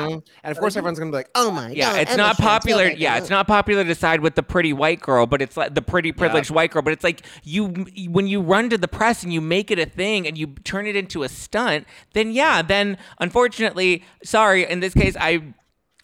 Mhm. 0.08 0.24
And 0.44 0.52
of 0.52 0.58
course, 0.60 0.76
everyone's 0.76 0.98
gonna 0.98 1.12
be 1.12 1.18
like, 1.18 1.30
"Oh 1.36 1.52
my 1.52 1.70
Yeah, 1.70 1.92
god!" 1.94 2.02
it's 2.02 2.18
not 2.18 2.38
popular. 2.38 2.90
transphobic." 2.90 3.00
Yeah, 3.00 3.18
it's 3.18 3.30
not 3.30 3.46
popular 3.48 3.84
to 3.84 3.94
side 3.96 4.22
with 4.22 4.34
the 4.36 4.42
pretty 4.42 4.74
white 4.74 5.00
girl, 5.00 5.28
but 5.28 5.42
it's 5.44 5.56
like 5.56 5.76
the 5.76 5.82
pretty 5.84 6.12
privileged 6.12 6.50
white 6.50 6.72
girl. 6.72 6.82
But 6.82 6.94
it's 6.94 7.04
like 7.04 7.22
you 7.44 7.68
when 8.10 8.26
you 8.28 8.42
run 8.42 8.70
to 8.72 8.78
the 8.80 8.88
press 8.88 9.22
and 9.24 9.32
you 9.32 9.42
make 9.42 9.70
it 9.70 9.78
a 9.78 9.86
thing 9.86 10.28
and 10.28 10.38
you 10.38 10.48
turn 10.64 10.88
it 10.88 10.96
into 10.96 11.22
a 11.22 11.30
stunt, 11.30 11.86
then 12.14 12.32
yeah, 12.32 12.62
then 12.64 12.98
unfortunately, 13.20 14.04
sorry, 14.24 14.68
in 14.70 14.80
this 14.80 14.94
case, 14.94 15.16
I. 15.20 15.43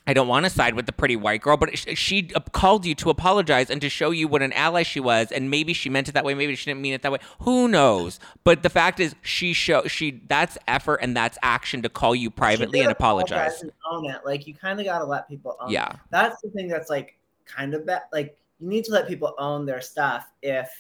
I 0.09 0.13
don't 0.13 0.27
want 0.27 0.43
to 0.47 0.49
side 0.49 0.73
with 0.73 0.87
the 0.87 0.91
pretty 0.91 1.15
white 1.15 1.39
girl, 1.39 1.55
but 1.55 1.77
she 1.77 2.23
called 2.51 2.83
you 2.83 2.95
to 2.95 3.11
apologize 3.11 3.69
and 3.69 3.79
to 3.79 3.89
show 3.89 4.09
you 4.09 4.27
what 4.27 4.41
an 4.41 4.51
ally 4.53 4.81
she 4.81 4.99
was, 4.99 5.31
and 5.31 5.51
maybe 5.51 5.71
she 5.71 5.87
meant 5.87 6.09
it 6.09 6.13
that 6.13 6.25
way, 6.25 6.33
maybe 6.33 6.55
she 6.55 6.65
didn't 6.65 6.81
mean 6.81 6.93
it 6.93 7.03
that 7.03 7.11
way. 7.11 7.19
Who 7.41 7.67
knows? 7.67 8.19
But 8.43 8.63
the 8.63 8.71
fact 8.71 8.99
is, 8.99 9.13
she 9.21 9.53
show 9.53 9.83
she 9.85 10.23
that's 10.27 10.57
effort 10.67 10.95
and 11.03 11.15
that's 11.15 11.37
action 11.43 11.83
to 11.83 11.89
call 11.89 12.15
you 12.15 12.31
privately 12.31 12.79
and 12.79 12.91
apologize. 12.91 13.61
and 13.61 13.71
own 13.91 14.09
it. 14.09 14.21
Like 14.25 14.47
you 14.47 14.55
kind 14.55 14.79
of 14.79 14.85
got 14.87 14.97
to 14.97 15.05
let 15.05 15.29
people 15.29 15.55
own. 15.59 15.69
Yeah. 15.69 15.93
that's 16.09 16.41
the 16.41 16.49
thing 16.49 16.69
that's 16.69 16.89
like 16.89 17.15
kind 17.45 17.75
of 17.75 17.85
bad. 17.85 18.01
Like 18.11 18.35
you 18.59 18.67
need 18.67 18.85
to 18.85 18.91
let 18.91 19.07
people 19.07 19.35
own 19.37 19.67
their 19.67 19.79
stuff 19.79 20.25
if 20.41 20.71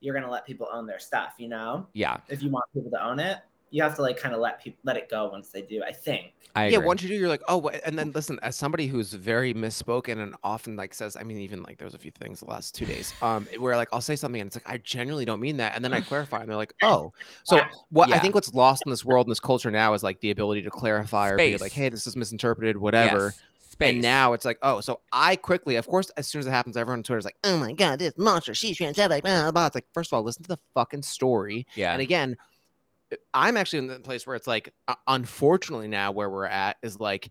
you're 0.00 0.14
gonna 0.14 0.30
let 0.30 0.46
people 0.46 0.66
own 0.72 0.86
their 0.86 0.98
stuff. 0.98 1.34
You 1.36 1.48
know, 1.48 1.86
Yeah, 1.92 2.16
if 2.30 2.42
you 2.42 2.48
want 2.48 2.64
people 2.72 2.90
to 2.90 3.04
own 3.04 3.20
it, 3.20 3.36
you 3.72 3.82
have 3.82 3.96
to 3.96 4.02
like 4.02 4.16
kind 4.16 4.34
of 4.34 4.40
let 4.40 4.62
people 4.62 4.78
let 4.84 4.96
it 4.96 5.08
go 5.10 5.28
once 5.32 5.48
they 5.48 5.62
do. 5.62 5.82
I 5.82 5.90
think. 5.92 6.32
I 6.54 6.66
yeah, 6.68 6.76
agree. 6.76 6.86
once 6.86 7.02
you 7.02 7.08
do, 7.08 7.14
you're 7.14 7.30
like, 7.30 7.40
oh, 7.48 7.56
wha- 7.56 7.70
and 7.86 7.98
then 7.98 8.12
listen, 8.12 8.38
as 8.42 8.54
somebody 8.56 8.86
who's 8.86 9.14
very 9.14 9.54
misspoken 9.54 10.22
and 10.22 10.34
often 10.44 10.76
like 10.76 10.92
says, 10.92 11.16
I 11.16 11.22
mean, 11.22 11.38
even 11.38 11.62
like 11.62 11.78
there 11.78 11.86
was 11.86 11.94
a 11.94 11.98
few 11.98 12.10
things 12.10 12.40
the 12.40 12.46
last 12.46 12.74
two 12.74 12.84
days, 12.84 13.14
um, 13.22 13.48
where 13.58 13.74
like 13.76 13.88
I'll 13.90 14.02
say 14.02 14.14
something 14.16 14.40
and 14.40 14.48
it's 14.48 14.56
like 14.56 14.68
I 14.68 14.76
genuinely 14.76 15.24
don't 15.24 15.40
mean 15.40 15.56
that, 15.56 15.74
and 15.74 15.82
then 15.84 15.94
I 15.94 16.02
clarify, 16.02 16.40
and 16.40 16.48
they're 16.50 16.56
like, 16.56 16.74
oh, 16.82 17.12
so 17.42 17.56
Yeah. 17.56 17.68
what? 17.88 18.12
I 18.12 18.18
think 18.18 18.34
what's 18.34 18.52
lost 18.54 18.82
in 18.86 18.90
this 18.90 19.04
world 19.04 19.26
and 19.26 19.30
this 19.30 19.40
culture 19.40 19.70
now 19.70 19.94
is 19.94 20.02
like 20.02 20.20
the 20.20 20.30
ability 20.30 20.62
to 20.62 20.70
clarify 20.70 21.30
or 21.30 21.38
be 21.38 21.56
like, 21.56 21.72
hey, 21.72 21.88
this 21.88 22.06
is 22.06 22.14
misinterpreted, 22.16 22.76
whatever. 22.76 23.26
Yes. 23.34 23.40
Space. 23.70 23.94
And 23.94 24.02
now 24.02 24.34
it's 24.34 24.44
like, 24.44 24.58
oh, 24.60 24.82
so 24.82 25.00
I 25.10 25.34
quickly, 25.36 25.76
of 25.76 25.86
course, 25.86 26.10
as 26.18 26.28
soon 26.28 26.40
as 26.40 26.46
it 26.46 26.50
happens, 26.50 26.76
everyone 26.76 26.98
on 26.98 27.02
Twitter 27.04 27.18
is 27.18 27.24
like, 27.24 27.38
oh 27.42 27.56
my 27.56 27.72
god, 27.72 28.00
this 28.00 28.12
monster, 28.18 28.52
she's 28.52 28.76
transphobic, 28.76 29.22
blah, 29.22 29.44
blah, 29.44 29.50
blah. 29.50 29.66
It's 29.68 29.74
like, 29.74 29.86
first 29.94 30.12
of 30.12 30.16
all, 30.18 30.22
listen 30.22 30.42
to 30.42 30.48
the 30.48 30.58
fucking 30.74 31.00
story. 31.00 31.66
yeah, 31.74 31.94
And 31.94 32.02
again, 32.02 32.36
I'm 33.34 33.56
actually 33.56 33.80
in 33.80 33.86
the 33.88 34.00
place 34.00 34.26
where 34.26 34.36
it's 34.36 34.46
like, 34.46 34.72
unfortunately, 35.06 35.88
now 35.88 36.12
where 36.12 36.30
we're 36.30 36.46
at 36.46 36.76
is 36.82 37.00
like, 37.00 37.30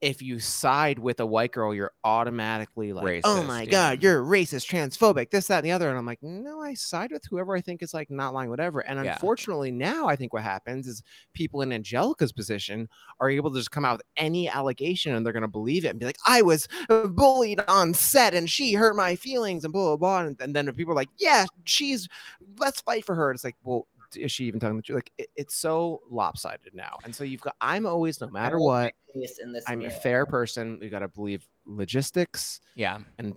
if 0.00 0.22
you 0.22 0.38
side 0.38 0.98
with 0.98 1.20
a 1.20 1.26
white 1.26 1.52
girl, 1.52 1.74
you're 1.74 1.92
automatically 2.04 2.94
like, 2.94 3.20
oh 3.24 3.42
my 3.42 3.64
yeah. 3.64 3.70
god, 3.70 4.02
you're 4.02 4.22
racist, 4.22 4.66
transphobic, 4.66 5.28
this, 5.28 5.48
that, 5.48 5.58
and 5.58 5.66
the 5.66 5.72
other. 5.72 5.90
And 5.90 5.98
I'm 5.98 6.06
like, 6.06 6.22
no, 6.22 6.62
I 6.62 6.72
side 6.72 7.12
with 7.12 7.22
whoever 7.28 7.54
I 7.54 7.60
think 7.60 7.82
is 7.82 7.92
like 7.92 8.10
not 8.10 8.32
lying, 8.32 8.48
whatever. 8.48 8.80
And 8.80 9.04
Yeah. 9.04 9.12
unfortunately, 9.12 9.70
now 9.70 10.08
I 10.08 10.16
think 10.16 10.32
what 10.32 10.42
happens 10.42 10.86
is 10.86 11.02
people 11.34 11.60
in 11.60 11.70
Angelica's 11.70 12.32
position 12.32 12.88
are 13.20 13.28
able 13.28 13.52
to 13.52 13.58
just 13.58 13.72
come 13.72 13.84
out 13.84 13.98
with 13.98 14.06
any 14.16 14.48
allegation 14.48 15.14
and 15.14 15.26
they're 15.26 15.34
going 15.34 15.42
to 15.42 15.48
believe 15.48 15.84
it 15.84 15.88
and 15.88 16.00
be 16.00 16.06
like, 16.06 16.16
I 16.26 16.40
was 16.40 16.66
bullied 16.88 17.60
on 17.68 17.92
set 17.92 18.32
and 18.32 18.48
she 18.48 18.72
hurt 18.72 18.96
my 18.96 19.16
feelings 19.16 19.64
and 19.64 19.72
blah, 19.72 19.96
blah, 19.96 19.96
blah. 19.98 20.28
And, 20.28 20.40
and 20.40 20.56
then 20.56 20.72
people 20.72 20.94
are 20.94 20.96
like, 20.96 21.10
yeah, 21.18 21.44
she's, 21.64 22.08
let's 22.56 22.80
fight 22.80 23.04
for 23.04 23.14
her. 23.14 23.28
And 23.28 23.36
it's 23.36 23.44
like, 23.44 23.56
well, 23.64 23.86
is 24.16 24.32
she 24.32 24.44
even 24.46 24.60
telling 24.60 24.76
the 24.76 24.82
truth? 24.82 24.96
Like, 24.96 25.12
it, 25.18 25.28
it's 25.36 25.54
so 25.54 26.00
lopsided 26.10 26.74
now. 26.74 26.98
And 27.04 27.14
so 27.14 27.24
you've 27.24 27.40
got, 27.40 27.56
I'm 27.60 27.86
always, 27.86 28.20
no 28.20 28.28
matter 28.28 28.58
what, 28.58 28.92
in 29.14 29.52
this 29.52 29.64
I'm 29.66 29.82
a 29.82 29.90
fair 29.90 30.26
person. 30.26 30.78
You 30.82 30.88
got 30.90 31.00
to 31.00 31.08
believe 31.08 31.46
logistics. 31.66 32.60
yeah. 32.74 32.98
And 33.18 33.36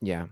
yeah. 0.00 0.26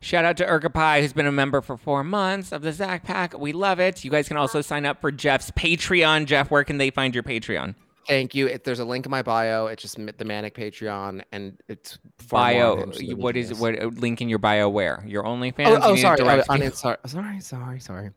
Shout 0.00 0.24
out 0.24 0.36
to 0.38 0.46
Urga 0.46 0.68
Pie, 0.70 1.00
who's 1.00 1.12
been 1.14 1.26
a 1.26 1.32
member 1.32 1.60
for 1.62 1.76
four 1.76 2.04
months 2.04 2.52
of 2.52 2.60
the 2.62 2.72
Zack 2.72 3.04
Pack. 3.04 3.38
We 3.38 3.52
love 3.52 3.80
it. 3.80 4.04
You 4.04 4.10
guys 4.10 4.28
can 4.28 4.36
also 4.36 4.60
sign 4.60 4.84
up 4.84 5.00
for 5.00 5.10
Jeff's 5.10 5.50
Patreon. 5.52 6.26
Jeff, 6.26 6.50
where 6.50 6.64
can 6.64 6.76
they 6.78 6.90
find 6.90 7.14
your 7.14 7.22
Patreon? 7.22 7.74
Thank 8.08 8.34
you. 8.34 8.48
If 8.48 8.64
there's 8.64 8.80
a 8.80 8.84
link 8.84 9.06
in 9.06 9.10
my 9.10 9.22
bio, 9.22 9.66
it's 9.66 9.80
just 9.80 9.96
the 9.96 10.24
Manic 10.24 10.54
Patreon, 10.54 11.22
and 11.32 11.56
it's 11.68 11.98
far 12.18 12.52
Bio. 12.52 12.72
unhinged 12.74 13.10
than 13.10 13.18
What 13.18 13.36
is 13.36 13.48
Genius. 13.50 13.60
what? 13.60 13.94
Link 13.94 14.20
in 14.20 14.28
your 14.28 14.40
bio 14.40 14.68
where? 14.68 15.04
Your 15.06 15.22
OnlyFans? 15.22 15.66
Oh, 15.68 15.78
oh 15.82 15.94
need 15.94 16.00
sorry. 16.00 16.16
direct 16.16 16.50
uh, 16.50 16.52
on 16.52 16.60
people- 16.60 16.76
sorry, 17.06 17.40
sorry, 17.40 17.80
sorry. 17.80 18.10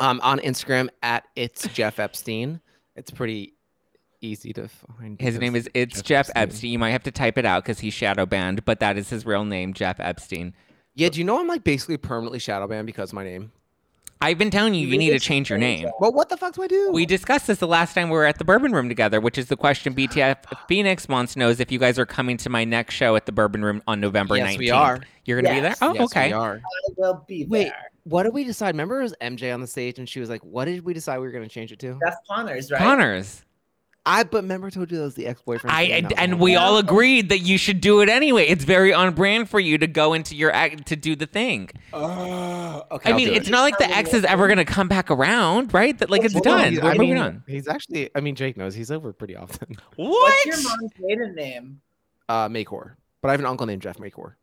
Um, 0.00 0.20
on 0.22 0.40
Instagram 0.40 0.88
at 1.02 1.24
it's 1.36 1.66
Jeff 1.68 1.98
Epstein. 2.00 2.60
It's 2.96 3.10
pretty 3.10 3.54
easy 4.20 4.52
to 4.54 4.68
find. 4.68 5.20
His 5.20 5.38
name 5.38 5.54
is 5.54 5.68
It's 5.74 6.02
Jeff 6.02 6.30
Epstein. 6.34 6.70
You 6.72 6.78
might 6.78 6.90
have 6.90 7.04
to 7.04 7.12
type 7.12 7.38
it 7.38 7.44
out 7.44 7.62
because 7.62 7.78
he's 7.80 7.94
shadow 7.94 8.26
banned, 8.26 8.64
but 8.64 8.80
that 8.80 8.96
is 8.96 9.10
his 9.10 9.24
real 9.24 9.44
name, 9.44 9.72
Jeff 9.74 10.00
Epstein. 10.00 10.54
Yeah, 10.94 11.08
do 11.10 11.18
you 11.18 11.24
know 11.24 11.40
I'm 11.40 11.46
like 11.48 11.64
basically 11.64 11.96
permanently 11.96 12.38
shadow 12.38 12.66
banned 12.66 12.86
because 12.86 13.10
of 13.10 13.14
my 13.14 13.24
name? 13.24 13.52
I've 14.20 14.38
been 14.38 14.50
telling 14.50 14.72
you, 14.74 14.86
you 14.86 14.96
need 14.96 15.10
to 15.10 15.18
change 15.18 15.50
your 15.50 15.58
name. 15.58 15.88
Well, 16.00 16.12
what 16.12 16.28
the 16.30 16.36
fuck 16.38 16.54
do 16.54 16.62
I 16.62 16.66
do? 16.66 16.90
We 16.92 17.04
discussed 17.04 17.46
this 17.46 17.58
the 17.58 17.66
last 17.66 17.94
time 17.94 18.08
we 18.08 18.16
were 18.16 18.24
at 18.24 18.38
the 18.38 18.44
Bourbon 18.44 18.72
Room 18.72 18.88
together, 18.88 19.20
which 19.20 19.36
is 19.36 19.48
the 19.48 19.56
question 19.56 19.94
BTF 19.94 20.36
Phoenix 20.66 21.06
wants 21.08 21.36
knows 21.36 21.60
if 21.60 21.70
you 21.70 21.78
guys 21.78 21.98
are 21.98 22.06
coming 22.06 22.36
to 22.38 22.48
my 22.48 22.64
next 22.64 22.94
show 22.94 23.16
at 23.16 23.26
the 23.26 23.32
Bourbon 23.32 23.62
Room 23.64 23.82
on 23.86 24.00
November 24.00 24.36
Yes, 24.36 24.54
19th. 24.54 24.58
we 24.58 24.70
are. 24.70 25.00
You're 25.26 25.42
going 25.42 25.54
to 25.54 25.60
Yes. 25.60 25.78
be 25.78 25.84
there? 25.84 25.90
Oh, 25.90 25.94
yes, 25.94 26.04
okay. 26.04 26.28
We 26.28 26.32
are. 26.32 26.54
I 26.56 26.92
will 26.96 27.24
be 27.28 27.44
Wait. 27.44 27.72
There. 28.04 28.10
What 28.12 28.22
did 28.24 28.34
we 28.34 28.44
decide? 28.44 28.68
Remember, 28.74 29.00
it 29.00 29.04
was 29.04 29.14
MJ 29.20 29.52
on 29.52 29.60
the 29.60 29.66
stage, 29.66 29.98
and 29.98 30.08
she 30.08 30.20
was 30.20 30.28
like, 30.30 30.42
"What 30.42 30.66
did 30.66 30.84
we 30.84 30.94
decide 30.94 31.18
we 31.18 31.26
were 31.26 31.32
going 31.32 31.44
to 31.44 31.50
change 31.50 31.72
it 31.72 31.78
to?" 31.80 31.98
That's 32.02 32.16
Connors, 32.28 32.70
right? 32.70 32.78
Connors. 32.80 33.44
I 34.06 34.22
but 34.22 34.42
remember 34.42 34.66
I 34.66 34.70
told 34.70 34.90
you 34.92 34.98
that 34.98 35.04
was 35.04 35.14
the 35.14 35.26
ex 35.26 35.40
boyfriend. 35.40 35.74
I 35.74 35.84
and, 35.84 36.12
and 36.18 36.38
we 36.38 36.56
all 36.56 36.76
agreed 36.76 37.30
that 37.30 37.38
you 37.38 37.56
should 37.56 37.80
do 37.80 38.02
it 38.02 38.10
anyway. 38.10 38.44
It's 38.44 38.62
very 38.64 38.92
on 38.92 39.14
brand 39.14 39.48
for 39.48 39.58
you 39.58 39.78
to 39.78 39.86
go 39.86 40.12
into 40.12 40.36
your 40.36 40.52
act 40.52 40.84
to 40.88 40.96
do 40.96 41.16
the 41.16 41.24
thing. 41.24 41.70
Oh, 41.94 42.82
okay. 42.90 43.08
I 43.08 43.12
I'll 43.12 43.16
mean, 43.16 43.28
it's 43.32 43.48
it. 43.48 43.50
not 43.50 43.62
like 43.62 43.78
the 43.78 43.88
ex 43.88 44.12
is 44.12 44.24
ever 44.26 44.46
going 44.46 44.58
to 44.58 44.66
come 44.66 44.88
back 44.88 45.10
around, 45.10 45.72
right? 45.72 45.96
That 45.98 46.10
like 46.10 46.22
it's 46.22 46.34
Well, 46.34 46.42
done. 46.42 46.72
he's- 46.72 46.82
We're 46.84 46.90
I 46.90 46.92
moving 46.98 47.14
mean, 47.14 47.22
on. 47.22 47.42
He's 47.46 47.66
actually. 47.66 48.10
I 48.14 48.20
mean, 48.20 48.34
Jake 48.34 48.58
knows 48.58 48.74
he's 48.74 48.90
over 48.90 49.14
pretty 49.14 49.36
often. 49.36 49.74
What? 49.96 50.10
What's 50.10 50.44
your 50.44 50.62
mom's 50.62 50.92
maiden 50.98 51.34
name? 51.34 51.80
Uh, 52.28 52.48
Makor, 52.50 52.96
but 53.22 53.28
I 53.28 53.30
have 53.32 53.40
an 53.40 53.46
uncle 53.46 53.66
named 53.66 53.80
Jeff 53.80 53.96
Makor. 53.96 54.34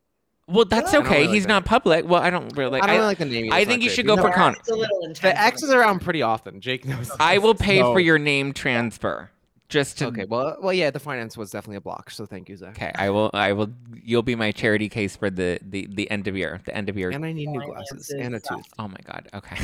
Well, 0.52 0.66
that's 0.66 0.94
okay. 0.94 1.22
really 1.24 1.34
He's 1.34 1.44
like 1.44 1.50
not 1.50 1.66
public. 1.66 2.06
Well, 2.08 2.22
I 2.22 2.30
don't 2.30 2.56
really. 2.58 2.80
I 2.80 2.88
don't 2.88 2.90
I, 2.90 2.94
really 2.96 3.06
like 3.08 3.18
the 3.20 3.26
name. 3.26 3.46
either, 3.46 3.56
I 3.56 3.60
it's 3.60 3.68
think 3.70 3.80
not 3.80 3.84
you 3.84 3.90
great, 3.90 3.96
should 3.96 4.06
go 4.08 4.16
you 4.16 4.22
for 4.22 4.30
know- 4.30 4.36
Con- 4.36 4.56
It's 4.60 4.70
a 4.70 4.76
little 4.76 5.00
intense. 5.02 5.20
The 5.20 5.42
X 5.42 5.64
is 5.64 5.72
around 5.72 6.02
pretty 6.02 6.22
often. 6.22 6.60
Jake 6.62 6.86
knows. 6.86 7.12
I 7.20 7.38
will 7.38 7.56
pay 7.56 7.80
No. 7.80 7.94
for 7.94 8.00
your 8.00 8.18
name 8.20 8.54
transfer 8.54 9.30
just 9.70 9.98
to. 10.00 10.08
Okay, 10.08 10.26
well, 10.26 10.58
well, 10.62 10.74
yeah, 10.74 10.92
the 10.92 11.00
finance 11.00 11.38
was 11.38 11.52
definitely 11.52 11.78
a 11.78 11.82
block. 11.82 12.12
So 12.12 12.26
thank 12.26 12.50
you, 12.50 12.58
Zack. 12.58 12.72
Okay, 12.72 12.92
I 12.96 13.10
will. 13.10 13.30
I 13.34 13.54
will. 13.54 13.70
You'll 14.04 14.22
be 14.24 14.36
my 14.36 14.52
charity 14.52 14.90
case 14.90 15.16
for 15.16 15.30
the 15.30 15.60
the 15.62 15.88
the 15.90 16.10
end 16.12 16.28
of 16.28 16.36
year. 16.36 16.60
The 16.66 16.76
end 16.76 16.90
of 16.90 16.98
year. 16.98 17.10
And 17.12 17.26
I 17.26 17.32
need 17.32 17.48
new 17.48 17.64
glasses 17.66 18.10
and 18.10 18.36
a 18.36 18.40
tooth. 18.40 18.66
Oh 18.78 18.88
my 18.88 18.98
god. 19.06 19.30
Okay. 19.34 19.58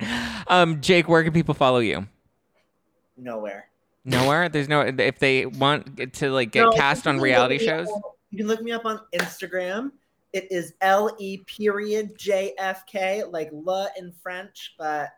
um, 0.48 0.80
Jake, 0.80 1.08
where 1.08 1.22
can 1.22 1.32
people 1.32 1.54
follow 1.54 1.78
you? 1.78 2.06
Nowhere. 3.16 3.66
Nowhere. 4.04 4.48
There's 4.48 4.68
no. 4.68 4.80
If 4.80 5.18
they 5.18 5.46
want 5.46 6.14
to 6.14 6.30
like 6.30 6.50
get 6.50 6.62
No, 6.64 6.72
cast 6.72 7.04
you 7.04 7.10
on 7.10 7.16
can 7.16 7.22
reality 7.22 7.58
me 7.58 7.64
shows. 7.66 7.88
up- 7.88 8.16
You 8.30 8.38
can 8.38 8.48
look 8.48 8.60
me 8.62 8.72
up 8.72 8.84
on 8.84 9.00
Instagram. 9.14 9.92
It 10.34 10.50
is 10.50 10.74
L 10.80 11.14
E 11.20 11.38
period 11.46 12.18
J 12.18 12.54
F 12.58 12.84
K, 12.86 13.22
like 13.22 13.50
la 13.52 13.86
in 13.96 14.12
French, 14.20 14.74
but 14.76 15.10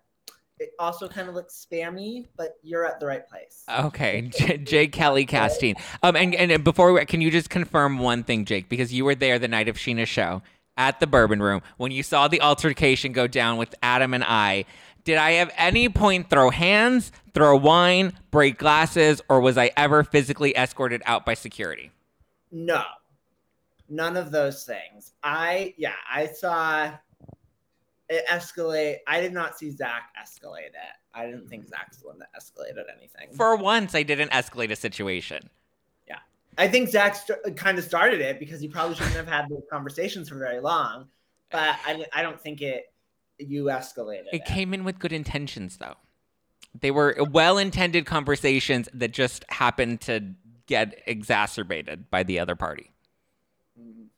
it 0.58 0.70
also 0.78 1.08
kind 1.08 1.26
of 1.26 1.34
looks 1.34 1.66
spammy. 1.66 2.26
But 2.36 2.58
you're 2.62 2.84
at 2.84 3.00
the 3.00 3.06
right 3.06 3.26
place. 3.26 3.64
Okay, 3.66 4.22
J- 4.38 4.58
Jake 4.58 4.92
Kelley 4.92 5.24
Castine. 5.24 5.76
Um, 6.02 6.16
and 6.16 6.34
and 6.34 6.62
before 6.62 6.92
we, 6.92 7.02
can 7.06 7.22
you 7.22 7.30
just 7.30 7.48
confirm 7.48 7.98
one 7.98 8.24
thing, 8.24 8.44
Jake? 8.44 8.68
Because 8.68 8.92
you 8.92 9.06
were 9.06 9.14
there 9.14 9.38
the 9.38 9.48
night 9.48 9.68
of 9.68 9.76
Sheena's 9.76 10.10
show 10.10 10.42
at 10.76 11.00
the 11.00 11.06
Bourbon 11.06 11.40
Room 11.40 11.62
when 11.78 11.92
you 11.92 12.02
saw 12.02 12.28
the 12.28 12.42
altercation 12.42 13.12
go 13.12 13.26
down 13.26 13.56
with 13.56 13.74
Adam 13.82 14.12
and 14.12 14.22
I. 14.22 14.66
Did 15.04 15.16
I 15.16 15.36
at 15.36 15.50
any 15.56 15.88
point 15.88 16.28
throw 16.28 16.50
hands, 16.50 17.10
throw 17.32 17.56
wine, 17.56 18.12
break 18.30 18.58
glasses, 18.58 19.22
or 19.30 19.40
was 19.40 19.56
I 19.56 19.70
ever 19.78 20.04
physically 20.04 20.54
escorted 20.54 21.00
out 21.06 21.24
by 21.24 21.32
security? 21.32 21.90
No, 22.52 22.82
none 23.88 24.16
of 24.16 24.30
those 24.30 24.64
things. 24.64 25.12
I 25.22 25.74
yeah, 25.76 25.94
I 26.10 26.26
saw 26.26 26.92
it 28.08 28.24
escalate. 28.30 28.98
I 29.06 29.20
did 29.20 29.32
not 29.32 29.58
see 29.58 29.70
Zack 29.70 30.10
escalate 30.20 30.68
it. 30.68 30.74
I 31.14 31.26
didn't 31.26 31.48
think 31.48 31.64
mm-hmm. 31.64 31.70
Zack's 31.70 31.98
the 31.98 32.06
one 32.06 32.18
that 32.18 32.28
escalated 32.38 32.84
anything. 32.96 33.34
For 33.34 33.56
once, 33.56 33.94
I 33.94 34.02
didn't 34.02 34.30
escalate 34.30 34.70
a 34.70 34.76
situation. 34.76 35.48
Yeah. 36.06 36.18
I 36.58 36.68
think 36.68 36.90
Zack 36.90 37.16
st- 37.16 37.56
kind 37.56 37.78
of 37.78 37.84
started 37.84 38.20
it 38.20 38.38
because 38.38 38.60
he 38.60 38.68
probably 38.68 38.96
shouldn't 38.96 39.16
have 39.16 39.28
had 39.28 39.48
those 39.48 39.64
conversations 39.70 40.28
for 40.28 40.36
very 40.36 40.60
long. 40.60 41.06
But 41.50 41.76
I, 41.86 42.04
I 42.12 42.22
don't 42.22 42.40
think 42.40 42.60
it 42.60 42.92
you 43.38 43.64
escalated. 43.64 44.26
It 44.32 44.44
came 44.44 44.74
in 44.74 44.84
with 44.84 44.98
good 44.98 45.12
intentions, 45.12 45.78
though. 45.78 45.94
They 46.78 46.90
were 46.90 47.16
well-intended 47.30 48.04
conversations 48.04 48.88
that 48.92 49.12
just 49.12 49.44
happened 49.48 50.02
to 50.02 50.34
get 50.66 51.00
exacerbated 51.06 52.10
by 52.10 52.22
the 52.22 52.38
other 52.38 52.56
party. 52.56 52.90
Mm. 53.78 54.08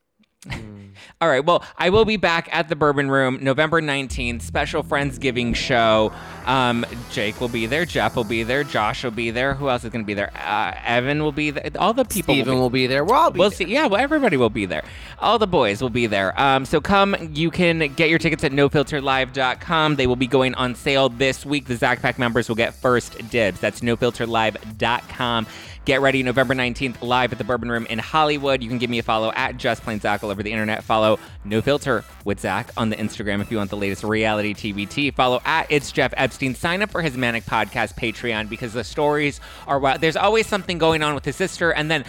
All 1.21 1.29
right. 1.29 1.45
Well, 1.45 1.65
I 1.77 1.91
will 1.91 2.05
be 2.05 2.17
back 2.17 2.49
at 2.53 2.69
the 2.69 2.77
Bourbon 2.77 3.11
Room 3.11 3.39
November 3.43 3.83
19th, 3.83 4.43
special 4.43 4.85
Friendsgiving 4.85 5.55
show. 5.55 6.13
Um, 6.47 6.87
Jake 7.11 7.41
will 7.41 7.49
be 7.49 7.67
there. 7.67 7.85
Jeff 7.85 8.15
will 8.15 8.23
be 8.25 8.45
there. 8.45 8.63
Josh 8.63 9.03
will 9.03 9.11
be 9.11 9.31
there. 9.33 9.55
Who 9.55 9.69
else 9.69 9.83
is 9.85 9.91
going 9.91 10.05
to 10.05 10.07
be 10.07 10.15
there? 10.15 10.31
Uh, 10.37 10.75
Evan 10.85 11.23
will 11.23 11.33
be 11.33 11.51
there. 11.51 11.69
All 11.77 11.93
the 11.93 12.05
people 12.05 12.35
Steven 12.35 12.55
will 12.55 12.61
will 12.63 12.71
be 12.71 12.87
there. 12.87 13.05
We'll 13.05 13.17
all 13.17 13.31
be 13.33 13.41
We'll 13.41 13.51
there. 13.51 13.57
see. 13.57 13.65
Yeah, 13.65 13.87
well, 13.87 14.01
everybody 14.01 14.37
will 14.37 14.49
be 14.49 14.65
there. 14.65 14.85
All 15.21 15.39
the 15.39 15.49
boys 15.49 15.83
will 15.83 15.91
be 15.91 16.07
there. 16.07 16.39
Um, 16.41 16.65
so 16.65 16.81
come, 16.81 17.17
you 17.33 17.51
can 17.51 17.79
get 17.95 18.09
your 18.09 18.21
tickets 18.21 18.45
at 18.45 18.53
nofilterlive.com. 18.53 19.97
They 19.97 20.07
will 20.07 20.17
be 20.17 20.29
going 20.29 20.55
on 20.55 20.75
sale 20.77 21.09
this 21.09 21.45
week. 21.45 21.67
The 21.67 21.77
Zack 21.77 22.01
Pack 22.01 22.19
members 22.19 22.49
will 22.49 22.57
get 22.57 22.75
first 22.75 23.29
dibs. 23.29 23.59
That's 23.59 23.81
nofilterlive.com. 23.81 25.47
Get 25.89 26.03
ready 26.03 26.23
November 26.23 26.55
19th 26.55 27.01
live 27.01 27.33
at 27.33 27.39
the 27.39 27.45
Bourbon 27.45 27.71
Room 27.71 27.87
in 27.87 27.99
Hollywood. 27.99 28.63
You 28.63 28.69
can 28.69 28.77
give 28.77 28.91
me 28.91 28.99
a 28.99 29.03
follow 29.03 29.33
at 29.33 29.57
Just 29.57 29.83
Plain 29.83 30.01
Zack 30.01 30.23
all 30.23 30.29
over 30.29 30.43
the 30.43 30.53
internet. 30.53 30.85
Follow 30.85 31.19
No 31.47 31.63
Filter 31.63 32.05
with 32.27 32.41
Zack 32.41 32.71
on 32.77 32.91
the 32.91 32.97
Instagram 32.97 33.41
if 33.41 33.51
you 33.51 33.57
want 33.57 33.71
the 33.71 33.77
latest 33.79 34.05
reality 34.05 34.53
TBT. 34.53 35.15
Follow 35.15 35.41
at 35.47 35.67
It's 35.71 35.91
Jeff 35.91 36.13
Epstein. 36.19 36.55
Sign 36.55 36.83
up 36.83 36.91
for 36.91 37.01
his 37.01 37.17
Manic 37.17 37.47
Podcast 37.47 37.95
Patreon 37.95 38.51
because 38.51 38.75
the 38.75 38.85
stories 38.85 39.41
are 39.67 39.79
wild. 39.79 40.03
There's 40.03 40.17
always 40.17 40.47
something 40.47 40.77
going 40.77 41.03
on 41.03 41.15
with 41.15 41.25
his 41.25 41.37
sister. 41.37 41.73
And 41.73 41.91
then 41.91 42.05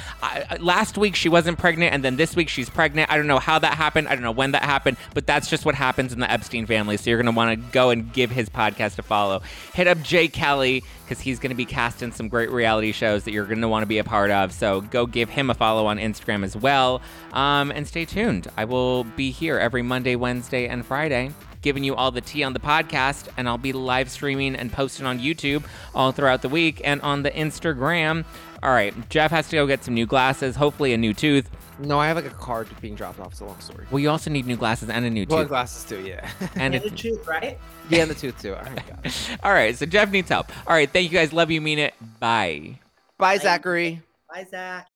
last 0.59 0.97
week 0.97 1.15
she 1.15 1.29
wasn't 1.29 1.57
pregnant, 1.57 1.93
and 1.93 2.03
then 2.03 2.17
this 2.17 2.35
week 2.35 2.49
she's 2.49 2.69
pregnant. 2.69 2.98
I 3.07 3.17
don't 3.17 3.27
know 3.27 3.39
how 3.39 3.59
that 3.59 3.75
happened. 3.75 4.07
I 4.07 4.15
don't 4.15 4.23
know 4.23 4.31
when 4.31 4.51
that 4.51 4.63
happened, 4.63 4.97
but 5.13 5.25
that's 5.27 5.49
just 5.49 5.65
what 5.65 5.75
happens 5.75 6.13
in 6.13 6.19
the 6.19 6.29
Epstein 6.29 6.65
family. 6.65 6.97
So 6.97 7.09
you're 7.09 7.21
going 7.21 7.33
to 7.33 7.37
want 7.37 7.59
to 7.59 7.71
go 7.71 7.89
and 7.89 8.11
give 8.11 8.31
his 8.31 8.49
podcast 8.49 8.97
a 8.99 9.03
follow. 9.03 9.41
Hit 9.73 9.87
up 9.87 10.01
Jay 10.01 10.27
Kelley 10.27 10.83
because 11.03 11.21
he's 11.21 11.39
going 11.39 11.49
to 11.49 11.55
be 11.55 11.65
casting 11.65 12.11
some 12.11 12.27
great 12.27 12.51
reality 12.51 12.91
shows 12.91 13.23
that 13.23 13.31
you're 13.31 13.45
going 13.45 13.61
to 13.61 13.67
want 13.67 13.83
to 13.83 13.87
be 13.87 13.97
a 13.97 14.03
part 14.03 14.31
of. 14.31 14.51
So 14.51 14.81
go 14.81 15.05
give 15.05 15.29
him 15.29 15.49
a 15.49 15.53
follow 15.53 15.85
on 15.85 15.97
Instagram 15.97 16.43
as 16.43 16.55
well. 16.55 17.01
Um, 17.33 17.71
and 17.71 17.87
stay 17.87 18.05
tuned. 18.05 18.47
I 18.57 18.65
will 18.65 19.03
be 19.03 19.31
here 19.31 19.57
every 19.57 19.81
Monday, 19.81 20.15
Wednesday, 20.15 20.67
and 20.67 20.85
Friday. 20.85 21.31
Giving 21.61 21.83
you 21.83 21.93
all 21.93 22.09
the 22.09 22.21
tea 22.21 22.43
on 22.43 22.53
the 22.53 22.59
podcast, 22.59 23.27
and 23.35 23.49
I'll 23.49 23.57
be 23.57 23.73
live 23.73 24.09
streaming 24.09 24.55
and 24.55 24.71
posting 24.71 25.05
on 25.05 25.19
YouTube 25.19 25.65
all 25.93 26.13
throughout 26.13 26.41
the 26.41 26.47
week 26.47 26.81
and 26.85 27.01
on 27.01 27.23
the 27.23 27.31
Instagram. 27.31 28.23
All 28.63 28.71
right, 28.71 28.93
Jeff 29.09 29.31
has 29.31 29.49
to 29.49 29.57
go 29.57 29.67
get 29.67 29.83
some 29.83 29.93
new 29.93 30.05
glasses, 30.05 30.55
hopefully 30.55 30.93
a 30.93 30.97
new 30.97 31.13
tooth. 31.13 31.49
No, 31.79 31.99
I 31.99 32.07
have 32.07 32.17
like 32.17 32.25
a 32.25 32.29
card 32.29 32.67
being 32.81 32.95
dropped 32.95 33.19
off. 33.19 33.31
It's 33.31 33.39
a 33.39 33.45
long 33.45 33.59
story. 33.61 33.85
Well, 33.89 33.99
you 33.99 34.09
also 34.09 34.29
need 34.29 34.45
new 34.45 34.57
glasses 34.57 34.89
and 34.89 35.05
a 35.05 35.09
new 35.09 35.25
Well, 35.29 35.39
tooth. 35.39 35.47
glasses 35.47 35.85
too. 35.89 36.01
Yeah. 36.05 36.29
And 36.55 36.75
And 36.75 36.75
a 36.75 36.89
the 36.89 36.95
truth, 36.95 37.25
right? 37.27 37.57
yeah, 37.89 38.01
and 38.01 38.11
the 38.11 38.15
tooth 38.15 38.41
too. 38.41 38.53
All 38.53 38.61
right, 38.63 38.75
got 38.87 39.05
it. 39.05 39.37
all 39.43 39.53
right, 39.53 39.75
so 39.77 39.85
Jeff 39.85 40.11
needs 40.11 40.27
help. 40.29 40.49
All 40.67 40.73
right, 40.73 40.91
thank 40.91 41.09
you 41.09 41.17
guys. 41.17 41.31
Love 41.31 41.49
you, 41.51 41.61
mean 41.61 41.79
it. 41.79 41.93
Bye. 42.19 42.77
Bye, 43.17 43.37
Zachary. 43.37 44.01
Bye, 44.31 44.45
Zack. 44.51 44.87